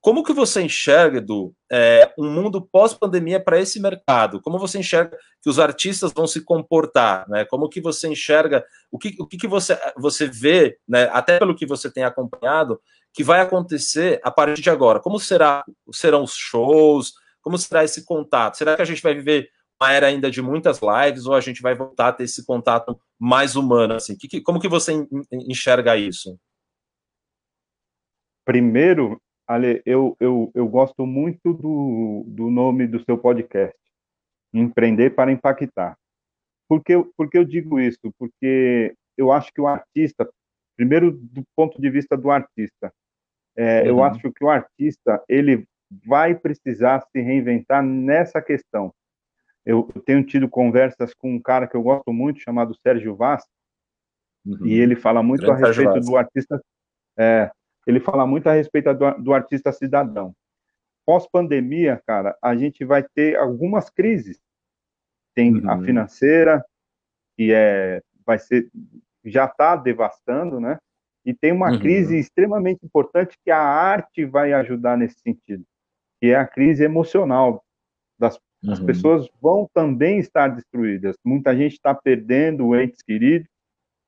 Como 0.00 0.22
que 0.22 0.32
você 0.32 0.62
enxerga, 0.62 1.18
Edu, 1.18 1.52
é, 1.70 2.12
um 2.16 2.30
mundo 2.30 2.60
pós-pandemia 2.60 3.40
para 3.40 3.58
esse 3.58 3.80
mercado? 3.80 4.40
Como 4.40 4.58
você 4.58 4.78
enxerga 4.78 5.16
que 5.42 5.50
os 5.50 5.58
artistas 5.58 6.12
vão 6.12 6.26
se 6.26 6.44
comportar? 6.44 7.28
Né? 7.28 7.44
Como 7.44 7.68
que 7.68 7.80
você 7.80 8.06
enxerga, 8.06 8.64
o 8.90 8.98
que, 8.98 9.16
o 9.18 9.26
que, 9.26 9.36
que 9.36 9.48
você, 9.48 9.76
você 9.96 10.28
vê, 10.28 10.78
né, 10.88 11.10
até 11.12 11.38
pelo 11.38 11.56
que 11.56 11.66
você 11.66 11.90
tem 11.90 12.04
acompanhado, 12.04 12.80
que 13.12 13.24
vai 13.24 13.40
acontecer 13.40 14.20
a 14.22 14.30
partir 14.30 14.62
de 14.62 14.70
agora? 14.70 15.00
Como 15.00 15.18
será, 15.18 15.64
serão 15.92 16.22
os 16.22 16.34
shows? 16.34 17.14
Como 17.42 17.58
será 17.58 17.82
esse 17.82 18.04
contato? 18.04 18.56
Será 18.56 18.76
que 18.76 18.82
a 18.82 18.86
gente 18.86 19.02
vai 19.02 19.14
viver 19.14 19.48
uma 19.80 19.92
era 19.92 20.06
ainda 20.06 20.30
de 20.30 20.40
muitas 20.40 20.80
lives 20.80 21.26
ou 21.26 21.34
a 21.34 21.40
gente 21.40 21.62
vai 21.62 21.74
voltar 21.74 22.08
a 22.08 22.12
ter 22.12 22.24
esse 22.24 22.44
contato 22.44 22.98
mais 23.18 23.56
humano? 23.56 23.94
Assim? 23.94 24.16
Que, 24.16 24.28
que, 24.28 24.40
como 24.40 24.60
que 24.60 24.68
você 24.68 24.92
enxerga 25.32 25.96
isso? 25.96 26.38
Primeiro, 28.44 29.20
Ale, 29.46 29.82
eu, 29.86 30.16
eu, 30.18 30.50
eu 30.54 30.68
gosto 30.68 31.06
muito 31.06 31.54
do, 31.54 32.24
do 32.26 32.50
nome 32.50 32.86
do 32.86 33.02
seu 33.04 33.16
podcast, 33.16 33.76
Empreender 34.52 35.10
para 35.10 35.30
Impactar. 35.30 35.96
Por 36.68 36.82
que, 36.82 36.94
por 37.16 37.30
que 37.30 37.38
eu 37.38 37.44
digo 37.44 37.78
isso? 37.78 38.12
Porque 38.18 38.94
eu 39.16 39.30
acho 39.30 39.52
que 39.52 39.60
o 39.60 39.68
artista 39.68 40.28
Primeiro, 40.76 41.10
do 41.10 41.42
ponto 41.56 41.80
de 41.80 41.90
vista 41.90 42.16
do 42.16 42.30
artista. 42.30 42.92
É, 43.56 43.80
uhum. 43.80 43.88
Eu 43.88 44.04
acho 44.04 44.30
que 44.30 44.44
o 44.44 44.50
artista, 44.50 45.24
ele 45.26 45.66
vai 46.04 46.34
precisar 46.34 47.00
se 47.10 47.20
reinventar 47.20 47.82
nessa 47.82 48.42
questão. 48.42 48.92
Eu, 49.64 49.88
eu 49.94 50.02
tenho 50.02 50.22
tido 50.22 50.48
conversas 50.48 51.14
com 51.14 51.34
um 51.34 51.40
cara 51.40 51.66
que 51.66 51.74
eu 51.74 51.82
gosto 51.82 52.12
muito, 52.12 52.40
chamado 52.40 52.76
Sérgio 52.82 53.16
Vaz, 53.16 53.42
uhum. 54.44 54.66
e 54.66 54.74
ele 54.74 54.94
fala 54.94 55.22
muito 55.22 55.46
Grande 55.46 55.64
a 55.64 55.66
respeito 55.68 56.00
do 56.00 56.16
artista. 56.16 56.62
É, 57.18 57.50
ele 57.86 58.00
fala 58.00 58.26
muito 58.26 58.48
a 58.48 58.52
respeito 58.52 58.92
do, 58.94 59.10
do 59.22 59.32
artista 59.32 59.72
cidadão. 59.72 60.34
Pós-pandemia, 61.04 62.02
cara, 62.06 62.36
a 62.42 62.56
gente 62.56 62.84
vai 62.84 63.02
ter 63.02 63.36
algumas 63.36 63.88
crises. 63.88 64.40
Tem 65.34 65.54
uhum. 65.54 65.70
a 65.70 65.82
financeira, 65.82 66.64
que 67.36 67.52
é, 67.52 68.02
vai 68.24 68.38
ser, 68.38 68.68
já 69.24 69.44
está 69.44 69.76
devastando, 69.76 70.58
né? 70.58 70.78
E 71.24 71.34
tem 71.34 71.52
uma 71.52 71.70
uhum. 71.70 71.78
crise 71.78 72.18
extremamente 72.18 72.84
importante 72.84 73.38
que 73.44 73.50
a 73.50 73.60
arte 73.60 74.24
vai 74.24 74.52
ajudar 74.52 74.96
nesse 74.96 75.20
sentido, 75.20 75.64
que 76.20 76.28
é 76.28 76.36
a 76.36 76.46
crise 76.46 76.84
emocional 76.84 77.64
das 78.18 78.38
Uhum. 78.62 78.72
As 78.72 78.80
pessoas 78.80 79.28
vão 79.40 79.68
também 79.72 80.18
estar 80.18 80.48
destruídas. 80.48 81.16
Muita 81.24 81.56
gente 81.56 81.72
está 81.72 81.94
perdendo 81.94 82.74
entes 82.74 83.02
queridos. 83.02 83.48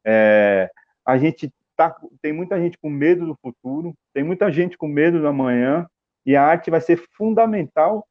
É, 0.05 0.71
a 1.07 1.17
gente 1.17 1.53
tá, 1.79 1.97
tem 2.21 2.33
muita 2.33 2.61
gente 2.61 2.77
com 2.77 2.91
medo 2.91 3.25
do 3.25 3.39
futuro, 3.41 3.95
tem 4.13 4.25
muita 4.25 4.51
gente 4.51 4.77
com 4.77 4.89
medo 4.89 5.21
do 5.21 5.29
amanhã, 5.29 5.87
e 6.27 6.35
a 6.35 6.45
arte 6.45 6.71
vai 6.71 6.81
ser 6.81 7.01
fundamental 7.17 8.05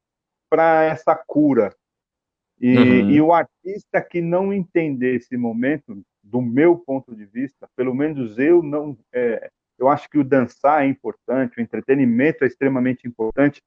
para 0.50 0.84
essa 0.84 1.14
cura. 1.14 1.72
E, 2.58 2.76
uhum. 2.76 3.10
e, 3.10 3.20
o 3.20 3.32
artista 3.32 4.00
que 4.00 4.20
não 4.20 4.52
entender 4.52 5.16
esse 5.16 5.36
momento, 5.36 6.02
do 6.24 6.40
meu 6.40 6.78
ponto 6.78 7.14
de 7.14 7.26
vista, 7.26 7.68
pelo 7.76 7.94
menos 7.94 8.38
eu 8.38 8.62
não. 8.62 8.98
É, 9.12 9.50
eu 9.78 9.88
acho 9.88 10.08
que 10.08 10.18
o 10.18 10.24
dançar 10.24 10.82
é 10.82 10.88
importante, 10.88 11.58
o 11.58 11.60
entretenimento 11.60 12.42
é 12.42 12.48
extremamente 12.48 13.06
importante, 13.06 13.62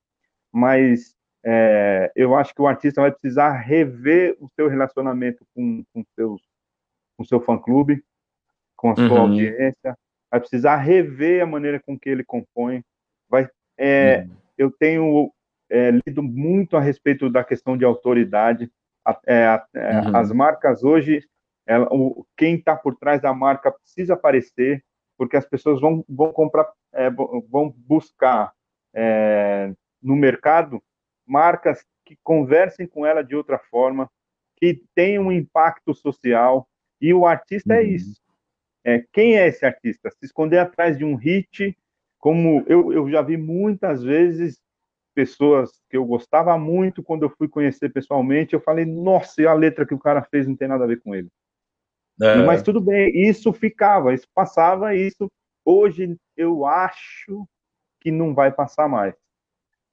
mas 0.52 1.16
é, 1.46 2.12
eu 2.16 2.36
acho 2.36 2.54
que 2.54 2.62
o 2.62 2.68
artista 2.68 3.00
vai 3.00 3.12
precisar 3.12 3.54
rever 3.54 4.36
o 4.42 4.50
seu 4.50 4.68
relacionamento 4.68 5.46
com, 5.56 5.84
com, 5.94 6.04
seus, 6.16 6.42
com 7.18 7.24
seu 7.24 7.40
fã-clube, 7.40 8.04
com 8.82 8.90
a 8.90 8.96
sua 8.96 9.12
uhum. 9.12 9.18
audiência, 9.18 9.96
vai 10.32 10.40
precisar 10.40 10.78
rever 10.78 11.44
a 11.44 11.46
maneira 11.46 11.80
com 11.80 11.98
que 11.98 12.10
ele 12.10 12.24
compõe. 12.24 12.84
Vai, 13.30 13.48
é, 13.78 14.22
uhum. 14.22 14.36
Eu 14.58 14.72
tenho 14.72 15.32
é, 15.70 15.92
lido 15.92 16.24
muito 16.24 16.76
a 16.76 16.82
respeito 16.82 17.30
da 17.30 17.44
questão 17.44 17.78
de 17.78 17.86
autoridade. 17.86 18.72
É, 19.28 19.62
uhum. 19.76 20.16
As 20.16 20.32
marcas 20.32 20.84
hoje, 20.84 21.24
ela, 21.68 21.88
o, 21.92 22.26
quem 22.36 22.56
está 22.56 22.76
por 22.76 22.96
trás 22.96 23.22
da 23.22 23.32
marca 23.36 23.72
precisa 23.72 24.16
aparecer, 24.16 24.84
porque 25.16 25.38
as 25.38 25.46
pessoas 25.46 25.80
vão, 25.80 26.04
vão 26.10 26.34
comprar, 26.34 26.68
é, 26.92 27.08
vão 27.12 27.70
buscar 27.78 28.52
é, 28.96 29.72
no 30.02 30.16
mercado 30.16 30.82
marcas 31.26 31.86
que 32.04 32.18
conversem 32.24 32.88
com 32.88 33.06
ela 33.06 33.24
de 33.24 33.36
outra 33.36 33.60
forma, 33.70 34.10
que 34.58 34.84
tenham 34.96 35.26
um 35.26 35.32
impacto 35.32 35.94
social. 35.94 36.68
E 37.00 37.14
o 37.14 37.28
artista 37.28 37.76
é 37.76 37.78
uhum. 37.78 37.84
é 37.84 37.86
isso. 37.88 38.21
É, 38.84 39.04
quem 39.14 39.38
é 39.38 39.48
esse 39.48 39.66
artista? 39.66 40.10
Se 40.10 40.26
esconder 40.26 40.60
atrás 40.60 40.98
de 40.98 41.06
um 41.06 41.16
hit, 41.16 41.78
como 42.20 42.64
eu, 42.68 42.92
eu 42.92 43.10
já 43.10 43.22
vi 43.22 43.38
muitas 43.38 44.04
vezes 44.04 44.60
pessoas 45.14 45.72
que 45.90 45.98
eu 45.98 46.06
gostava 46.06 46.58
muito 46.58 47.04
quando 47.04 47.24
eu 47.24 47.30
fui 47.30 47.48
conhecer 47.48 47.90
pessoalmente, 47.90 48.54
eu 48.54 48.62
falei, 48.62 48.86
nossa, 48.86 49.42
e 49.42 49.48
a 49.48 49.54
letra 49.54 49.86
que 49.86 49.94
o 49.94 50.00
cara 50.00 50.24
fez 50.24 50.48
não 50.48 50.56
tem 50.56 50.68
nada 50.68 50.84
a 50.84 50.88
ver 50.88 51.02
com 51.02 51.14
ele. 51.14 51.28
É. 52.22 52.36
Mas 52.46 52.62
tudo 52.62 52.80
bem, 52.80 53.12
isso 53.28 53.52
ficava, 53.52 54.14
isso 54.14 54.28
passava, 54.34 54.96
isso 54.96 55.30
hoje 55.66 56.16
eu 56.38 56.66
acho 56.66 57.48
que 58.00 58.12
não 58.12 58.34
vai 58.34 58.52
passar 58.52 58.88
mais. 58.88 59.14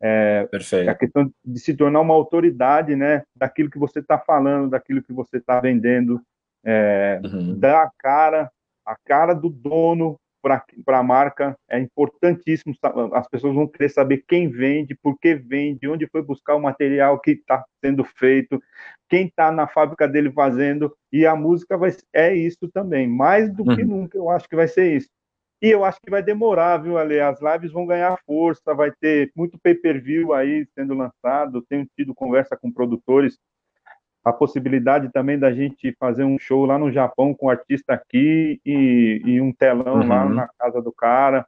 É, 0.01 0.47
Perfeito. 0.47 0.89
A 0.89 0.95
questão 0.95 1.32
de 1.45 1.59
se 1.59 1.74
tornar 1.74 2.01
uma 2.01 2.14
autoridade, 2.14 2.95
né, 2.95 3.24
daquilo 3.34 3.70
que 3.70 3.78
você 3.78 3.99
está 3.99 4.18
falando, 4.18 4.70
daquilo 4.70 5.03
que 5.03 5.12
você 5.12 5.39
está 5.39 5.61
vendendo, 5.61 6.22
é, 6.64 7.20
uhum. 7.24 7.59
dar 7.59 7.84
a 7.84 7.91
cara, 7.99 8.51
a 8.89 8.97
cara 9.05 9.34
do 9.34 9.51
dono 9.51 10.18
para 10.41 10.99
a 10.99 11.03
marca 11.03 11.55
é 11.68 11.78
importantíssimo. 11.78 12.74
As 13.12 13.28
pessoas 13.28 13.55
vão 13.55 13.66
querer 13.66 13.91
saber 13.91 14.24
quem 14.26 14.49
vende, 14.49 14.97
por 15.03 15.18
que 15.18 15.34
vende, 15.34 15.86
onde 15.86 16.07
foi 16.07 16.22
buscar 16.22 16.55
o 16.55 16.61
material 16.61 17.20
que 17.20 17.32
está 17.32 17.62
sendo 17.84 18.03
feito, 18.03 18.62
quem 19.11 19.26
está 19.26 19.53
na 19.53 19.66
fábrica 19.66 20.09
dele 20.09 20.32
fazendo. 20.32 20.97
E 21.12 21.26
a 21.26 21.36
música 21.36 21.76
vai, 21.76 21.95
é 22.14 22.34
isso 22.34 22.66
também. 22.72 23.07
Mais 23.07 23.53
do 23.53 23.62
uhum. 23.68 23.76
que 23.76 23.84
nunca, 23.84 24.16
eu 24.16 24.30
acho 24.30 24.49
que 24.49 24.57
vai 24.57 24.68
ser 24.68 24.97
isso. 24.97 25.09
E 25.61 25.68
eu 25.68 25.84
acho 25.84 26.01
que 26.01 26.11
vai 26.11 26.22
demorar, 26.22 26.78
viu, 26.78 26.97
Ale? 26.97 27.20
As 27.20 27.41
lives 27.43 27.72
vão 27.72 27.84
ganhar 27.84 28.18
força, 28.24 28.72
vai 28.74 28.93
ter 28.93 29.30
muito 29.36 29.59
pay-per-view 29.59 30.32
aí 30.32 30.66
sendo 30.74 30.95
lançado. 30.95 31.62
Tenho 31.68 31.86
tido 31.97 32.14
conversa 32.14 32.57
com 32.57 32.72
produtores. 32.72 33.36
A 34.25 34.33
possibilidade 34.33 35.11
também 35.12 35.39
da 35.39 35.53
gente 35.53 35.95
fazer 35.99 36.25
um 36.25 36.39
show 36.39 36.66
lá 36.66 36.79
no 36.79 36.91
Japão 36.93 37.35
com 37.35 37.47
o 37.47 37.51
artista 37.51 37.95
aqui 37.95 38.61
e, 38.64 39.23
e 39.25 39.41
um 39.41 39.53
telão 39.53 40.01
uhum. 40.01 40.09
lá 40.09 40.29
na 40.29 40.49
casa 40.59 40.83
do 40.83 40.93
cara. 40.93 41.47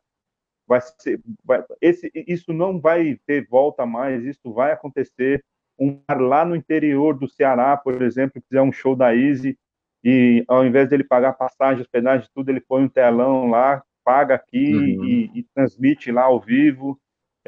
Vai 0.67 0.81
ser, 0.81 1.21
vai, 1.45 1.65
esse, 1.81 2.11
isso 2.15 2.53
não 2.53 2.81
vai 2.81 3.19
ter 3.27 3.47
volta 3.49 3.85
mais, 3.85 4.25
isso 4.25 4.53
vai 4.53 4.73
acontecer. 4.73 5.45
Um 5.79 6.01
lá 6.09 6.45
no 6.45 6.55
interior 6.55 7.19
do 7.19 7.29
Ceará, 7.29 7.77
por 7.77 8.03
exemplo, 8.03 8.43
fizer 8.49 8.63
um 8.63 8.71
show 8.71 8.95
da 8.95 9.15
Easy, 9.17 9.59
e 10.03 10.45
ao 10.49 10.65
invés 10.65 10.89
dele 10.89 11.05
pagar 11.05 11.35
passagem, 11.35 11.83
hospedagem, 11.83 12.29
tudo, 12.35 12.49
ele 12.49 12.61
põe 12.61 12.85
um 12.85 12.89
telão 12.89 13.49
lá, 13.49 13.83
paga 14.05 14.35
aqui 14.35 14.75
uhum. 14.75 15.05
e, 15.05 15.31
e, 15.35 15.43
transmite 15.55 16.11
lá 16.11 16.23
ao 16.23 16.41
vivo. 16.41 16.99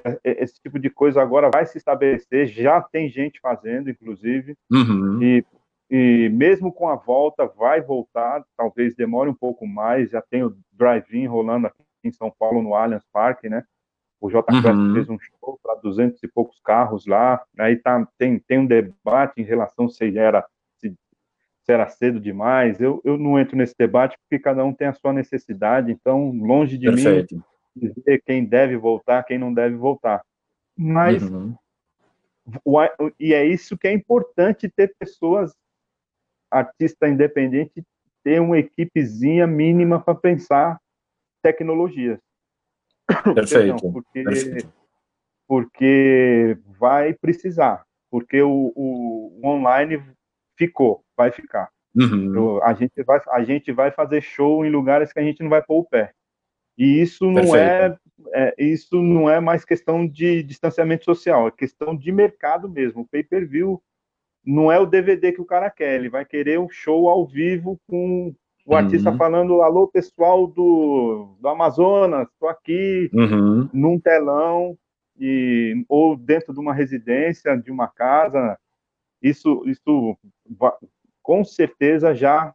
É, 0.04 0.18
é, 0.24 0.42
esse 0.42 0.60
tipo 0.60 0.78
de 0.78 0.90
coisa 0.90 1.22
agora 1.22 1.50
vai 1.52 1.66
se 1.66 1.78
estabelecer, 1.78 2.46
já 2.46 2.80
tem 2.80 3.08
gente 3.08 3.40
fazendo, 3.40 3.90
inclusive, 3.90 4.56
uhum. 4.70 5.22
e, 5.22 5.44
e 5.90 6.28
mesmo 6.30 6.72
com 6.72 6.88
a 6.88 6.96
volta, 6.96 7.46
vai 7.46 7.80
voltar, 7.80 8.44
talvez 8.56 8.94
demore 8.94 9.30
um 9.30 9.34
pouco 9.34 9.66
mais, 9.66 10.10
já 10.10 10.22
tem 10.22 10.42
o 10.42 10.56
drive-in 10.72 11.26
rolando 11.26 11.66
aqui 11.66 11.82
em 12.04 12.12
São 12.12 12.32
Paulo, 12.36 12.62
no 12.62 12.74
Allianz 12.74 13.04
Parque, 13.12 13.48
né? 13.48 13.64
O 14.20 14.30
J 14.30 14.52
uhum. 14.52 14.94
fez 14.94 15.08
um 15.08 15.18
show 15.18 15.58
para 15.62 15.74
200 15.80 16.22
e 16.22 16.28
poucos 16.28 16.60
carros 16.60 17.06
lá, 17.06 17.42
aí 17.58 17.76
tá, 17.76 18.06
tem, 18.18 18.38
tem 18.38 18.58
um 18.58 18.66
debate 18.66 19.40
em 19.40 19.44
relação 19.44 19.88
se 19.88 20.16
era 20.16 20.44
se 21.64 21.72
era 21.72 21.88
cedo 21.88 22.18
demais. 22.18 22.80
Eu, 22.80 23.00
eu 23.04 23.16
não 23.16 23.38
entro 23.38 23.56
nesse 23.56 23.74
debate 23.78 24.16
porque 24.18 24.42
cada 24.42 24.64
um 24.64 24.72
tem 24.72 24.88
a 24.88 24.92
sua 24.92 25.12
necessidade, 25.12 25.92
então, 25.92 26.32
longe 26.32 26.76
de 26.76 26.86
Perfeito. 26.86 27.36
mim 27.36 27.42
dizer 27.74 28.22
quem 28.24 28.44
deve 28.44 28.76
voltar, 28.76 29.22
quem 29.24 29.38
não 29.38 29.52
deve 29.52 29.76
voltar. 29.76 30.22
Mas, 30.76 31.22
uhum. 31.22 31.54
o, 32.64 32.78
e 33.18 33.34
é 33.34 33.44
isso 33.44 33.76
que 33.76 33.88
é 33.88 33.92
importante 33.92 34.68
ter 34.68 34.94
pessoas, 34.98 35.54
artista 36.50 37.08
independente, 37.08 37.84
ter 38.22 38.40
uma 38.40 38.58
equipezinha 38.58 39.46
mínima 39.46 40.00
para 40.00 40.14
pensar 40.14 40.80
tecnologias. 41.42 42.18
Perfeito. 43.34 43.76
Perdão, 43.76 43.92
porque, 43.92 44.22
Perfeito. 44.22 44.72
porque 45.46 46.58
vai 46.78 47.14
precisar, 47.14 47.84
porque 48.10 48.40
o, 48.42 48.72
o, 48.74 49.40
o 49.42 49.46
online 49.46 50.02
ficou, 50.56 51.04
vai 51.16 51.32
ficar. 51.32 51.68
Uhum. 51.94 52.34
Eu, 52.34 52.64
a, 52.64 52.72
gente 52.72 53.02
vai, 53.02 53.20
a 53.28 53.44
gente 53.44 53.72
vai 53.72 53.90
fazer 53.90 54.22
show 54.22 54.64
em 54.64 54.70
lugares 54.70 55.12
que 55.12 55.18
a 55.18 55.22
gente 55.22 55.42
não 55.42 55.50
vai 55.50 55.62
pôr 55.62 55.80
o 55.80 55.84
pé. 55.84 56.12
E 56.82 57.00
isso 57.00 57.30
não 57.30 57.54
é, 57.54 57.96
é, 58.34 58.54
isso 58.58 59.00
não 59.00 59.30
é 59.30 59.38
mais 59.38 59.64
questão 59.64 60.04
de 60.04 60.42
distanciamento 60.42 61.04
social, 61.04 61.46
é 61.46 61.52
questão 61.52 61.96
de 61.96 62.10
mercado 62.10 62.68
mesmo. 62.68 63.02
O 63.02 63.06
pay-per-view 63.06 63.80
não 64.44 64.72
é 64.72 64.80
o 64.80 64.86
DVD 64.86 65.30
que 65.30 65.40
o 65.40 65.44
cara 65.44 65.70
quer, 65.70 65.94
ele 65.94 66.08
vai 66.08 66.24
querer 66.24 66.58
um 66.58 66.68
show 66.68 67.08
ao 67.08 67.24
vivo 67.24 67.80
com 67.86 68.34
o 68.66 68.74
artista 68.74 69.10
uhum. 69.10 69.16
falando 69.16 69.62
alô 69.62 69.86
pessoal 69.86 70.44
do, 70.48 71.36
do 71.40 71.48
Amazonas, 71.48 72.26
estou 72.32 72.48
aqui 72.48 73.08
uhum. 73.14 73.70
num 73.72 74.00
telão 74.00 74.76
e 75.16 75.84
ou 75.88 76.16
dentro 76.16 76.52
de 76.52 76.58
uma 76.58 76.74
residência, 76.74 77.56
de 77.56 77.70
uma 77.70 77.86
casa, 77.86 78.58
isso, 79.22 79.62
isso 79.66 80.18
com 81.22 81.44
certeza 81.44 82.12
já, 82.12 82.52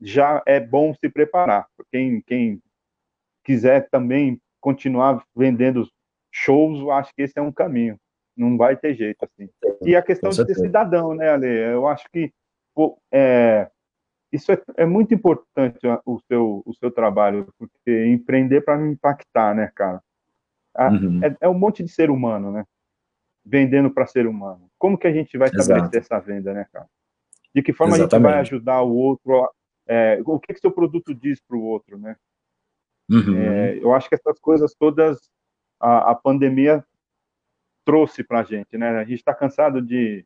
já 0.00 0.42
é 0.46 0.58
bom 0.58 0.94
se 0.94 1.10
preparar. 1.10 1.66
Quem, 1.90 2.22
quem 2.22 2.62
quiser 3.46 3.88
também 3.88 4.40
continuar 4.60 5.24
vendendo 5.34 5.88
shows, 6.32 6.80
eu 6.80 6.90
acho 6.90 7.14
que 7.14 7.22
esse 7.22 7.38
é 7.38 7.42
um 7.42 7.52
caminho. 7.52 7.96
Não 8.36 8.58
vai 8.58 8.76
ter 8.76 8.94
jeito 8.94 9.24
assim. 9.24 9.48
E 9.82 9.94
a 9.94 10.02
questão 10.02 10.30
de 10.30 10.44
ser 10.44 10.54
cidadão, 10.56 11.14
né, 11.14 11.30
Ale? 11.30 11.46
Eu 11.46 11.86
acho 11.86 12.04
que 12.12 12.32
é, 13.12 13.70
isso 14.32 14.50
é, 14.50 14.60
é, 14.76 14.84
muito 14.84 15.14
importante 15.14 15.78
o 16.04 16.20
seu, 16.26 16.62
o 16.66 16.74
seu 16.74 16.90
trabalho, 16.90 17.48
porque 17.56 18.06
empreender 18.06 18.62
para 18.62 18.84
impactar, 18.84 19.54
né, 19.54 19.70
cara? 19.74 20.02
uhum. 20.78 21.20
é, 21.24 21.34
é 21.42 21.48
um 21.48 21.58
monte 21.58 21.82
de 21.82 21.88
ser 21.88 22.10
humano, 22.10 22.52
né? 22.52 22.64
vendendo 23.46 23.88
para 23.90 24.06
ser 24.06 24.26
humano. 24.26 24.68
Como 24.76 24.98
que 24.98 25.06
a 25.06 25.12
gente 25.12 25.38
vai 25.38 25.48
estabelecer 25.48 26.00
Exato. 26.00 26.14
essa 26.14 26.18
venda, 26.18 26.52
né, 26.52 26.66
cara? 26.72 26.86
De 27.54 27.62
que 27.62 27.72
forma 27.72 27.94
Exatamente. 27.94 28.26
a 28.26 28.28
gente 28.28 28.34
vai 28.34 28.40
ajudar 28.40 28.82
o 28.82 28.92
outro? 28.92 29.48
É, 29.86 30.20
o 30.26 30.40
que 30.40 30.52
que 30.52 30.60
seu 30.60 30.72
produto 30.72 31.14
diz 31.14 31.40
para 31.40 31.56
o 31.56 31.62
outro, 31.62 31.96
né? 31.96 32.16
Uhum. 33.08 33.36
É, 33.36 33.78
eu 33.78 33.92
acho 33.94 34.08
que 34.08 34.14
essas 34.14 34.38
coisas 34.40 34.74
todas 34.74 35.30
a, 35.80 36.10
a 36.10 36.14
pandemia 36.14 36.84
trouxe 37.84 38.24
para 38.24 38.40
a 38.40 38.42
gente, 38.42 38.76
né? 38.76 38.90
A 38.90 39.04
gente 39.04 39.18
está 39.18 39.32
cansado 39.32 39.80
de 39.80 40.24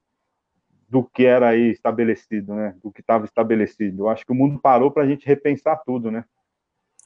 do 0.88 1.04
que 1.04 1.24
era 1.24 1.50
aí 1.50 1.70
estabelecido, 1.70 2.52
né? 2.52 2.74
Do 2.82 2.90
que 2.90 3.00
estava 3.00 3.24
estabelecido. 3.24 4.02
Eu 4.02 4.08
acho 4.08 4.26
que 4.26 4.32
o 4.32 4.34
mundo 4.34 4.58
parou 4.58 4.90
para 4.90 5.04
a 5.04 5.06
gente 5.06 5.24
repensar 5.24 5.80
tudo, 5.86 6.10
né? 6.10 6.24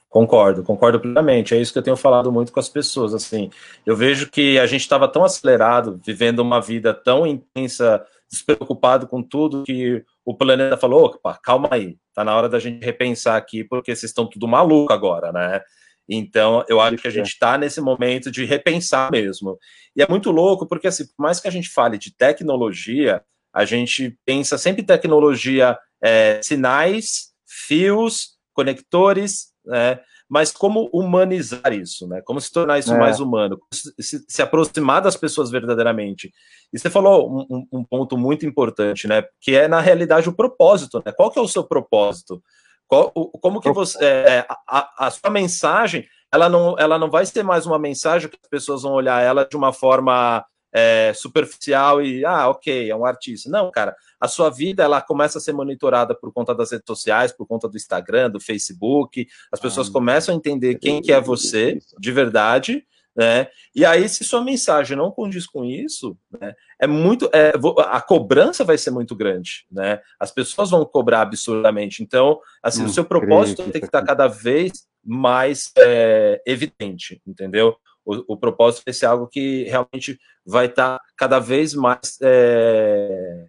Concordo, 0.09 0.63
concordo 0.63 0.99
plenamente. 0.99 1.53
É 1.53 1.59
isso 1.59 1.73
que 1.73 1.77
eu 1.77 1.83
tenho 1.83 1.97
falado 1.97 2.31
muito 2.31 2.51
com 2.51 2.59
as 2.59 2.69
pessoas. 2.69 3.13
Assim, 3.13 3.51
eu 3.85 3.95
vejo 3.95 4.31
que 4.31 4.57
a 4.57 4.65
gente 4.65 4.81
estava 4.81 5.07
tão 5.07 5.23
acelerado, 5.23 5.99
vivendo 6.03 6.39
uma 6.39 6.61
vida 6.61 6.93
tão 6.93 7.27
intensa, 7.27 8.03
despreocupado 8.31 9.07
com 9.07 9.21
tudo, 9.21 9.63
que 9.63 10.03
o 10.23 10.35
planeta 10.35 10.77
falou: 10.77 11.05
opa, 11.05 11.37
calma 11.41 11.69
aí, 11.71 11.97
tá 12.13 12.23
na 12.23 12.35
hora 12.35 12.49
da 12.49 12.59
gente 12.59 12.83
repensar 12.83 13.37
aqui, 13.37 13.63
porque 13.63 13.95
vocês 13.95 14.11
estão 14.11 14.27
tudo 14.27 14.47
maluco 14.47 14.91
agora, 14.91 15.31
né? 15.31 15.61
Então, 16.07 16.63
eu 16.69 16.79
acho 16.79 16.97
que 16.97 17.07
a 17.07 17.11
gente 17.11 17.29
está 17.29 17.57
nesse 17.57 17.81
momento 17.81 18.29
de 18.29 18.45
repensar 18.45 19.11
mesmo. 19.11 19.57
E 19.95 20.01
é 20.03 20.07
muito 20.07 20.29
louco, 20.29 20.67
porque, 20.67 20.87
assim, 20.87 21.05
por 21.07 21.23
mais 21.23 21.39
que 21.39 21.47
a 21.47 21.51
gente 21.51 21.69
fale 21.69 21.97
de 21.97 22.15
tecnologia, 22.15 23.23
a 23.53 23.65
gente 23.65 24.17
pensa 24.25 24.57
sempre 24.57 24.83
em 24.83 24.85
tecnologia, 24.85 25.77
é, 26.03 26.39
sinais, 26.43 27.31
fios, 27.47 28.35
conectores, 28.53 29.47
né? 29.65 29.99
Mas 30.27 30.51
como 30.51 30.89
humanizar 30.91 31.71
isso, 31.71 32.07
né? 32.07 32.21
Como 32.25 32.41
se 32.41 32.51
tornar 32.51 32.79
isso 32.79 32.93
é. 32.93 32.97
mais 32.97 33.19
humano, 33.19 33.59
se, 33.71 34.25
se, 34.27 34.41
aproximar 34.41 35.01
das 35.01 35.15
pessoas 35.15 35.51
verdadeiramente. 35.51 36.33
E 36.73 36.79
você 36.79 36.89
falou 36.89 37.45
um, 37.49 37.67
um, 37.71 37.83
ponto 37.83 38.17
muito 38.17 38.45
importante, 38.45 39.07
né? 39.07 39.23
Que 39.39 39.55
é 39.55 39.67
na 39.67 39.79
realidade 39.79 40.27
o 40.27 40.35
propósito, 40.35 41.01
né? 41.05 41.11
Qual 41.11 41.29
que 41.29 41.37
é 41.37 41.41
o 41.41 41.47
seu 41.47 41.63
propósito? 41.63 42.41
Qual, 42.87 43.11
como 43.11 43.61
que 43.61 43.71
você 43.71 44.03
é, 44.03 44.45
a, 44.67 45.07
a, 45.07 45.11
sua 45.11 45.29
mensagem 45.29 46.05
ela 46.31 46.49
não, 46.49 46.75
ela 46.77 46.99
não 46.99 47.09
vai 47.09 47.25
ser 47.25 47.43
mais 47.43 47.65
uma 47.65 47.79
mensagem 47.79 48.29
que 48.29 48.37
as 48.41 48.49
pessoas 48.49 48.81
vão 48.81 48.93
olhar 48.93 49.21
ela 49.23 49.45
de 49.45 49.55
uma 49.55 49.71
forma 49.71 50.45
é, 50.73 51.13
superficial 51.13 52.01
e 52.01 52.25
ah, 52.25 52.49
ok, 52.49 52.89
é 52.89 52.95
um 52.95 53.05
artista. 53.05 53.49
Não, 53.49 53.71
cara, 53.71 53.95
a 54.25 54.27
sua 54.27 54.49
vida 54.49 54.83
ela 54.83 55.01
começa 55.01 55.37
a 55.37 55.41
ser 55.41 55.53
monitorada 55.53 56.13
por 56.13 56.33
conta 56.33 56.53
das 56.53 56.71
redes 56.71 56.85
sociais, 56.87 57.31
por 57.31 57.47
conta 57.47 57.67
do 57.67 57.77
Instagram, 57.77 58.29
do 58.29 58.39
Facebook. 58.39 59.27
As 59.51 59.59
pessoas 59.59 59.89
ah, 59.89 59.91
começam 59.91 60.33
a 60.33 60.37
entender 60.37 60.75
quem 60.75 61.01
que 61.01 61.13
é 61.13 61.21
você 61.21 61.79
de 61.99 62.11
verdade 62.11 62.85
né? 63.15 63.47
E 63.73 63.85
aí, 63.85 64.09
se 64.09 64.25
sua 64.25 64.43
mensagem 64.43 64.97
não 64.97 65.09
condiz 65.09 65.47
com 65.47 65.63
isso, 65.63 66.17
né, 66.29 66.53
é 66.77 66.85
muito. 66.85 67.29
É, 67.33 67.53
a 67.87 68.01
cobrança 68.01 68.63
vai 68.65 68.77
ser 68.77 68.91
muito 68.91 69.15
grande, 69.15 69.65
né? 69.71 70.01
As 70.19 70.31
pessoas 70.31 70.69
vão 70.69 70.83
cobrar 70.83 71.21
absurdamente. 71.21 72.03
Então, 72.03 72.39
assim, 72.61 72.83
o 72.83 72.89
seu 72.89 73.05
propósito 73.05 73.63
tem 73.71 73.79
que 73.79 73.87
estar 73.87 74.03
cada 74.03 74.27
vez 74.27 74.85
mais 75.01 75.71
é, 75.77 76.41
evidente, 76.45 77.21
entendeu? 77.25 77.77
O, 78.03 78.33
o, 78.33 78.37
propósito 78.37 78.83
vai 78.85 78.93
ser 78.93 79.05
algo 79.05 79.27
que 79.27 79.63
realmente 79.63 80.19
vai 80.45 80.65
estar 80.65 80.99
cada 81.15 81.39
vez 81.39 81.73
mais 81.73 82.17
é, 82.21 83.45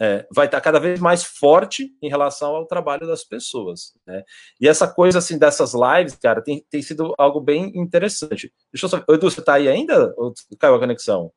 é, 0.00 0.26
vai 0.32 0.46
estar 0.46 0.60
cada 0.60 0.78
vez 0.78 1.00
mais 1.00 1.24
forte 1.24 1.90
em 2.02 2.08
relação 2.08 2.54
ao 2.54 2.66
trabalho 2.66 3.06
das 3.06 3.24
pessoas. 3.24 3.94
Né? 4.06 4.22
E 4.60 4.68
essa 4.68 4.86
coisa 4.86 5.18
assim 5.18 5.38
dessas 5.38 5.72
lives, 5.74 6.16
cara, 6.16 6.42
tem, 6.42 6.64
tem 6.70 6.82
sido 6.82 7.14
algo 7.18 7.40
bem 7.40 7.72
interessante. 7.74 8.52
Deixa 8.72 8.86
eu 8.86 8.90
só. 8.90 8.98
Edu, 9.08 9.30
você 9.30 9.40
está 9.40 9.54
aí 9.54 9.68
ainda? 9.68 10.12
Ou 10.16 10.32
caiu 10.58 10.74
a 10.74 10.78
conexão? 10.78 11.32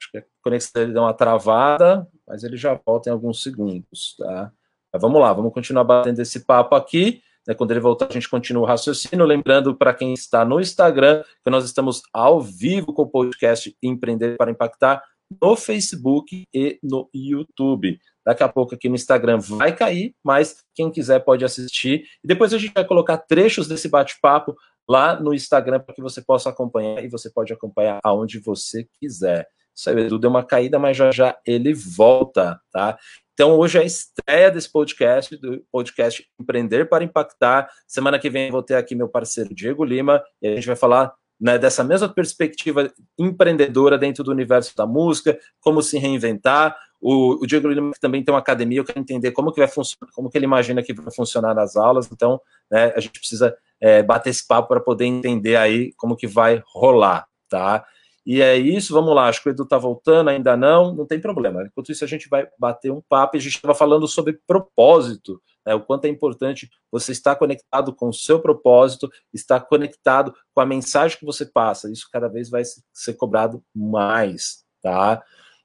Acho 0.00 0.10
que 0.10 0.18
a 0.18 0.24
conexão 0.42 0.72
dele 0.74 0.92
deu 0.92 1.02
uma 1.02 1.14
travada, 1.14 2.06
mas 2.26 2.42
ele 2.42 2.56
já 2.56 2.78
volta 2.84 3.08
em 3.08 3.12
alguns 3.12 3.42
segundos, 3.42 4.16
tá? 4.18 4.52
Mas 4.92 5.00
vamos 5.00 5.20
lá, 5.20 5.32
vamos 5.32 5.52
continuar 5.52 5.84
batendo 5.84 6.20
esse 6.20 6.44
papo 6.44 6.74
aqui. 6.74 7.22
Né, 7.46 7.54
quando 7.54 7.72
ele 7.72 7.80
voltar, 7.80 8.06
a 8.08 8.12
gente 8.12 8.28
continua 8.28 8.62
o 8.62 8.66
raciocínio. 8.66 9.26
Lembrando 9.26 9.74
para 9.74 9.92
quem 9.92 10.14
está 10.14 10.44
no 10.44 10.60
Instagram 10.60 11.22
que 11.42 11.50
nós 11.50 11.64
estamos 11.64 12.02
ao 12.12 12.40
vivo 12.40 12.92
com 12.92 13.02
o 13.02 13.08
podcast 13.08 13.76
Empreender 13.82 14.36
para 14.36 14.50
Impactar 14.50 15.02
no 15.40 15.56
Facebook 15.56 16.44
e 16.52 16.78
no 16.82 17.08
YouTube. 17.14 17.98
Daqui 18.24 18.42
a 18.42 18.48
pouco 18.48 18.74
aqui 18.74 18.88
no 18.88 18.94
Instagram 18.94 19.38
vai 19.38 19.74
cair, 19.74 20.14
mas 20.24 20.64
quem 20.74 20.90
quiser 20.90 21.20
pode 21.20 21.44
assistir. 21.44 22.04
E 22.22 22.26
depois 22.26 22.54
a 22.54 22.58
gente 22.58 22.72
vai 22.72 22.84
colocar 22.84 23.18
trechos 23.18 23.68
desse 23.68 23.88
bate-papo 23.88 24.56
lá 24.88 25.18
no 25.20 25.34
Instagram 25.34 25.80
para 25.80 25.94
que 25.94 26.02
você 26.02 26.22
possa 26.22 26.50
acompanhar 26.50 27.04
e 27.04 27.08
você 27.08 27.30
pode 27.30 27.52
acompanhar 27.52 28.00
aonde 28.02 28.38
você 28.38 28.86
quiser. 28.98 29.46
Isso 29.74 29.90
aí, 29.90 29.98
Edu 29.98 30.18
deu 30.18 30.30
uma 30.30 30.44
caída, 30.44 30.78
mas 30.78 30.96
já 30.96 31.10
já 31.10 31.36
ele 31.44 31.74
volta, 31.74 32.60
tá? 32.70 32.96
Então, 33.32 33.58
hoje 33.58 33.78
é 33.78 33.80
a 33.80 33.84
estreia 33.84 34.48
desse 34.48 34.70
podcast, 34.70 35.36
do 35.36 35.60
podcast 35.72 36.24
Empreender 36.40 36.88
para 36.88 37.02
Impactar. 37.02 37.68
Semana 37.84 38.16
que 38.16 38.30
vem 38.30 38.52
vou 38.52 38.62
ter 38.62 38.76
aqui 38.76 38.94
meu 38.94 39.08
parceiro 39.08 39.52
Diego 39.52 39.84
Lima 39.84 40.22
e 40.40 40.46
a 40.46 40.54
gente 40.54 40.68
vai 40.68 40.76
falar 40.76 41.12
né, 41.44 41.58
dessa 41.58 41.84
mesma 41.84 42.08
perspectiva 42.08 42.90
empreendedora 43.18 43.98
dentro 43.98 44.24
do 44.24 44.30
universo 44.30 44.74
da 44.74 44.86
música, 44.86 45.38
como 45.60 45.82
se 45.82 45.98
reinventar. 45.98 46.74
O, 46.98 47.34
o 47.42 47.46
Diego 47.46 47.68
Lima 47.68 47.92
também 48.00 48.24
tem 48.24 48.32
uma 48.32 48.38
academia, 48.40 48.78
eu 48.78 48.84
quero 48.84 48.98
entender 48.98 49.30
como 49.32 49.52
que 49.52 49.60
vai 49.60 49.68
funcionar, 49.68 50.10
como 50.14 50.30
que 50.30 50.38
ele 50.38 50.46
imagina 50.46 50.82
que 50.82 50.94
vai 50.94 51.12
funcionar 51.14 51.54
nas 51.54 51.76
aulas, 51.76 52.08
então 52.10 52.40
né, 52.70 52.94
a 52.96 53.00
gente 53.00 53.20
precisa 53.20 53.54
é, 53.78 54.02
bater 54.02 54.30
esse 54.30 54.46
papo 54.48 54.68
para 54.68 54.80
poder 54.80 55.04
entender 55.04 55.56
aí 55.56 55.92
como 55.98 56.16
que 56.16 56.26
vai 56.26 56.62
rolar, 56.66 57.26
tá? 57.50 57.84
E 58.24 58.40
é 58.40 58.56
isso, 58.56 58.94
vamos 58.94 59.14
lá, 59.14 59.28
acho 59.28 59.42
que 59.42 59.50
o 59.50 59.52
Edu 59.52 59.66
tá 59.66 59.76
voltando, 59.76 60.30
ainda 60.30 60.56
não, 60.56 60.94
não 60.94 61.04
tem 61.04 61.20
problema. 61.20 61.62
Enquanto 61.64 61.92
isso, 61.92 62.02
a 62.06 62.08
gente 62.08 62.26
vai 62.26 62.48
bater 62.58 62.90
um 62.90 63.02
papo, 63.06 63.36
a 63.36 63.40
gente 63.40 63.56
estava 63.56 63.74
falando 63.74 64.08
sobre 64.08 64.40
propósito, 64.46 65.42
né, 65.66 65.74
o 65.74 65.80
quanto 65.80 66.04
é 66.04 66.08
importante 66.08 66.70
você 66.90 67.12
estar 67.12 67.36
conectado 67.36 67.94
com 67.94 68.08
o 68.08 68.12
seu 68.12 68.40
propósito, 68.40 69.10
estar 69.32 69.60
conectado 69.60 70.34
com 70.52 70.60
a 70.60 70.66
mensagem 70.66 71.18
que 71.18 71.24
você 71.24 71.46
passa. 71.46 71.90
Isso 71.90 72.08
cada 72.12 72.28
vez 72.28 72.50
vai 72.50 72.62
ser 72.92 73.14
cobrado 73.14 73.62
mais, 73.74 74.64
tá? 74.82 75.22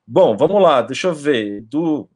Bom, 0.08 0.36
vamos 0.36 0.62
lá, 0.62 0.82
deixa 0.82 1.08
eu 1.08 1.14
ver. 1.14 1.58
Edu, 1.58 2.10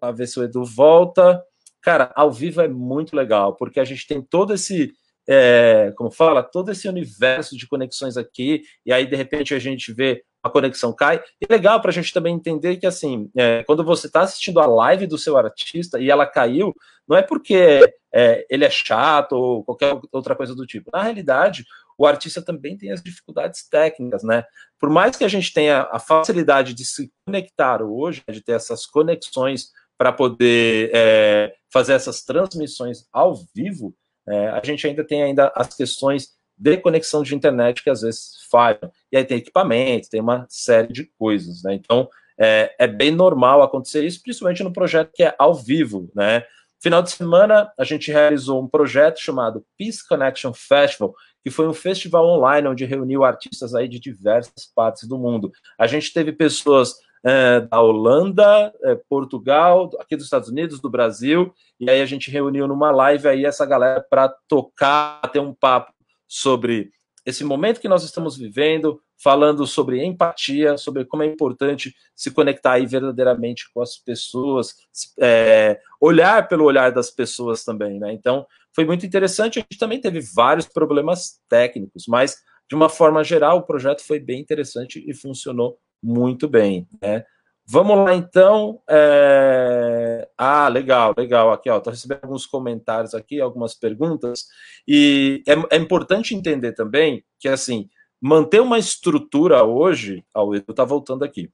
vamos 0.00 0.18
ver 0.18 0.26
se 0.26 0.38
o 0.38 0.44
Edu 0.44 0.64
volta. 0.64 1.42
Cara, 1.80 2.12
ao 2.14 2.30
vivo 2.30 2.60
é 2.60 2.68
muito 2.68 3.16
legal, 3.16 3.54
porque 3.56 3.80
a 3.80 3.84
gente 3.84 4.06
tem 4.06 4.20
todo 4.20 4.52
esse, 4.52 4.92
é, 5.28 5.92
como 5.96 6.10
fala, 6.10 6.42
todo 6.42 6.70
esse 6.70 6.88
universo 6.88 7.56
de 7.56 7.66
conexões 7.66 8.16
aqui, 8.16 8.62
e 8.84 8.92
aí 8.92 9.06
de 9.06 9.16
repente 9.16 9.54
a 9.54 9.58
gente 9.58 9.92
vê 9.92 10.24
a 10.42 10.50
conexão 10.50 10.92
cai. 10.92 11.22
E 11.40 11.46
é 11.48 11.52
legal 11.52 11.80
para 11.80 11.90
a 11.90 11.94
gente 11.94 12.12
também 12.12 12.34
entender 12.34 12.76
que, 12.76 12.86
assim, 12.86 13.30
é, 13.36 13.62
quando 13.64 13.84
você 13.84 14.06
está 14.06 14.22
assistindo 14.22 14.60
a 14.60 14.66
live 14.66 15.06
do 15.06 15.18
seu 15.18 15.36
artista 15.36 16.00
e 16.00 16.10
ela 16.10 16.26
caiu, 16.26 16.74
não 17.06 17.16
é 17.16 17.22
porque 17.22 17.80
é, 18.12 18.46
ele 18.48 18.64
é 18.64 18.70
chato 18.70 19.32
ou 19.32 19.64
qualquer 19.64 19.98
outra 20.12 20.36
coisa 20.36 20.54
do 20.54 20.66
tipo. 20.66 20.90
Na 20.92 21.02
realidade, 21.02 21.64
o 21.96 22.06
artista 22.06 22.40
também 22.40 22.76
tem 22.76 22.92
as 22.92 23.02
dificuldades 23.02 23.68
técnicas, 23.68 24.22
né? 24.22 24.44
Por 24.78 24.88
mais 24.88 25.16
que 25.16 25.24
a 25.24 25.28
gente 25.28 25.52
tenha 25.52 25.88
a 25.90 25.98
facilidade 25.98 26.74
de 26.74 26.84
se 26.84 27.10
conectar 27.26 27.82
hoje, 27.82 28.22
de 28.30 28.40
ter 28.40 28.52
essas 28.52 28.86
conexões 28.86 29.70
para 29.96 30.12
poder 30.12 30.90
é, 30.94 31.52
fazer 31.72 31.94
essas 31.94 32.22
transmissões 32.22 33.08
ao 33.12 33.34
vivo, 33.54 33.94
é, 34.28 34.48
a 34.50 34.60
gente 34.62 34.86
ainda 34.86 35.04
tem 35.04 35.22
ainda 35.22 35.50
as 35.56 35.74
questões 35.74 36.37
de 36.58 36.76
conexão 36.76 37.22
de 37.22 37.34
internet 37.34 37.82
que 37.82 37.90
às 37.90 38.02
vezes 38.02 38.46
falham. 38.50 38.90
E 39.12 39.16
aí 39.16 39.24
tem 39.24 39.38
equipamento, 39.38 40.10
tem 40.10 40.20
uma 40.20 40.46
série 40.48 40.92
de 40.92 41.04
coisas, 41.18 41.62
né? 41.62 41.74
Então 41.74 42.08
é, 42.38 42.74
é, 42.78 42.86
bem 42.86 43.10
normal 43.10 43.62
acontecer 43.62 44.04
isso, 44.04 44.22
principalmente 44.22 44.62
no 44.62 44.72
projeto 44.72 45.10
que 45.14 45.22
é 45.22 45.34
ao 45.38 45.54
vivo, 45.54 46.10
né? 46.14 46.44
Final 46.80 47.02
de 47.02 47.10
semana 47.10 47.72
a 47.76 47.82
gente 47.82 48.12
realizou 48.12 48.62
um 48.62 48.68
projeto 48.68 49.18
chamado 49.18 49.64
Peace 49.76 50.06
Connection 50.06 50.52
Festival, 50.52 51.12
que 51.42 51.50
foi 51.50 51.66
um 51.66 51.74
festival 51.74 52.24
online 52.24 52.68
onde 52.68 52.84
reuniu 52.84 53.24
artistas 53.24 53.74
aí 53.74 53.88
de 53.88 53.98
diversas 53.98 54.70
partes 54.74 55.08
do 55.08 55.18
mundo. 55.18 55.50
A 55.78 55.88
gente 55.88 56.12
teve 56.12 56.30
pessoas 56.32 56.94
é, 57.24 57.60
da 57.62 57.80
Holanda, 57.80 58.72
é, 58.84 58.96
Portugal, 59.08 59.90
aqui 59.98 60.14
dos 60.14 60.26
Estados 60.26 60.48
Unidos, 60.48 60.80
do 60.80 60.88
Brasil, 60.88 61.52
e 61.80 61.90
aí 61.90 62.00
a 62.00 62.06
gente 62.06 62.30
reuniu 62.30 62.68
numa 62.68 62.92
live 62.92 63.26
aí 63.26 63.44
essa 63.44 63.66
galera 63.66 64.00
para 64.00 64.28
tocar, 64.46 65.20
ter 65.32 65.40
um 65.40 65.52
papo 65.52 65.92
sobre 66.28 66.90
esse 67.26 67.44
momento 67.44 67.80
que 67.80 67.88
nós 67.88 68.04
estamos 68.04 68.36
vivendo, 68.36 69.00
falando 69.22 69.66
sobre 69.66 70.02
empatia, 70.04 70.78
sobre 70.78 71.04
como 71.04 71.22
é 71.22 71.26
importante 71.26 71.94
se 72.14 72.30
conectar 72.30 72.72
aí 72.72 72.86
verdadeiramente 72.86 73.70
com 73.72 73.82
as 73.82 73.98
pessoas, 73.98 74.74
é, 75.20 75.78
olhar 76.00 76.48
pelo 76.48 76.64
olhar 76.64 76.92
das 76.92 77.10
pessoas 77.10 77.64
também, 77.64 77.98
né? 77.98 78.12
Então, 78.12 78.46
foi 78.74 78.84
muito 78.84 79.04
interessante. 79.04 79.58
A 79.58 79.62
gente 79.62 79.78
também 79.78 80.00
teve 80.00 80.20
vários 80.34 80.66
problemas 80.66 81.40
técnicos, 81.48 82.04
mas 82.06 82.36
de 82.68 82.74
uma 82.74 82.88
forma 82.88 83.24
geral, 83.24 83.58
o 83.58 83.66
projeto 83.66 84.02
foi 84.02 84.20
bem 84.20 84.40
interessante 84.40 85.02
e 85.06 85.14
funcionou 85.14 85.78
muito 86.02 86.48
bem, 86.48 86.86
né? 87.02 87.24
Vamos 87.70 87.98
lá, 87.98 88.14
então. 88.14 88.80
É... 88.88 90.26
Ah, 90.38 90.68
legal, 90.68 91.14
legal. 91.16 91.52
Aqui, 91.52 91.68
ó, 91.68 91.76
estou 91.76 91.90
recebendo 91.90 92.20
alguns 92.22 92.46
comentários 92.46 93.12
aqui, 93.14 93.40
algumas 93.40 93.74
perguntas. 93.74 94.46
E 94.86 95.42
é, 95.46 95.76
é, 95.76 95.78
importante 95.78 96.34
entender 96.34 96.72
também 96.72 97.22
que, 97.38 97.46
assim, 97.46 97.90
manter 98.20 98.60
uma 98.60 98.78
estrutura 98.78 99.64
hoje. 99.64 100.24
Ó, 100.34 100.46
o 100.46 100.54
Edu 100.54 100.70
está 100.70 100.82
voltando 100.84 101.24
aqui. 101.24 101.50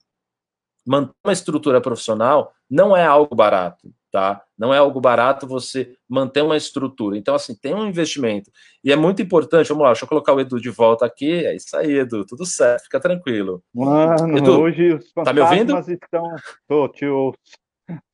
Manter 0.87 1.15
uma 1.25 1.33
estrutura 1.33 1.81
profissional 1.81 2.53
não 2.71 2.97
é 2.97 3.05
algo 3.05 3.35
barato, 3.35 3.93
tá? 4.15 4.41
Não 4.57 4.73
é 4.73 4.79
algo 4.79 5.01
barato 5.01 5.45
você 5.45 5.97
manter 6.09 6.41
uma 6.41 6.57
estrutura. 6.57 7.19
Então, 7.19 7.35
assim, 7.35 7.53
tem 7.53 7.75
um 7.75 7.85
investimento. 7.85 8.49
E 8.85 8.93
é 8.93 8.97
muito 8.97 9.21
importante, 9.21 9.71
vamos 9.71 9.83
lá, 9.83 9.89
deixa 9.89 10.05
eu 10.05 10.09
colocar 10.09 10.33
o 10.33 10.41
Edu 10.41 10.61
de 10.61 10.71
volta 10.71 11.05
aqui. 11.05 11.45
É 11.45 11.57
isso 11.57 11.77
aí, 11.77 11.99
Edu, 11.99 12.25
tudo 12.25 12.47
certo, 12.47 12.85
fica 12.85 13.01
tranquilo. 13.01 13.61
Mano, 13.75 14.39
Edu, 14.39 14.61
hoje 14.61 14.95
os 14.95 15.13
tá 15.13 15.33
me 15.33 15.41
ouvindo? 15.41 15.77
estão. 15.81 16.37
Tô, 16.69 16.89
te 16.89 17.07
ouço. 17.07 17.41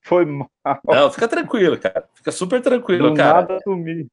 Foi 0.03 0.25
mal. 0.25 0.51
Não, 0.87 1.11
fica 1.11 1.29
tranquilo, 1.29 1.79
cara. 1.79 2.09
Fica 2.15 2.33
super 2.33 2.63
tranquilo, 2.63 3.11
Do 3.11 3.15
cara. 3.15 3.43
Nada 3.43 3.61
sumir. 3.63 4.07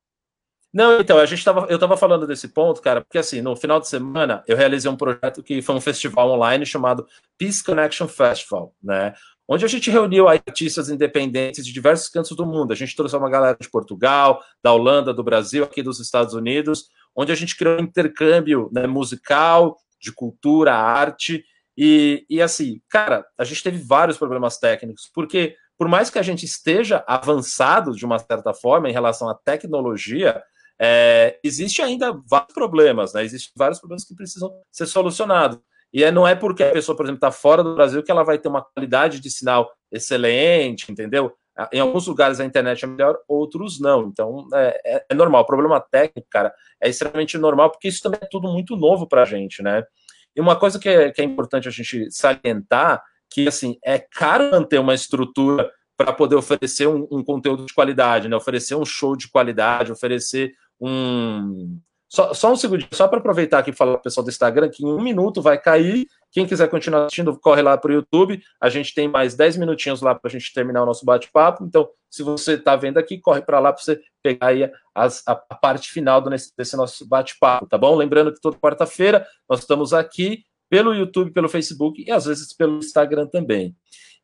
Não, 0.74 1.00
então, 1.00 1.18
a 1.18 1.26
gente 1.26 1.44
tava, 1.46 1.68
eu 1.70 1.76
estava 1.76 1.96
falando 1.96 2.28
desse 2.28 2.50
ponto, 2.50 2.82
cara, 2.82 3.00
porque 3.00 3.18
assim, 3.18 3.42
no 3.42 3.56
final 3.56 3.80
de 3.80 3.88
semana 3.88 4.44
eu 4.46 4.58
realizei 4.58 4.92
um 4.92 4.98
projeto 4.98 5.42
que 5.42 5.62
foi 5.62 5.74
um 5.74 5.82
festival 5.82 6.30
online 6.32 6.66
chamado 6.66 7.08
Peace 7.38 7.64
Connection 7.64 8.10
Festival, 8.10 8.76
né? 8.84 9.14
Onde 9.48 9.64
a 9.64 9.68
gente 9.68 9.90
reuniu 9.90 10.28
artistas 10.28 10.90
independentes 10.90 11.66
de 11.66 11.72
diversos 11.72 12.10
cantos 12.10 12.36
do 12.36 12.46
mundo. 12.46 12.74
A 12.74 12.76
gente 12.76 12.96
trouxe 12.96 13.16
uma 13.16 13.30
galera 13.30 13.58
de 13.60 13.70
Portugal, 13.70 14.44
da 14.62 14.74
Holanda, 14.74 15.14
do 15.14 15.24
Brasil, 15.24 15.64
aqui 15.64 15.82
dos 15.82 16.00
Estados 16.00 16.34
Unidos, 16.34 16.88
onde 17.16 17.32
a 17.32 17.36
gente 17.36 17.56
criou 17.56 17.80
um 17.80 17.84
intercâmbio 17.84 18.70
né, 18.74 18.86
musical, 18.86 19.78
de 20.00 20.12
cultura, 20.12 20.76
arte. 20.76 21.44
E, 21.78 22.26
e 22.30 22.42
assim, 22.42 22.82
cara, 22.90 23.26
a 23.38 23.44
gente 23.44 23.64
teve 23.64 23.78
vários 23.78 24.18
problemas 24.18 24.58
técnicos, 24.58 25.10
porque 25.14 25.56
por 25.78 25.88
mais 25.88 26.10
que 26.10 26.20
a 26.20 26.24
gente 26.24 26.44
esteja 26.44 27.04
avançado 27.08 27.96
de 27.96 28.04
uma 28.04 28.18
certa 28.18 28.54
forma 28.54 28.90
em 28.90 28.94
relação 28.94 29.30
à 29.30 29.36
tecnologia, 29.36 30.42
é, 30.80 31.40
existe 31.44 31.82
ainda 31.82 32.20
vários 32.28 32.54
problemas, 32.54 33.14
né? 33.14 33.24
Existem 33.24 33.52
vários 33.56 33.80
problemas 33.80 34.04
que 34.04 34.16
precisam 34.16 34.52
ser 34.72 34.88
solucionados. 34.88 35.60
E 35.94 36.10
não 36.12 36.28
é 36.28 36.36
porque 36.36 36.64
a 36.64 36.72
pessoa, 36.72 36.96
por 36.96 37.06
exemplo, 37.06 37.18
está 37.18 37.32
fora 37.32 37.64
do 37.64 37.76
Brasil 37.76 38.04
que 38.04 38.12
ela 38.12 38.24
vai 38.24 38.38
ter 38.38 38.50
uma 38.50 38.62
qualidade 38.62 39.20
de 39.20 39.30
sinal 39.30 39.72
excelente, 39.92 40.92
entendeu? 40.92 41.34
Em 41.74 41.80
alguns 41.80 42.06
lugares 42.06 42.40
a 42.40 42.46
internet 42.46 42.84
é 42.84 42.88
melhor, 42.88 43.18
outros 43.28 43.80
não. 43.80 44.08
Então 44.08 44.48
é, 44.54 44.82
é, 44.86 45.06
é 45.10 45.16
normal. 45.16 45.42
O 45.42 45.46
problema 45.46 45.80
técnico, 45.80 46.28
cara, 46.30 46.54
é 46.82 46.90
extremamente 46.90 47.38
normal, 47.38 47.72
porque 47.72 47.88
isso 47.88 48.02
também 48.04 48.20
é 48.22 48.28
tudo 48.30 48.48
muito 48.52 48.76
novo 48.76 49.08
para 49.08 49.24
a 49.24 49.26
gente, 49.26 49.64
né? 49.64 49.84
E 50.36 50.42
uma 50.42 50.56
coisa 50.56 50.78
que 50.78 50.88
é, 50.88 51.12
que 51.12 51.22
é 51.22 51.24
importante 51.24 51.68
a 51.68 51.72
gente 51.72 52.12
salientar, 52.12 53.02
que 53.30 53.48
assim, 53.48 53.78
é 53.84 53.98
caro 53.98 54.52
manter 54.52 54.80
uma 54.80 54.94
estrutura 54.94 55.72
para 55.98 56.14
poder 56.14 56.36
oferecer 56.36 56.88
um, 56.88 57.08
um, 57.12 57.24
conteúdo 57.24 57.66
de 57.66 57.74
qualidade, 57.74 58.30
né? 58.30 58.36
Oferecer 58.36 58.76
um 58.76 58.86
show 58.86 59.16
de 59.16 59.28
qualidade, 59.28 59.92
oferecer 59.92 60.52
um, 60.80 61.80
só, 62.10 62.34
só 62.34 62.54
um 62.54 62.56
segundo, 62.56 62.86
só 62.94 63.08
para 63.08 63.20
aproveitar 63.20 63.60
aqui 63.60 63.72
e 63.72 63.74
falar 63.74 63.94
para 63.94 64.00
o 64.00 64.04
pessoal 64.04 64.24
do 64.24 64.30
Instagram 64.30 64.70
que 64.70 64.84
em 64.84 64.88
um 64.88 65.02
minuto 65.02 65.42
vai 65.42 65.58
cair. 65.58 66.08
Quem 66.32 66.46
quiser 66.46 66.70
continuar 66.70 67.06
assistindo, 67.06 67.38
corre 67.38 67.62
lá 67.62 67.78
para 67.78 67.92
o 67.92 67.94
YouTube. 67.94 68.42
A 68.62 68.70
gente 68.70 68.94
tem 68.94 69.08
mais 69.08 69.36
10 69.36 69.58
minutinhos 69.58 70.02
lá 70.02 70.16
para 70.16 70.30
a 70.30 70.32
gente 70.32 70.54
terminar 70.54 70.84
o 70.84 70.86
nosso 70.86 71.06
bate-papo. 71.06 71.66
Então, 71.66 71.90
se 72.10 72.24
você 72.24 72.54
está 72.54 72.76
vendo 72.76 72.98
aqui, 72.98 73.20
corre 73.20 73.42
para 73.42 73.60
lá 73.60 73.74
para 73.74 73.82
você 73.82 74.00
pegar 74.24 74.48
aí 74.48 74.70
as, 74.96 75.22
a, 75.28 75.36
parte 75.36 75.92
final 75.92 76.22
do, 76.22 76.30
nesse, 76.30 76.56
desse 76.56 76.78
nosso 76.78 77.06
bate-papo, 77.08 77.68
tá 77.68 77.78
bom? 77.78 77.96
Lembrando 77.96 78.34
que 78.34 78.40
toda 78.40 78.58
quarta-feira 78.58 79.26
nós 79.50 79.60
estamos 79.60 79.94
aqui 79.94 80.44
pelo 80.70 80.94
YouTube, 80.94 81.32
pelo 81.32 81.50
Facebook 81.50 82.04
e 82.06 82.12
às 82.12 82.26
vezes 82.26 82.54
pelo 82.54 82.78
Instagram 82.78 83.28
também. 83.28 83.76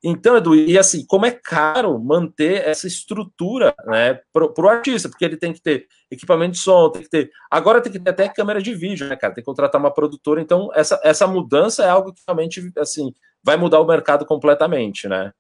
Então, 0.05 0.35
Edu, 0.35 0.53
e 0.53 0.77
assim, 0.77 1.05
como 1.07 1.25
é 1.25 1.31
caro 1.31 1.97
manter 1.97 2.67
essa 2.67 2.85
estrutura 2.85 3.73
né, 3.85 4.19
para 4.33 4.45
o 4.45 4.67
artista, 4.67 5.07
porque 5.07 5.23
ele 5.23 5.37
tem 5.37 5.53
que 5.53 5.61
ter 5.61 5.87
equipamento 6.11 6.51
de 6.51 6.59
som, 6.59 6.89
tem 6.89 7.03
que 7.03 7.09
ter. 7.09 7.31
Agora 7.49 7.79
tem 7.79 7.89
que 7.89 7.99
ter 7.99 8.09
até 8.09 8.27
câmera 8.27 8.61
de 8.61 8.73
vídeo, 8.75 9.07
né, 9.07 9.15
cara? 9.15 9.33
Tem 9.33 9.41
que 9.41 9.45
contratar 9.45 9.79
uma 9.79 9.93
produtora. 9.93 10.41
Então, 10.41 10.69
essa, 10.75 10.99
essa 11.05 11.25
mudança 11.25 11.85
é 11.85 11.89
algo 11.89 12.13
que 12.13 12.21
realmente 12.27 12.69
assim, 12.77 13.13
vai 13.41 13.55
mudar 13.55 13.79
o 13.79 13.87
mercado 13.87 14.25
completamente, 14.25 15.07
né? 15.07 15.31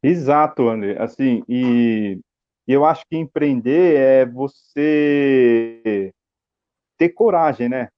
Exato, 0.00 0.68
André. 0.68 0.96
Assim, 1.02 1.42
e 1.48 2.20
eu 2.66 2.84
acho 2.84 3.02
que 3.10 3.16
empreender 3.16 3.96
é 3.96 4.26
você 4.26 6.12
ter 6.96 7.08
coragem, 7.08 7.68
né? 7.68 7.88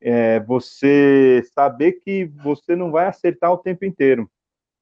É, 0.00 0.40
você 0.40 1.42
saber 1.54 1.92
que 1.92 2.26
você 2.42 2.76
não 2.76 2.90
vai 2.90 3.06
acertar 3.06 3.52
o 3.52 3.58
tempo 3.58 3.84
inteiro. 3.84 4.30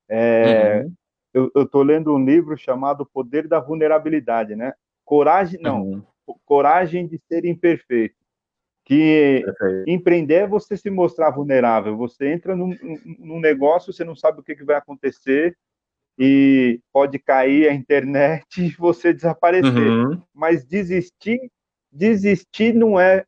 É, 0.08 0.82
uhum. 0.82 1.50
Eu 1.54 1.62
estou 1.62 1.82
lendo 1.82 2.14
um 2.14 2.24
livro 2.24 2.56
chamado 2.56 3.04
Poder 3.04 3.48
da 3.48 3.58
Vulnerabilidade, 3.58 4.54
né? 4.54 4.72
Coragem, 5.04 5.60
não, 5.60 5.82
uhum. 5.82 6.02
coragem 6.44 7.06
de 7.08 7.20
ser 7.28 7.44
imperfeito. 7.44 8.14
Que 8.84 9.42
Perfeito. 9.44 9.90
empreender 9.90 10.34
é 10.34 10.46
você 10.46 10.76
se 10.76 10.90
mostrar 10.90 11.30
vulnerável. 11.30 11.96
Você 11.96 12.30
entra 12.30 12.54
num, 12.54 12.76
num 13.18 13.40
negócio, 13.40 13.92
você 13.92 14.04
não 14.04 14.14
sabe 14.14 14.40
o 14.40 14.42
que, 14.42 14.54
que 14.54 14.64
vai 14.64 14.76
acontecer, 14.76 15.56
e 16.18 16.80
pode 16.92 17.18
cair 17.18 17.68
a 17.68 17.74
internet 17.74 18.44
e 18.62 18.70
você 18.76 19.12
desaparecer. 19.12 19.72
Uhum. 19.72 20.22
Mas 20.32 20.64
desistir, 20.64 21.38
desistir 21.90 22.74
não 22.74 22.98
é 22.98 23.24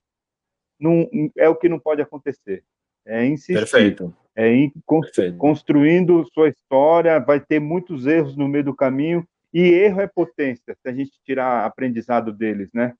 não, 0.78 1.08
é 1.36 1.48
o 1.48 1.56
que 1.56 1.68
não 1.68 1.78
pode 1.78 2.02
acontecer. 2.02 2.62
É 3.04 3.24
insistir. 3.24 3.54
Perfeito. 3.54 4.14
É 4.34 4.52
ir 4.52 4.72
Perfeito. 4.86 5.38
construindo 5.38 6.26
sua 6.34 6.48
história, 6.48 7.18
vai 7.18 7.40
ter 7.40 7.58
muitos 7.58 8.06
erros 8.06 8.36
no 8.36 8.48
meio 8.48 8.64
do 8.64 8.74
caminho, 8.74 9.26
e 9.52 9.62
erro 9.62 10.02
é 10.02 10.06
potência, 10.06 10.76
se 10.82 10.88
a 10.88 10.92
gente 10.92 11.12
tirar 11.24 11.64
aprendizado 11.64 12.32
deles, 12.32 12.68
né? 12.74 12.92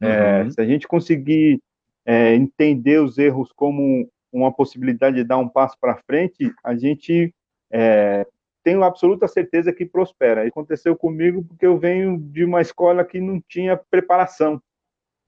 É, 0.00 0.06
uhum. 0.06 0.48
É, 0.48 0.50
se 0.50 0.60
a 0.60 0.64
gente 0.64 0.88
conseguir 0.88 1.60
é, 2.06 2.34
entender 2.34 3.00
os 3.00 3.18
erros 3.18 3.52
como 3.52 4.08
uma 4.32 4.50
possibilidade 4.50 5.16
de 5.16 5.24
dar 5.24 5.36
um 5.36 5.48
passo 5.48 5.76
para 5.78 6.00
frente, 6.06 6.50
a 6.64 6.74
gente 6.74 7.34
é, 7.70 8.26
tenho 8.64 8.82
absoluta 8.82 9.28
certeza 9.28 9.72
que 9.72 9.84
prospera. 9.84 10.46
Aconteceu 10.46 10.96
comigo 10.96 11.44
porque 11.44 11.66
eu 11.66 11.78
venho 11.78 12.18
de 12.18 12.44
uma 12.44 12.62
escola 12.62 13.04
que 13.04 13.20
não 13.20 13.40
tinha 13.46 13.76
preparação. 13.76 14.62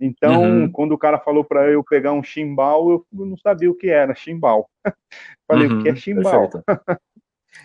Então, 0.04 0.42
uhum. 0.42 0.70
quando 0.70 0.92
o 0.92 0.98
cara 0.98 1.18
falou 1.18 1.42
para 1.42 1.70
eu 1.70 1.82
pegar 1.82 2.12
um 2.12 2.22
chimbal, 2.22 2.90
eu 2.90 3.06
não 3.10 3.38
sabia 3.38 3.70
o 3.70 3.74
que 3.74 3.88
era 3.88 4.14
chimbal. 4.14 4.68
Falei, 5.48 5.66
uhum. 5.66 5.78
o 5.78 5.82
que 5.82 5.88
é 5.88 5.92
uhum. 5.92 5.96
chimbal? 5.96 6.50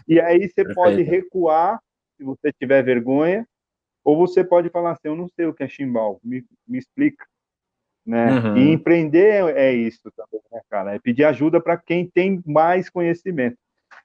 e 0.07 0.21
aí 0.21 0.47
você 0.47 0.63
Perfeito. 0.63 0.75
pode 0.75 1.01
recuar, 1.01 1.81
se 2.15 2.23
você 2.23 2.53
tiver 2.53 2.81
vergonha, 2.81 3.45
ou 4.05 4.15
você 4.15 4.41
pode 4.41 4.69
falar 4.69 4.91
assim, 4.91 5.09
eu 5.09 5.17
não 5.17 5.27
sei 5.27 5.47
o 5.47 5.53
que 5.53 5.63
é 5.63 5.67
chimbal, 5.67 6.17
me, 6.23 6.45
me 6.65 6.77
explica. 6.79 7.25
Né? 8.05 8.31
Uhum. 8.31 8.57
E 8.57 8.71
empreender 8.71 9.53
é, 9.53 9.67
é 9.67 9.73
isso 9.73 10.09
também, 10.15 10.41
né, 10.49 10.61
cara? 10.69 10.95
É 10.95 10.99
pedir 10.99 11.25
ajuda 11.25 11.59
para 11.59 11.75
quem 11.75 12.09
tem 12.09 12.41
mais 12.45 12.89
conhecimento. 12.89 13.57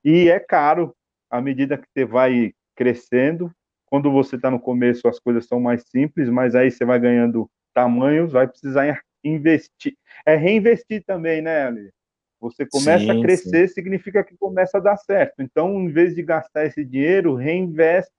E 0.04 0.28
é 0.28 0.40
caro, 0.40 0.92
à 1.30 1.40
medida 1.40 1.78
que 1.78 1.86
você 1.86 2.04
vai 2.04 2.52
crescendo, 2.74 3.48
quando 3.86 4.10
você 4.10 4.34
está 4.34 4.50
no 4.50 4.58
começo, 4.58 5.06
as 5.06 5.20
coisas 5.20 5.46
são 5.46 5.60
mais 5.60 5.84
simples, 5.86 6.28
mas 6.28 6.56
aí 6.56 6.68
você 6.68 6.84
vai 6.84 6.98
ganhando 6.98 7.48
tamanhos, 7.74 8.32
vai 8.32 8.46
precisar 8.46 9.02
investir. 9.22 9.94
É 10.24 10.36
reinvestir 10.36 11.04
também, 11.04 11.42
né, 11.42 11.66
Ali? 11.66 11.90
Você 12.40 12.66
começa 12.66 13.04
sim, 13.04 13.10
a 13.10 13.22
crescer, 13.22 13.68
sim. 13.68 13.74
significa 13.74 14.22
que 14.22 14.36
começa 14.36 14.76
a 14.76 14.80
dar 14.80 14.96
certo. 14.98 15.40
Então, 15.40 15.80
em 15.80 15.88
vez 15.88 16.14
de 16.14 16.22
gastar 16.22 16.66
esse 16.66 16.84
dinheiro, 16.84 17.34
reinveste 17.34 18.12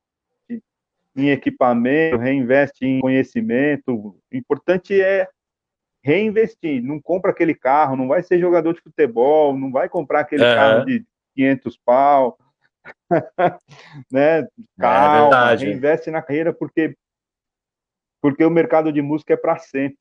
em 1.15 1.29
equipamento, 1.29 2.17
reinveste 2.17 2.85
em 2.85 2.99
conhecimento. 2.99 3.93
O 3.93 4.19
importante 4.33 4.99
é 4.99 5.29
reinvestir. 6.03 6.83
Não 6.83 6.99
compra 6.99 7.31
aquele 7.31 7.53
carro, 7.53 7.95
não 7.95 8.07
vai 8.07 8.23
ser 8.23 8.39
jogador 8.39 8.73
de 8.73 8.81
futebol, 8.81 9.57
não 9.57 9.71
vai 9.71 9.87
comprar 9.87 10.21
aquele 10.21 10.43
é. 10.45 10.55
carro 10.55 10.85
de 10.85 11.05
500 11.35 11.79
pau. 11.85 12.37
né? 14.11 14.47
Calma, 14.79 15.51
é 15.51 15.55
reinveste 15.55 16.11
na 16.11 16.21
carreira, 16.21 16.51
porque 16.51 16.95
porque 18.25 18.43
o 18.43 18.49
mercado 18.49 18.91
de 18.91 19.03
música 19.03 19.35
é 19.35 19.37
para 19.37 19.59
sempre. 19.59 19.99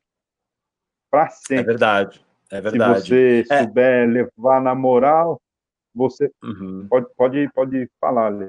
Para 1.11 1.29
sempre. 1.29 1.59
É 1.59 1.63
verdade. 1.63 2.25
É 2.51 2.59
verdade. 2.59 3.03
Se 3.03 3.09
você 3.09 3.45
é. 3.51 3.63
souber 3.63 4.09
levar 4.09 4.63
na 4.63 4.75
moral, 4.75 5.39
você 5.95 6.33
uhum. 6.43 6.87
pode, 6.89 7.07
pode, 7.15 7.53
pode 7.53 7.91
falar, 8.01 8.31
Lê. 8.31 8.49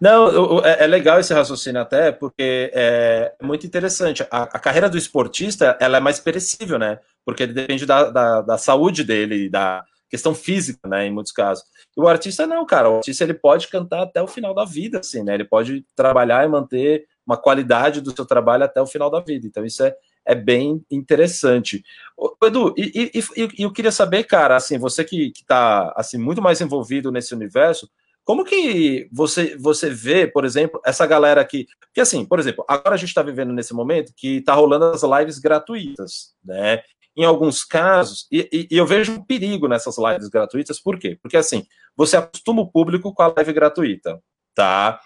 Não, 0.00 0.58
é, 0.64 0.82
é 0.82 0.86
legal 0.88 1.20
esse 1.20 1.32
raciocínio 1.32 1.80
até, 1.80 2.10
porque 2.10 2.72
é 2.74 3.32
muito 3.40 3.64
interessante. 3.64 4.26
A, 4.28 4.42
a, 4.42 4.58
carreira 4.58 4.90
do 4.90 4.98
esportista, 4.98 5.78
ela 5.80 5.98
é 5.98 6.00
mais 6.00 6.18
perecível, 6.18 6.80
né? 6.80 6.98
Porque 7.24 7.46
depende 7.46 7.86
da, 7.86 8.10
da, 8.10 8.42
da, 8.42 8.58
saúde 8.58 9.04
dele, 9.04 9.48
da 9.48 9.84
questão 10.10 10.34
física, 10.34 10.88
né? 10.88 11.06
Em 11.06 11.12
muitos 11.12 11.30
casos. 11.30 11.62
E 11.96 12.00
o 12.00 12.08
artista 12.08 12.44
não, 12.44 12.66
cara. 12.66 12.90
O 12.90 12.96
artista, 12.96 13.22
ele 13.22 13.34
pode 13.34 13.68
cantar 13.68 14.02
até 14.02 14.20
o 14.20 14.26
final 14.26 14.52
da 14.52 14.64
vida, 14.64 14.98
assim, 14.98 15.22
né? 15.22 15.34
Ele 15.34 15.44
pode 15.44 15.86
trabalhar 15.94 16.44
e 16.44 16.48
manter 16.48 17.06
uma 17.28 17.36
qualidade 17.36 18.00
do 18.00 18.10
seu 18.16 18.24
trabalho 18.24 18.64
até 18.64 18.80
o 18.80 18.86
final 18.86 19.10
da 19.10 19.20
vida. 19.20 19.46
Então, 19.46 19.62
isso 19.62 19.84
é, 19.84 19.94
é 20.24 20.34
bem 20.34 20.82
interessante. 20.90 21.84
Ô, 22.16 22.34
Edu, 22.46 22.74
e, 22.74 23.12
e, 23.14 23.22
e, 23.36 23.62
eu 23.62 23.70
queria 23.70 23.92
saber, 23.92 24.24
cara, 24.24 24.56
assim, 24.56 24.78
você 24.78 25.04
que 25.04 25.30
está 25.36 25.92
assim, 25.94 26.16
muito 26.16 26.40
mais 26.40 26.62
envolvido 26.62 27.12
nesse 27.12 27.34
universo, 27.34 27.88
como 28.24 28.44
que 28.44 29.08
você, 29.12 29.56
você 29.58 29.90
vê, 29.90 30.26
por 30.26 30.46
exemplo, 30.46 30.80
essa 30.84 31.06
galera 31.06 31.40
aqui? 31.40 31.66
Porque, 31.80 32.00
assim, 32.00 32.24
por 32.24 32.38
exemplo, 32.38 32.64
agora 32.66 32.94
a 32.94 32.98
gente 32.98 33.10
está 33.10 33.22
vivendo 33.22 33.52
nesse 33.52 33.74
momento 33.74 34.12
que 34.16 34.38
está 34.38 34.54
rolando 34.54 34.86
as 34.86 35.02
lives 35.02 35.38
gratuitas, 35.38 36.34
né? 36.42 36.82
Em 37.14 37.24
alguns 37.24 37.64
casos, 37.64 38.26
e, 38.30 38.68
e, 38.70 38.76
eu 38.76 38.86
vejo 38.86 39.12
um 39.12 39.22
perigo 39.22 39.68
nessas 39.68 39.96
lives 39.98 40.28
gratuitas, 40.28 40.80
por 40.80 40.98
quê? 40.98 41.18
Porque, 41.20 41.36
assim, 41.36 41.66
você 41.94 42.16
acostuma 42.16 42.62
o 42.62 42.70
público 42.70 43.12
com 43.12 43.22
a 43.22 43.32
live 43.36 43.52
gratuita, 43.52 44.22
tá? 44.54 45.00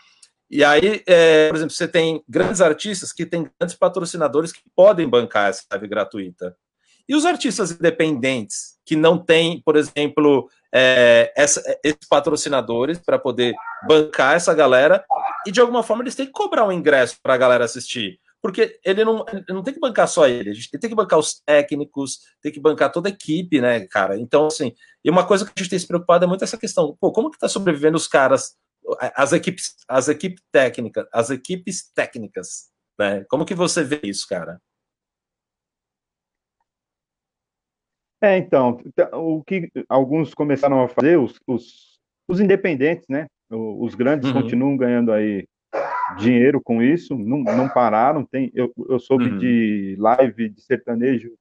E 0.53 0.63
aí, 0.63 1.03
é, 1.07 1.49
por 1.49 1.57
exemplo, 1.57 1.75
você 1.75 1.89
tem 1.89 2.23
grandes 2.29 2.61
artistas 2.61 3.11
que 3.11 3.25
têm 3.25 3.51
grandes 3.59 3.75
patrocinadores 3.75 4.53
que 4.53 4.61
podem 4.77 5.09
bancar 5.09 5.49
essa 5.49 5.63
live 5.71 5.89
gratuita. 5.89 6.55
E 7.09 7.17
os 7.17 7.25
artistas 7.25 7.71
independentes 7.71 8.79
que 8.85 8.95
não 8.95 9.17
têm, 9.17 9.63
por 9.65 9.77
exemplo, 9.77 10.51
é, 10.71 11.33
essa, 11.35 11.63
esses 11.83 12.07
patrocinadores 12.07 12.99
para 12.99 13.19
poder 13.19 13.55
bancar 13.89 14.37
essa 14.37 14.53
galera 14.53 15.03
e 15.47 15.51
de 15.51 15.59
alguma 15.59 15.83
forma 15.83 16.03
eles 16.03 16.15
têm 16.15 16.27
que 16.27 16.33
cobrar 16.33 16.67
um 16.67 16.73
ingresso 16.73 17.17
para 17.23 17.33
a 17.33 17.39
galera 17.39 17.65
assistir. 17.65 18.21
Porque 18.43 18.79
ele 18.85 19.07
não, 19.07 19.25
ele 19.33 19.45
não 19.49 19.63
tem 19.63 19.73
que 19.73 19.81
bancar 19.81 20.07
só 20.07 20.29
ele, 20.29 20.51
ele 20.51 20.79
tem 20.79 20.91
que 20.91 20.97
bancar 20.97 21.19
os 21.19 21.41
técnicos, 21.47 22.19
tem 22.43 22.53
que 22.53 22.61
bancar 22.61 22.93
toda 22.93 23.09
a 23.09 23.13
equipe, 23.13 23.59
né, 23.59 23.87
cara? 23.87 24.19
Então, 24.19 24.49
assim, 24.49 24.75
e 25.03 25.09
uma 25.09 25.25
coisa 25.27 25.47
que 25.47 25.53
a 25.57 25.63
gente 25.63 25.71
tem 25.71 25.79
se 25.79 25.87
preocupado 25.87 26.27
é 26.27 26.29
muito 26.29 26.45
essa 26.45 26.59
questão, 26.59 26.95
pô, 27.01 27.11
como 27.11 27.31
que 27.31 27.39
tá 27.39 27.49
sobrevivendo 27.49 27.97
os 27.97 28.07
caras 28.07 28.57
as 29.15 29.33
equipes, 29.33 29.77
as 29.89 30.09
equipes 30.09 30.43
técnicas, 30.51 31.07
as 31.13 31.31
equipes 31.31 31.91
técnicas, 31.93 32.71
né? 32.99 33.25
Como 33.29 33.45
que 33.45 33.55
você 33.55 33.83
vê 33.83 34.01
isso, 34.05 34.27
cara? 34.29 34.61
É, 38.23 38.39
então, 38.39 38.81
o 39.15 39.43
que 39.43 39.69
alguns 39.89 40.33
começaram 40.33 40.81
a 40.81 40.89
fazer, 40.89 41.19
os, 41.19 41.35
os, 41.45 41.99
os 42.29 42.39
independentes, 42.39 43.07
né? 43.09 43.27
Os 43.51 43.95
grandes 43.97 44.29
uhum. 44.29 44.43
continuam 44.43 44.77
ganhando 44.77 45.13
aí 45.13 45.45
dinheiro 46.19 46.61
com 46.63 46.81
isso, 46.81 47.19
não, 47.19 47.39
não 47.39 47.69
pararam. 47.69 48.25
Tem, 48.25 48.51
eu, 48.55 48.73
eu 48.89 48.99
soube 49.01 49.25
uhum. 49.25 49.39
de 49.39 49.97
live 49.99 50.49
de 50.51 50.63
sertanejo 50.63 51.33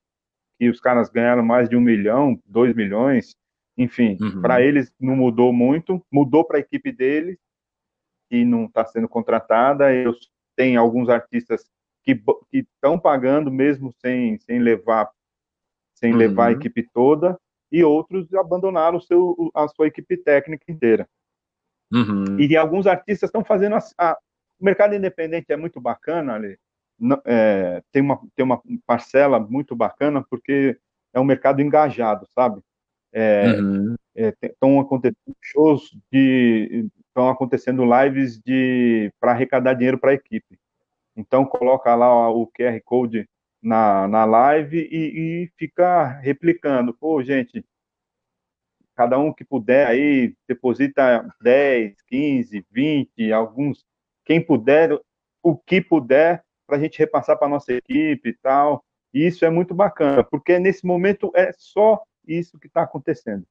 que 0.59 0.69
os 0.69 0.79
caras 0.79 1.09
ganharam 1.09 1.43
mais 1.43 1.69
de 1.69 1.75
um 1.75 1.81
milhão, 1.81 2.39
dois 2.45 2.75
milhões. 2.75 3.35
Enfim, 3.81 4.17
uhum. 4.21 4.41
para 4.41 4.61
eles 4.61 4.93
não 4.99 5.15
mudou 5.15 5.51
muito, 5.51 6.03
mudou 6.11 6.45
para 6.45 6.57
a 6.57 6.59
equipe 6.59 6.91
deles, 6.91 7.37
que 8.29 8.45
não 8.45 8.65
está 8.65 8.85
sendo 8.85 9.07
contratada. 9.09 9.93
Eu 9.93 10.13
tenho 10.55 10.79
alguns 10.79 11.09
artistas 11.09 11.65
que 12.03 12.21
estão 12.53 12.99
pagando 12.99 13.51
mesmo 13.51 13.91
sem, 13.93 14.37
sem 14.39 14.59
levar 14.59 15.09
sem 15.95 16.13
uhum. 16.13 16.17
levar 16.17 16.45
a 16.45 16.51
uhum. 16.53 16.57
equipe 16.57 16.89
toda, 16.91 17.39
e 17.71 17.83
outros 17.83 18.33
abandonaram 18.33 18.99
seu, 18.99 19.35
a 19.53 19.67
sua 19.67 19.85
equipe 19.85 20.17
técnica 20.17 20.65
inteira. 20.67 21.07
Uhum. 21.93 22.39
E 22.39 22.57
alguns 22.57 22.87
artistas 22.87 23.27
estão 23.27 23.43
fazendo 23.43 23.75
a, 23.75 23.79
a, 23.99 24.17
o 24.59 24.65
mercado 24.65 24.95
independente 24.95 25.51
é 25.51 25.57
muito 25.57 25.79
bacana, 25.79 26.33
ali, 26.33 26.57
é, 27.25 27.83
tem 27.91 28.01
uma 28.01 28.19
tem 28.35 28.43
uma 28.43 28.61
parcela 28.85 29.39
muito 29.39 29.75
bacana 29.75 30.25
porque 30.29 30.77
é 31.13 31.19
um 31.19 31.23
mercado 31.23 31.61
engajado, 31.61 32.27
sabe? 32.33 32.61
Estão 33.13 33.19
é, 33.21 33.61
uhum. 33.61 33.95
é, 34.15 34.81
acontecendo 34.81 35.35
shows 35.41 35.97
de, 36.11 36.89
estão 37.07 37.29
acontecendo 37.29 37.83
lives 37.83 38.39
de 38.39 39.11
para 39.19 39.31
arrecadar 39.31 39.73
dinheiro 39.73 39.99
para 39.99 40.11
a 40.11 40.15
equipe. 40.15 40.57
Então 41.15 41.45
coloca 41.45 41.93
lá 41.93 42.29
o 42.29 42.47
QR 42.47 42.79
code 42.85 43.27
na, 43.61 44.07
na 44.07 44.25
live 44.25 44.77
e, 44.91 45.43
e 45.43 45.51
fica 45.57 46.07
replicando. 46.19 46.93
Pô, 46.93 47.21
gente, 47.21 47.63
cada 48.95 49.19
um 49.19 49.33
que 49.33 49.43
puder 49.43 49.87
aí 49.87 50.33
deposita 50.47 51.27
10, 51.41 52.01
15, 52.07 52.65
20, 52.71 53.31
alguns, 53.33 53.85
quem 54.25 54.41
puder, 54.43 54.97
o 55.43 55.57
que 55.57 55.81
puder, 55.81 56.43
para 56.65 56.77
a 56.77 56.79
gente 56.79 56.97
repassar 56.97 57.37
para 57.37 57.49
nossa 57.49 57.73
equipe 57.73 58.29
e 58.29 58.37
tal. 58.41 58.83
E 59.13 59.27
isso 59.27 59.43
é 59.43 59.49
muito 59.49 59.73
bacana, 59.73 60.23
porque 60.23 60.57
nesse 60.57 60.85
momento 60.85 61.31
é 61.35 61.51
só 61.57 62.01
isso 62.27 62.59
que 62.59 62.67
está 62.67 62.83
acontecendo. 62.83 63.45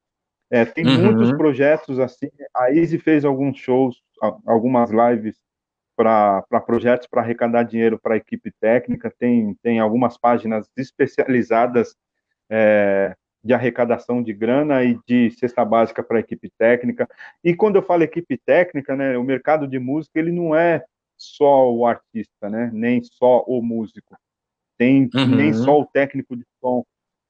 É, 0.50 0.64
tem 0.64 0.84
uhum. 0.84 1.12
muitos 1.12 1.32
projetos 1.32 1.98
assim. 2.00 2.28
A 2.54 2.72
Easy 2.72 2.98
fez 2.98 3.24
alguns 3.24 3.56
shows, 3.56 4.02
algumas 4.44 4.90
lives 4.90 5.36
para 5.96 6.42
projetos 6.66 7.06
para 7.06 7.22
arrecadar 7.22 7.62
dinheiro 7.62 7.98
para 7.98 8.14
a 8.14 8.16
equipe 8.16 8.50
técnica. 8.60 9.12
Tem, 9.16 9.54
tem 9.62 9.78
algumas 9.78 10.18
páginas 10.18 10.68
especializadas 10.76 11.94
é, 12.50 13.14
de 13.44 13.54
arrecadação 13.54 14.22
de 14.22 14.32
grana 14.32 14.82
e 14.82 14.98
de 15.06 15.30
cesta 15.30 15.64
básica 15.64 16.02
para 16.02 16.16
a 16.16 16.20
equipe 16.20 16.50
técnica. 16.58 17.08
E 17.44 17.54
quando 17.54 17.76
eu 17.76 17.82
falo 17.82 18.02
equipe 18.02 18.36
técnica, 18.38 18.96
né, 18.96 19.16
o 19.16 19.22
mercado 19.22 19.68
de 19.68 19.78
música 19.78 20.18
ele 20.18 20.32
não 20.32 20.54
é 20.54 20.84
só 21.16 21.70
o 21.70 21.86
artista, 21.86 22.48
né, 22.48 22.70
nem 22.72 23.02
só 23.02 23.44
o 23.46 23.62
músico. 23.62 24.16
Tem 24.76 25.08
uhum. 25.14 25.36
nem 25.36 25.52
só 25.52 25.80
o 25.80 25.86
técnico 25.86 26.36
de 26.36 26.44
som 26.60 26.84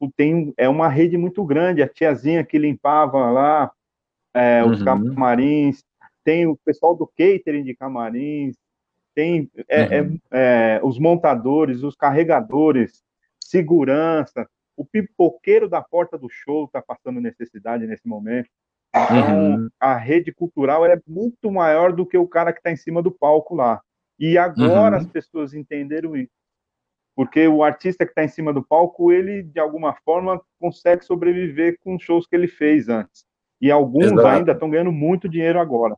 tem 0.08 0.54
é 0.56 0.68
uma 0.68 0.88
rede 0.88 1.18
muito 1.18 1.44
grande. 1.44 1.82
A 1.82 1.88
tiazinha 1.88 2.44
que 2.44 2.58
limpava 2.58 3.30
lá 3.30 3.70
é, 4.34 4.64
os 4.64 4.78
uhum. 4.78 4.84
camarins, 4.84 5.82
tem 6.24 6.46
o 6.46 6.56
pessoal 6.64 6.94
do 6.94 7.06
catering 7.06 7.64
de 7.64 7.74
camarins, 7.74 8.56
tem 9.14 9.50
é, 9.68 9.98
é, 9.98 10.02
uhum. 10.02 10.18
é, 10.30 10.80
os 10.82 10.98
montadores, 10.98 11.82
os 11.82 11.96
carregadores, 11.96 13.02
segurança, 13.42 14.48
o 14.76 14.84
pipoqueiro 14.84 15.68
da 15.68 15.82
porta 15.82 16.16
do 16.16 16.28
show 16.30 16.64
está 16.64 16.80
passando 16.80 17.20
necessidade 17.20 17.86
nesse 17.86 18.06
momento. 18.06 18.48
Então, 18.94 19.54
uhum. 19.54 19.68
a 19.78 19.94
rede 19.94 20.32
cultural 20.32 20.84
é 20.84 21.00
muito 21.06 21.50
maior 21.50 21.92
do 21.92 22.06
que 22.06 22.18
o 22.18 22.26
cara 22.26 22.52
que 22.52 22.58
está 22.58 22.72
em 22.72 22.76
cima 22.76 23.02
do 23.02 23.10
palco 23.10 23.54
lá. 23.54 23.80
E 24.18 24.36
agora 24.36 24.96
uhum. 24.96 25.02
as 25.02 25.06
pessoas 25.06 25.54
entenderam 25.54 26.16
isso 26.16 26.39
porque 27.20 27.46
o 27.46 27.62
artista 27.62 28.06
que 28.06 28.12
está 28.12 28.24
em 28.24 28.28
cima 28.28 28.50
do 28.50 28.64
palco, 28.64 29.12
ele 29.12 29.42
de 29.42 29.60
alguma 29.60 29.92
forma 29.92 30.40
consegue 30.58 31.04
sobreviver 31.04 31.78
com 31.80 31.94
os 31.94 32.02
shows 32.02 32.26
que 32.26 32.34
ele 32.34 32.48
fez 32.48 32.88
antes. 32.88 33.26
E 33.60 33.70
alguns 33.70 34.06
Exato. 34.06 34.26
ainda 34.26 34.52
estão 34.52 34.70
ganhando 34.70 34.90
muito 34.90 35.28
dinheiro 35.28 35.60
agora. 35.60 35.94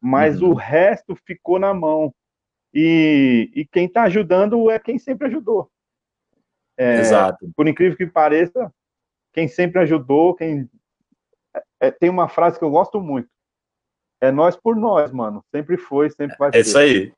Mas 0.00 0.42
uhum. 0.42 0.50
o 0.50 0.54
resto 0.54 1.14
ficou 1.14 1.60
na 1.60 1.72
mão. 1.72 2.12
E, 2.74 3.52
e 3.54 3.64
quem 3.66 3.86
está 3.86 4.02
ajudando 4.02 4.68
é 4.68 4.80
quem 4.80 4.98
sempre 4.98 5.28
ajudou. 5.28 5.70
É, 6.76 7.02
Exato. 7.02 7.48
Por 7.54 7.68
incrível 7.68 7.96
que 7.96 8.08
pareça, 8.08 8.68
quem 9.32 9.46
sempre 9.46 9.80
ajudou, 9.82 10.34
quem 10.34 10.68
é, 11.54 11.62
é, 11.82 11.90
tem 11.92 12.10
uma 12.10 12.28
frase 12.28 12.58
que 12.58 12.64
eu 12.64 12.70
gosto 12.72 13.00
muito. 13.00 13.28
É 14.20 14.32
nós 14.32 14.56
por 14.56 14.74
nós, 14.74 15.12
mano. 15.12 15.40
Sempre 15.54 15.76
foi, 15.76 16.10
sempre 16.10 16.36
vai 16.36 16.50
ser. 16.50 16.58
É 16.58 16.60
isso 16.62 16.76
aí. 16.76 17.12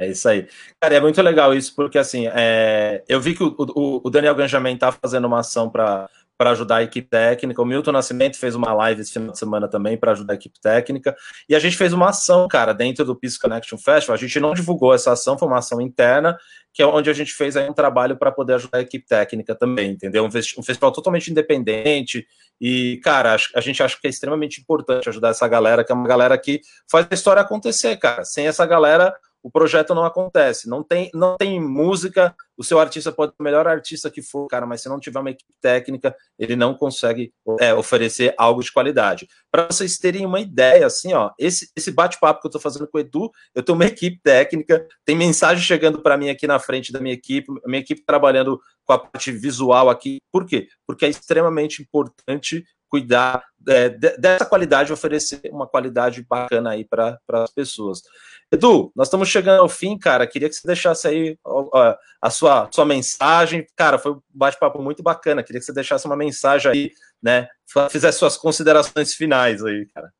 É 0.00 0.08
isso 0.08 0.26
aí. 0.28 0.48
Cara, 0.80 0.94
é 0.94 1.00
muito 1.00 1.20
legal 1.20 1.54
isso, 1.54 1.74
porque 1.76 1.98
assim, 1.98 2.26
é... 2.32 3.02
eu 3.06 3.20
vi 3.20 3.34
que 3.34 3.44
o, 3.44 3.54
o, 3.58 4.00
o 4.02 4.10
Daniel 4.10 4.34
Ganjamin 4.34 4.76
tá 4.76 4.90
fazendo 4.90 5.26
uma 5.26 5.40
ação 5.40 5.68
para 5.68 6.08
para 6.40 6.52
ajudar 6.52 6.76
a 6.76 6.82
equipe 6.82 7.06
técnica. 7.06 7.60
O 7.60 7.66
Milton 7.66 7.92
Nascimento 7.92 8.38
fez 8.38 8.54
uma 8.54 8.72
live 8.72 9.02
esse 9.02 9.12
final 9.12 9.30
de 9.30 9.38
semana 9.38 9.68
também 9.68 9.98
para 9.98 10.12
ajudar 10.12 10.32
a 10.32 10.36
equipe 10.36 10.58
técnica. 10.58 11.14
E 11.46 11.54
a 11.54 11.58
gente 11.58 11.76
fez 11.76 11.92
uma 11.92 12.08
ação, 12.08 12.48
cara, 12.48 12.72
dentro 12.72 13.04
do 13.04 13.14
Peace 13.14 13.38
Connection 13.38 13.76
Festival. 13.76 14.14
A 14.14 14.18
gente 14.18 14.40
não 14.40 14.54
divulgou 14.54 14.94
essa 14.94 15.12
ação, 15.12 15.36
foi 15.36 15.46
uma 15.46 15.58
ação 15.58 15.82
interna, 15.82 16.38
que 16.72 16.80
é 16.82 16.86
onde 16.86 17.10
a 17.10 17.12
gente 17.12 17.34
fez 17.34 17.58
aí 17.58 17.68
um 17.68 17.74
trabalho 17.74 18.16
para 18.16 18.32
poder 18.32 18.54
ajudar 18.54 18.78
a 18.78 18.80
equipe 18.80 19.04
técnica 19.06 19.54
também, 19.54 19.90
entendeu? 19.90 20.24
Um, 20.24 20.30
festival 20.30 20.90
totalmente 20.90 21.30
independente. 21.30 22.26
E, 22.58 22.98
cara, 23.04 23.36
a 23.54 23.60
gente 23.60 23.82
acha 23.82 23.98
que 24.00 24.06
é 24.06 24.10
extremamente 24.10 24.62
importante 24.62 25.10
ajudar 25.10 25.28
essa 25.28 25.46
galera, 25.46 25.84
que 25.84 25.92
é 25.92 25.94
uma 25.94 26.08
galera 26.08 26.38
que 26.38 26.62
faz 26.90 27.06
a 27.10 27.14
história 27.14 27.42
acontecer, 27.42 27.98
cara. 27.98 28.24
Sem 28.24 28.46
essa 28.46 28.64
galera, 28.64 29.14
o 29.42 29.50
projeto 29.50 29.94
não 29.94 30.04
acontece. 30.04 30.68
Não 30.68 30.82
tem, 30.82 31.10
não 31.14 31.36
tem 31.36 31.60
música, 31.60 32.34
o 32.56 32.64
seu 32.64 32.78
artista 32.78 33.10
pode 33.10 33.32
ser 33.32 33.40
o 33.40 33.44
melhor 33.44 33.66
artista 33.66 34.10
que 34.10 34.22
for, 34.22 34.46
cara, 34.46 34.66
mas 34.66 34.82
se 34.82 34.88
não 34.88 35.00
tiver 35.00 35.18
uma 35.18 35.30
equipe 35.30 35.52
técnica, 35.60 36.14
ele 36.38 36.54
não 36.54 36.74
consegue 36.74 37.32
é, 37.58 37.72
oferecer 37.72 38.34
algo 38.36 38.62
de 38.62 38.70
qualidade. 38.72 39.26
Para 39.50 39.66
vocês 39.66 39.96
terem 39.98 40.26
uma 40.26 40.40
ideia, 40.40 40.86
assim, 40.86 41.12
ó, 41.14 41.30
esse, 41.38 41.70
esse 41.74 41.90
bate-papo 41.90 42.40
que 42.40 42.46
eu 42.46 42.50
estou 42.50 42.60
fazendo 42.60 42.86
com 42.86 42.98
o 42.98 43.00
Edu, 43.00 43.30
eu 43.54 43.62
tenho 43.62 43.76
uma 43.76 43.86
equipe 43.86 44.20
técnica, 44.22 44.86
tem 45.04 45.16
mensagem 45.16 45.64
chegando 45.64 46.02
para 46.02 46.18
mim 46.18 46.28
aqui 46.28 46.46
na 46.46 46.58
frente 46.58 46.92
da 46.92 47.00
minha 47.00 47.14
equipe, 47.14 47.46
minha 47.66 47.80
equipe 47.80 48.04
trabalhando 48.04 48.60
com 48.84 48.92
a 48.92 48.98
parte 48.98 49.32
visual 49.32 49.88
aqui. 49.88 50.18
Por 50.30 50.44
quê? 50.44 50.68
Porque 50.86 51.06
é 51.06 51.08
extremamente 51.08 51.80
importante 51.80 52.64
cuidar 52.90 53.44
é, 53.68 53.88
dessa 53.88 54.44
qualidade, 54.44 54.92
oferecer 54.92 55.40
uma 55.52 55.66
qualidade 55.66 56.22
bacana 56.28 56.70
aí 56.70 56.84
para 56.84 57.18
as 57.28 57.52
pessoas. 57.52 58.02
Edu, 58.50 58.90
nós 58.96 59.06
estamos 59.06 59.28
chegando 59.28 59.60
ao 59.60 59.68
fim, 59.68 59.96
cara. 59.96 60.26
Queria 60.26 60.48
que 60.48 60.56
você 60.56 60.66
deixasse 60.66 61.06
aí 61.06 61.38
a, 61.72 61.98
a 62.20 62.30
sua, 62.30 62.68
sua 62.72 62.84
mensagem. 62.84 63.64
Cara, 63.76 63.96
foi 63.96 64.12
um 64.12 64.22
bate-papo 64.28 64.82
muito 64.82 65.02
bacana. 65.02 65.42
Queria 65.42 65.60
que 65.60 65.66
você 65.66 65.72
deixasse 65.72 66.04
uma 66.04 66.16
mensagem 66.16 66.70
aí, 66.70 66.92
né? 67.22 67.48
Fizesse 67.90 68.18
suas 68.18 68.36
considerações 68.36 69.14
finais 69.14 69.64
aí, 69.64 69.86
cara. 69.94 70.12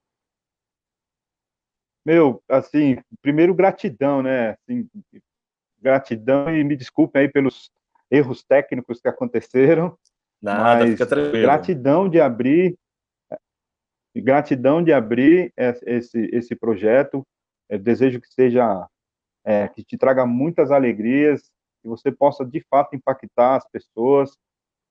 Meu, 2.07 2.43
assim, 2.49 2.99
primeiro 3.21 3.53
gratidão, 3.53 4.23
né? 4.23 4.51
Assim, 4.51 4.89
gratidão 5.81 6.55
e 6.55 6.63
me 6.63 6.77
desculpem 6.77 7.23
aí 7.23 7.29
pelos 7.29 7.71
erros 8.11 8.45
técnicos 8.45 9.01
que 9.01 9.09
aconteceram. 9.09 9.99
Nada, 10.43 10.81
mas 10.81 10.93
fica 10.93 11.07
tranquilo. 11.07 11.43
Gratidão 11.43 12.09
de 12.09 12.21
abrir, 12.21 12.77
gratidão 14.17 14.83
de 14.83 14.93
abrir 14.93 15.53
esse, 15.57 16.29
esse 16.33 16.57
projeto. 16.57 17.27
Eu 17.69 17.79
desejo 17.79 18.21
que 18.21 18.33
seja, 18.33 18.87
é, 19.45 19.69
que 19.69 19.85
te 19.85 19.97
traga 19.99 20.25
muitas 20.27 20.71
alegrias, 20.71 21.43
que 21.83 21.89
você 21.89 22.11
possa 22.11 22.45
de 22.45 22.65
fato 22.69 22.97
impactar 22.97 23.57
as 23.57 23.69
pessoas. 23.69 24.37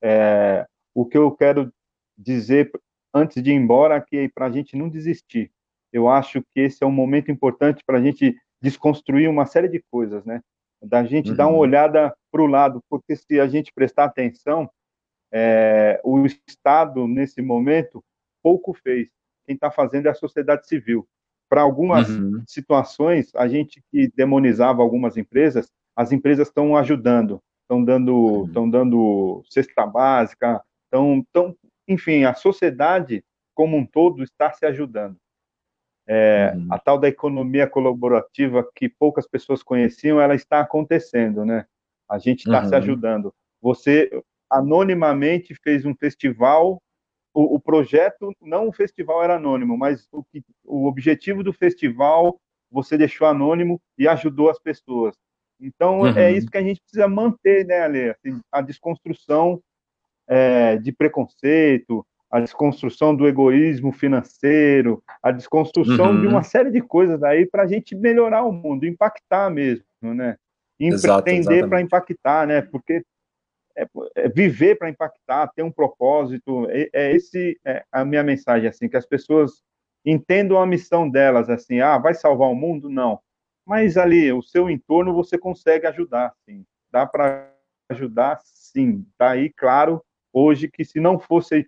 É, 0.01 0.65
o 0.93 1.05
que 1.05 1.17
eu 1.17 1.31
quero 1.31 1.71
dizer 2.17 2.71
antes 3.13 3.41
de 3.41 3.51
ir 3.51 3.55
embora 3.55 3.95
é 3.95 4.01
que 4.01 4.29
para 4.29 4.45
a 4.45 4.51
gente 4.51 4.75
não 4.77 4.89
desistir. 4.89 5.51
Eu 5.91 6.07
acho 6.07 6.41
que 6.53 6.61
esse 6.61 6.83
é 6.83 6.87
um 6.87 6.91
momento 6.91 7.31
importante 7.31 7.83
para 7.85 7.97
a 7.97 8.01
gente 8.01 8.37
desconstruir 8.61 9.27
uma 9.27 9.45
série 9.45 9.67
de 9.67 9.83
coisas, 9.91 10.23
né? 10.25 10.41
Da 10.81 11.03
gente 11.03 11.31
uhum. 11.31 11.35
dar 11.35 11.47
uma 11.47 11.53
uhum. 11.53 11.59
olhada 11.59 12.15
para 12.31 12.41
o 12.41 12.47
lado, 12.47 12.81
porque 12.89 13.15
se 13.15 13.39
a 13.39 13.47
gente 13.47 13.73
prestar 13.73 14.05
atenção, 14.05 14.69
é, 15.31 15.99
o 16.03 16.25
Estado, 16.25 17.07
nesse 17.07 17.41
momento, 17.41 18.03
pouco 18.41 18.73
fez. 18.73 19.09
Quem 19.45 19.55
está 19.55 19.71
fazendo 19.71 20.07
é 20.07 20.09
a 20.09 20.15
sociedade 20.15 20.67
civil. 20.67 21.07
Para 21.49 21.61
algumas 21.61 22.09
uhum. 22.09 22.43
situações, 22.47 23.31
a 23.35 23.47
gente 23.47 23.81
que 23.91 24.11
demonizava 24.15 24.81
algumas 24.81 25.17
empresas, 25.17 25.71
as 25.95 26.11
empresas 26.11 26.47
estão 26.47 26.75
ajudando, 26.77 27.41
estão 27.63 27.83
dando, 27.83 28.45
estão 28.45 28.63
uhum. 28.63 28.69
dando 28.69 29.43
cesta 29.49 29.85
básica, 29.85 30.63
estão, 30.85 31.19
estão, 31.19 31.55
enfim, 31.87 32.23
a 32.23 32.33
sociedade 32.33 33.23
como 33.55 33.77
um 33.77 33.85
todo 33.85 34.23
está 34.23 34.51
se 34.51 34.65
ajudando. 34.65 35.17
É, 36.07 36.53
uhum. 36.55 36.67
A 36.71 36.79
tal 36.79 36.97
da 36.97 37.07
economia 37.07 37.67
colaborativa 37.67 38.67
que 38.75 38.89
poucas 38.89 39.27
pessoas 39.27 39.61
conheciam, 39.61 40.19
ela 40.19 40.33
está 40.33 40.59
acontecendo, 40.59 41.45
né? 41.45 41.65
A 42.09 42.17
gente 42.17 42.39
está 42.39 42.63
uhum. 42.63 42.69
se 42.69 42.75
ajudando. 42.75 43.33
Você 43.61 44.09
anonimamente 44.49 45.55
fez 45.63 45.85
um 45.85 45.95
festival. 45.95 46.81
O, 47.33 47.55
o, 47.55 47.59
projeto, 47.59 48.33
não 48.41 48.67
o 48.67 48.73
festival 48.73 49.23
era 49.23 49.35
anônimo, 49.35 49.77
mas 49.77 50.07
o, 50.11 50.23
o 50.65 50.87
objetivo 50.87 51.43
do 51.43 51.53
festival 51.53 52.39
você 52.71 52.97
deixou 52.97 53.27
anônimo 53.27 53.79
e 53.97 54.07
ajudou 54.07 54.49
as 54.49 54.59
pessoas. 54.59 55.15
Então, 55.59 56.05
é 56.07 56.11
uhum. 56.11 56.17
é 56.17 56.31
isso 56.31 56.49
que 56.49 56.57
a 56.57 56.63
gente 56.63 56.81
precisa 56.81 57.07
manter, 57.07 57.65
né, 57.65 57.81
Ale? 57.81 58.09
Assim, 58.09 58.39
a 58.51 58.61
desconstrução 58.61 59.61
é, 60.27 60.77
de 60.77 60.91
preconceito, 60.91 62.05
a 62.31 62.39
desconstrução 62.39 63.15
do 63.15 63.27
egoísmo 63.27 63.91
financeiro, 63.91 65.03
a 65.21 65.31
desconstrução 65.31 66.11
uhum. 66.11 66.21
de 66.21 66.27
uma 66.27 66.43
série 66.43 66.71
de 66.71 66.81
coisas 66.81 67.21
aí 67.23 67.45
para 67.45 67.63
a 67.63 67.67
gente 67.67 67.95
melhorar 67.95 68.43
o 68.43 68.51
mundo, 68.51 68.85
impactar 68.85 69.49
mesmo, 69.49 69.83
né? 70.01 70.37
Empreender 70.79 71.67
para 71.67 71.81
impactar, 71.81 72.47
né? 72.47 72.61
Porque 72.61 73.03
é, 73.79 73.87
é 74.15 74.29
viver 74.29 74.77
para 74.77 74.89
impactar, 74.89 75.47
ter 75.47 75.63
um 75.63 75.71
propósito, 75.71 76.67
é, 76.69 77.11
esse 77.13 77.59
é 77.65 77.83
a 77.91 78.03
minha 78.03 78.23
mensagem, 78.23 78.67
assim, 78.67 78.89
que 78.89 78.97
as 78.97 79.05
pessoas 79.05 79.63
entendam 80.05 80.61
a 80.61 80.65
missão 80.65 81.09
delas, 81.09 81.49
assim, 81.49 81.79
ah, 81.79 81.97
vai 81.97 82.13
salvar 82.13 82.49
o 82.49 82.55
mundo? 82.55 82.89
Não. 82.89 83.19
Mas 83.65 83.97
ali, 83.97 84.31
o 84.31 84.41
seu 84.41 84.69
entorno, 84.69 85.13
você 85.13 85.37
consegue 85.37 85.85
ajudar, 85.87 86.33
sim. 86.45 86.65
Dá 86.91 87.05
para 87.05 87.53
ajudar, 87.89 88.39
sim. 88.43 89.05
Está 89.11 89.31
aí, 89.31 89.51
claro, 89.51 90.03
hoje, 90.33 90.69
que 90.69 90.83
se 90.83 90.99
não 90.99 91.19
fosse 91.19 91.67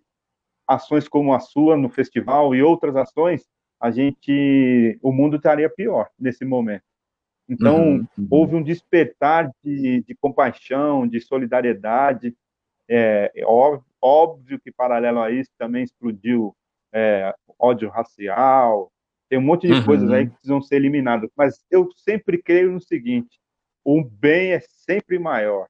ações 0.67 1.07
como 1.07 1.33
a 1.33 1.39
sua 1.39 1.77
no 1.77 1.89
festival 1.89 2.55
e 2.55 2.63
outras 2.63 2.95
ações, 2.95 3.47
a 3.79 3.91
gente, 3.91 4.97
o 5.01 5.11
mundo 5.11 5.37
estaria 5.37 5.69
pior 5.69 6.09
nesse 6.17 6.45
momento. 6.45 6.83
Então, 7.51 7.95
uhum, 7.95 8.07
uhum. 8.17 8.27
houve 8.31 8.55
um 8.55 8.63
despertar 8.63 9.51
de, 9.61 10.01
de, 10.07 10.15
compaixão, 10.15 11.05
de 11.05 11.19
solidariedade. 11.19 12.33
É, 12.89 13.29
é 13.35 13.45
óbvio, 13.45 13.83
óbvio, 14.01 14.57
que, 14.57 14.71
paralelo 14.71 15.19
a 15.19 15.29
isso, 15.29 15.49
também 15.57 15.83
explodiu 15.83 16.55
é, 16.93 17.35
ódio 17.59 17.89
racial. 17.89 18.89
Tem 19.27 19.37
um 19.37 19.41
monte 19.41 19.67
de 19.67 19.73
uhum. 19.73 19.85
coisas 19.85 20.09
aí 20.11 20.27
que 20.27 20.31
precisam 20.31 20.61
ser 20.61 20.77
eliminadas. 20.77 21.29
Mas 21.35 21.61
eu 21.69 21.89
sempre 21.97 22.41
creio 22.41 22.71
no 22.71 22.79
seguinte: 22.79 23.37
o 23.83 24.01
bem 24.01 24.53
é 24.53 24.61
sempre 24.61 25.19
maior. 25.19 25.67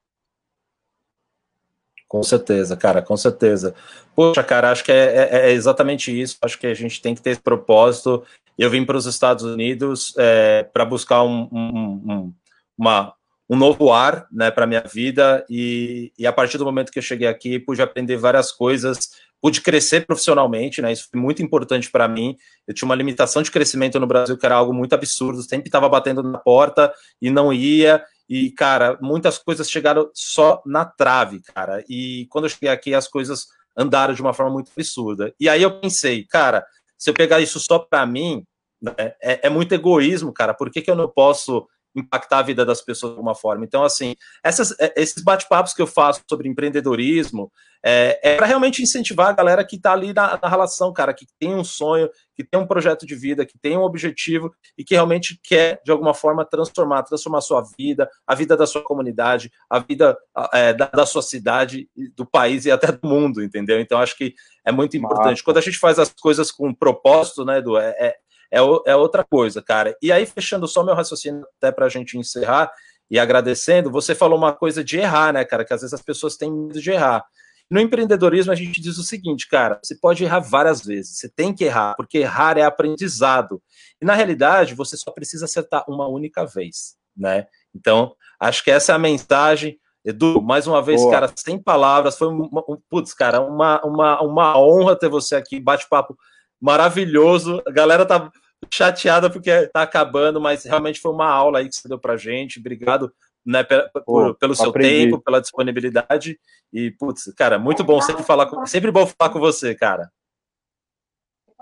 Com 2.06 2.22
certeza, 2.22 2.76
cara, 2.76 3.00
com 3.00 3.16
certeza. 3.16 3.74
Poxa, 4.14 4.44
cara, 4.44 4.70
acho 4.70 4.84
que 4.84 4.92
é, 4.92 4.96
é, 4.96 5.28
é, 5.48 5.52
exatamente 5.52 6.12
isso. 6.12 6.36
Acho 6.42 6.58
que 6.58 6.66
a 6.66 6.74
gente 6.74 7.00
tem 7.00 7.14
que 7.14 7.22
ter 7.22 7.30
esse 7.30 7.40
propósito. 7.40 8.22
Eu 8.58 8.70
vim 8.70 8.84
para 8.84 8.96
os 8.96 9.06
Estados 9.06 9.44
Unidos 9.44 10.14
é, 10.18 10.62
para 10.64 10.84
buscar 10.84 11.22
um, 11.22 11.48
um, 11.52 12.12
um, 12.12 12.34
uma, 12.76 13.14
um 13.48 13.56
novo 13.56 13.92
ar 13.92 14.26
né, 14.30 14.50
para 14.50 14.66
minha 14.66 14.82
vida 14.82 15.44
e, 15.48 16.12
e, 16.18 16.26
a 16.26 16.32
partir 16.32 16.58
do 16.58 16.64
momento 16.64 16.92
que 16.92 16.98
eu 16.98 17.02
cheguei 17.02 17.28
aqui, 17.28 17.58
pude 17.58 17.82
aprender 17.82 18.16
várias 18.16 18.52
coisas, 18.52 19.10
pude 19.40 19.60
crescer 19.60 20.06
profissionalmente, 20.06 20.80
né? 20.80 20.92
Isso 20.92 21.08
foi 21.10 21.20
muito 21.20 21.42
importante 21.42 21.90
para 21.90 22.06
mim. 22.06 22.36
Eu 22.66 22.72
tinha 22.72 22.86
uma 22.86 22.94
limitação 22.94 23.42
de 23.42 23.50
crescimento 23.50 23.98
no 23.98 24.06
Brasil 24.06 24.38
que 24.38 24.46
era 24.46 24.54
algo 24.54 24.72
muito 24.72 24.94
absurdo, 24.94 25.42
sempre 25.42 25.68
estava 25.68 25.88
batendo 25.88 26.22
na 26.22 26.38
porta 26.38 26.94
e 27.20 27.28
não 27.28 27.52
ia. 27.52 28.02
E, 28.28 28.50
cara, 28.52 28.96
muitas 29.02 29.38
coisas 29.38 29.68
chegaram 29.68 30.08
só 30.14 30.62
na 30.64 30.84
trave, 30.84 31.40
cara. 31.40 31.84
E 31.88 32.26
quando 32.30 32.44
eu 32.44 32.50
cheguei 32.50 32.68
aqui, 32.68 32.94
as 32.94 33.08
coisas 33.08 33.48
andaram 33.76 34.14
de 34.14 34.22
uma 34.22 34.32
forma 34.32 34.52
muito 34.52 34.70
absurda. 34.74 35.34
E 35.40 35.48
aí 35.48 35.62
eu 35.62 35.80
pensei, 35.80 36.24
cara, 36.24 36.64
se 37.02 37.10
eu 37.10 37.14
pegar 37.14 37.40
isso 37.40 37.58
só 37.58 37.80
para 37.80 38.06
mim, 38.06 38.44
né, 38.80 38.94
é, 39.20 39.48
é, 39.48 39.50
muito 39.50 39.74
egoísmo, 39.74 40.32
cara. 40.32 40.54
Por 40.54 40.70
que, 40.70 40.80
que 40.80 40.88
eu 40.88 40.94
não 40.94 41.08
posso 41.08 41.66
impactar 41.94 42.38
a 42.38 42.42
vida 42.42 42.64
das 42.64 42.80
pessoas 42.80 43.12
de 43.12 43.18
alguma 43.18 43.34
forma. 43.34 43.64
Então, 43.64 43.84
assim, 43.84 44.14
essas, 44.42 44.78
é, 44.80 44.92
esses 44.96 45.22
bate-papos 45.22 45.74
que 45.74 45.82
eu 45.82 45.86
faço 45.86 46.22
sobre 46.28 46.48
empreendedorismo 46.48 47.52
é, 47.84 48.18
é 48.22 48.36
para 48.36 48.46
realmente 48.46 48.80
incentivar 48.80 49.28
a 49.28 49.32
galera 49.32 49.64
que 49.64 49.76
está 49.76 49.92
ali 49.92 50.12
na, 50.12 50.38
na, 50.40 50.48
relação, 50.48 50.92
cara, 50.92 51.12
que 51.12 51.26
tem 51.38 51.54
um 51.54 51.64
sonho, 51.64 52.08
que 52.34 52.44
tem 52.44 52.60
um 52.60 52.66
projeto 52.66 53.04
de 53.04 53.14
vida, 53.16 53.44
que 53.44 53.58
tem 53.58 53.76
um 53.76 53.82
objetivo 53.82 54.54
e 54.78 54.84
que 54.84 54.94
realmente 54.94 55.38
quer, 55.42 55.80
de 55.84 55.90
alguma 55.90 56.14
forma, 56.14 56.44
transformar, 56.44 57.02
transformar 57.02 57.38
a 57.38 57.42
sua 57.42 57.64
vida, 57.76 58.08
a 58.26 58.34
vida 58.36 58.56
da 58.56 58.66
sua 58.66 58.82
comunidade, 58.82 59.50
a 59.68 59.80
vida 59.80 60.16
é, 60.52 60.72
da, 60.72 60.86
da, 60.86 61.04
sua 61.04 61.22
cidade, 61.22 61.88
do 62.16 62.24
país 62.24 62.64
e 62.64 62.70
até 62.70 62.92
do 62.92 63.06
mundo, 63.06 63.42
entendeu? 63.42 63.80
Então, 63.80 63.98
acho 63.98 64.16
que 64.16 64.32
é 64.64 64.70
muito 64.70 64.96
importante. 64.96 65.42
Quando 65.42 65.58
a 65.58 65.62
gente 65.62 65.78
faz 65.78 65.98
as 65.98 66.12
coisas 66.12 66.52
com 66.52 66.72
propósito, 66.72 67.44
né, 67.44 67.58
Edu, 67.58 67.76
é, 67.76 67.90
é 67.98 68.16
é, 68.52 68.58
é 68.58 68.94
outra 68.94 69.24
coisa, 69.24 69.62
cara. 69.62 69.96
E 70.02 70.12
aí, 70.12 70.26
fechando 70.26 70.68
só 70.68 70.84
meu 70.84 70.94
raciocínio 70.94 71.46
até 71.56 71.72
para 71.72 71.86
a 71.86 71.88
gente 71.88 72.18
encerrar 72.18 72.70
e 73.10 73.18
agradecendo, 73.18 73.90
você 73.90 74.14
falou 74.14 74.36
uma 74.36 74.52
coisa 74.52 74.84
de 74.84 74.98
errar, 74.98 75.32
né, 75.32 75.44
cara? 75.44 75.64
Que 75.64 75.72
às 75.72 75.80
vezes 75.80 75.94
as 75.94 76.02
pessoas 76.02 76.36
têm 76.36 76.52
medo 76.52 76.80
de 76.80 76.90
errar. 76.90 77.24
No 77.70 77.80
empreendedorismo, 77.80 78.52
a 78.52 78.54
gente 78.54 78.78
diz 78.82 78.98
o 78.98 79.02
seguinte, 79.02 79.48
cara: 79.48 79.80
você 79.82 79.96
pode 79.96 80.22
errar 80.22 80.40
várias 80.40 80.84
vezes, 80.84 81.16
você 81.16 81.28
tem 81.30 81.54
que 81.54 81.64
errar, 81.64 81.94
porque 81.96 82.18
errar 82.18 82.58
é 82.58 82.62
aprendizado. 82.62 83.62
E 84.00 84.04
na 84.04 84.14
realidade, 84.14 84.74
você 84.74 84.96
só 84.98 85.10
precisa 85.10 85.46
acertar 85.46 85.84
uma 85.88 86.06
única 86.06 86.44
vez, 86.44 86.96
né? 87.16 87.46
Então, 87.74 88.14
acho 88.38 88.62
que 88.62 88.70
essa 88.70 88.92
é 88.92 88.94
a 88.94 88.98
mensagem. 88.98 89.78
Edu, 90.04 90.42
mais 90.42 90.66
uma 90.66 90.82
vez, 90.82 91.00
Boa. 91.00 91.12
cara, 91.12 91.32
sem 91.36 91.62
palavras, 91.62 92.18
foi 92.18 92.26
um, 92.28 92.50
um, 92.68 92.76
putz, 92.90 93.14
cara, 93.14 93.40
uma, 93.40 93.80
uma, 93.84 94.20
uma 94.20 94.58
honra 94.58 94.96
ter 94.96 95.08
você 95.08 95.36
aqui, 95.36 95.60
bate-papo 95.60 96.16
maravilhoso. 96.60 97.62
A 97.66 97.70
galera 97.70 98.04
tá 98.06 98.30
chateada 98.70 99.30
porque 99.30 99.66
tá 99.68 99.82
acabando, 99.82 100.40
mas 100.40 100.64
realmente 100.64 101.00
foi 101.00 101.12
uma 101.12 101.28
aula 101.28 101.58
aí 101.58 101.68
que 101.68 101.76
você 101.76 101.88
deu 101.88 101.98
pra 101.98 102.16
gente. 102.16 102.58
Obrigado 102.58 103.12
né, 103.44 103.64
por, 104.04 104.36
pelo 104.36 104.54
seu 104.54 104.70
aprendi. 104.70 105.10
tempo, 105.10 105.20
pela 105.20 105.40
disponibilidade. 105.40 106.38
E, 106.72 106.90
putz, 106.92 107.32
cara, 107.36 107.58
muito 107.58 107.84
bom 107.84 108.00
sempre 108.00 108.22
falar 108.22 108.46
com, 108.46 108.64
sempre 108.66 108.90
bom 108.90 109.06
falar 109.06 109.32
com 109.32 109.40
você, 109.40 109.74
cara. 109.74 110.10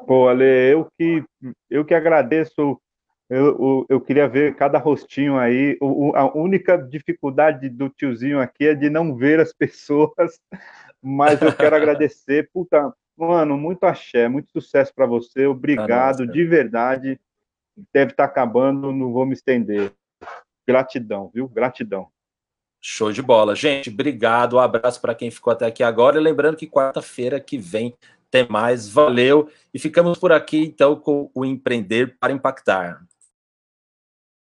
Pô, 0.06 0.28
Ale, 0.28 0.44
eu 0.44 0.88
que, 0.98 1.24
eu 1.68 1.84
que 1.84 1.94
agradeço. 1.94 2.80
Eu, 3.28 3.46
eu, 3.46 3.86
eu 3.88 4.00
queria 4.00 4.28
ver 4.28 4.56
cada 4.56 4.78
rostinho 4.78 5.38
aí. 5.38 5.76
O, 5.80 6.12
a 6.16 6.36
única 6.36 6.76
dificuldade 6.76 7.68
do 7.68 7.88
tiozinho 7.88 8.40
aqui 8.40 8.66
é 8.66 8.74
de 8.74 8.90
não 8.90 9.16
ver 9.16 9.40
as 9.40 9.52
pessoas, 9.54 10.40
mas 11.02 11.40
eu 11.40 11.54
quero 11.54 11.76
agradecer. 11.76 12.48
Puta, 12.52 12.92
Mano, 13.20 13.58
muito 13.58 13.84
axé, 13.84 14.28
muito 14.28 14.50
sucesso 14.50 14.94
para 14.94 15.04
você. 15.04 15.46
Obrigado, 15.46 16.26
de 16.26 16.42
verdade. 16.42 17.20
Deve 17.92 18.12
estar 18.12 18.26
tá 18.26 18.30
acabando, 18.30 18.90
não 18.92 19.12
vou 19.12 19.26
me 19.26 19.34
estender. 19.34 19.92
Gratidão, 20.66 21.30
viu? 21.32 21.46
Gratidão. 21.46 22.08
Show 22.80 23.12
de 23.12 23.20
bola. 23.20 23.54
Gente, 23.54 23.90
obrigado. 23.90 24.56
Um 24.56 24.58
abraço 24.58 24.98
para 25.02 25.14
quem 25.14 25.30
ficou 25.30 25.52
até 25.52 25.66
aqui 25.66 25.82
agora. 25.82 26.18
E 26.18 26.22
lembrando 26.22 26.56
que 26.56 26.66
quarta-feira 26.66 27.38
que 27.38 27.58
vem 27.58 27.94
tem 28.30 28.48
mais. 28.48 28.88
Valeu. 28.88 29.50
E 29.74 29.78
ficamos 29.78 30.18
por 30.18 30.32
aqui, 30.32 30.64
então, 30.64 30.96
com 30.96 31.30
o 31.34 31.44
Empreender 31.44 32.16
para 32.18 32.32
Impactar. 32.32 33.02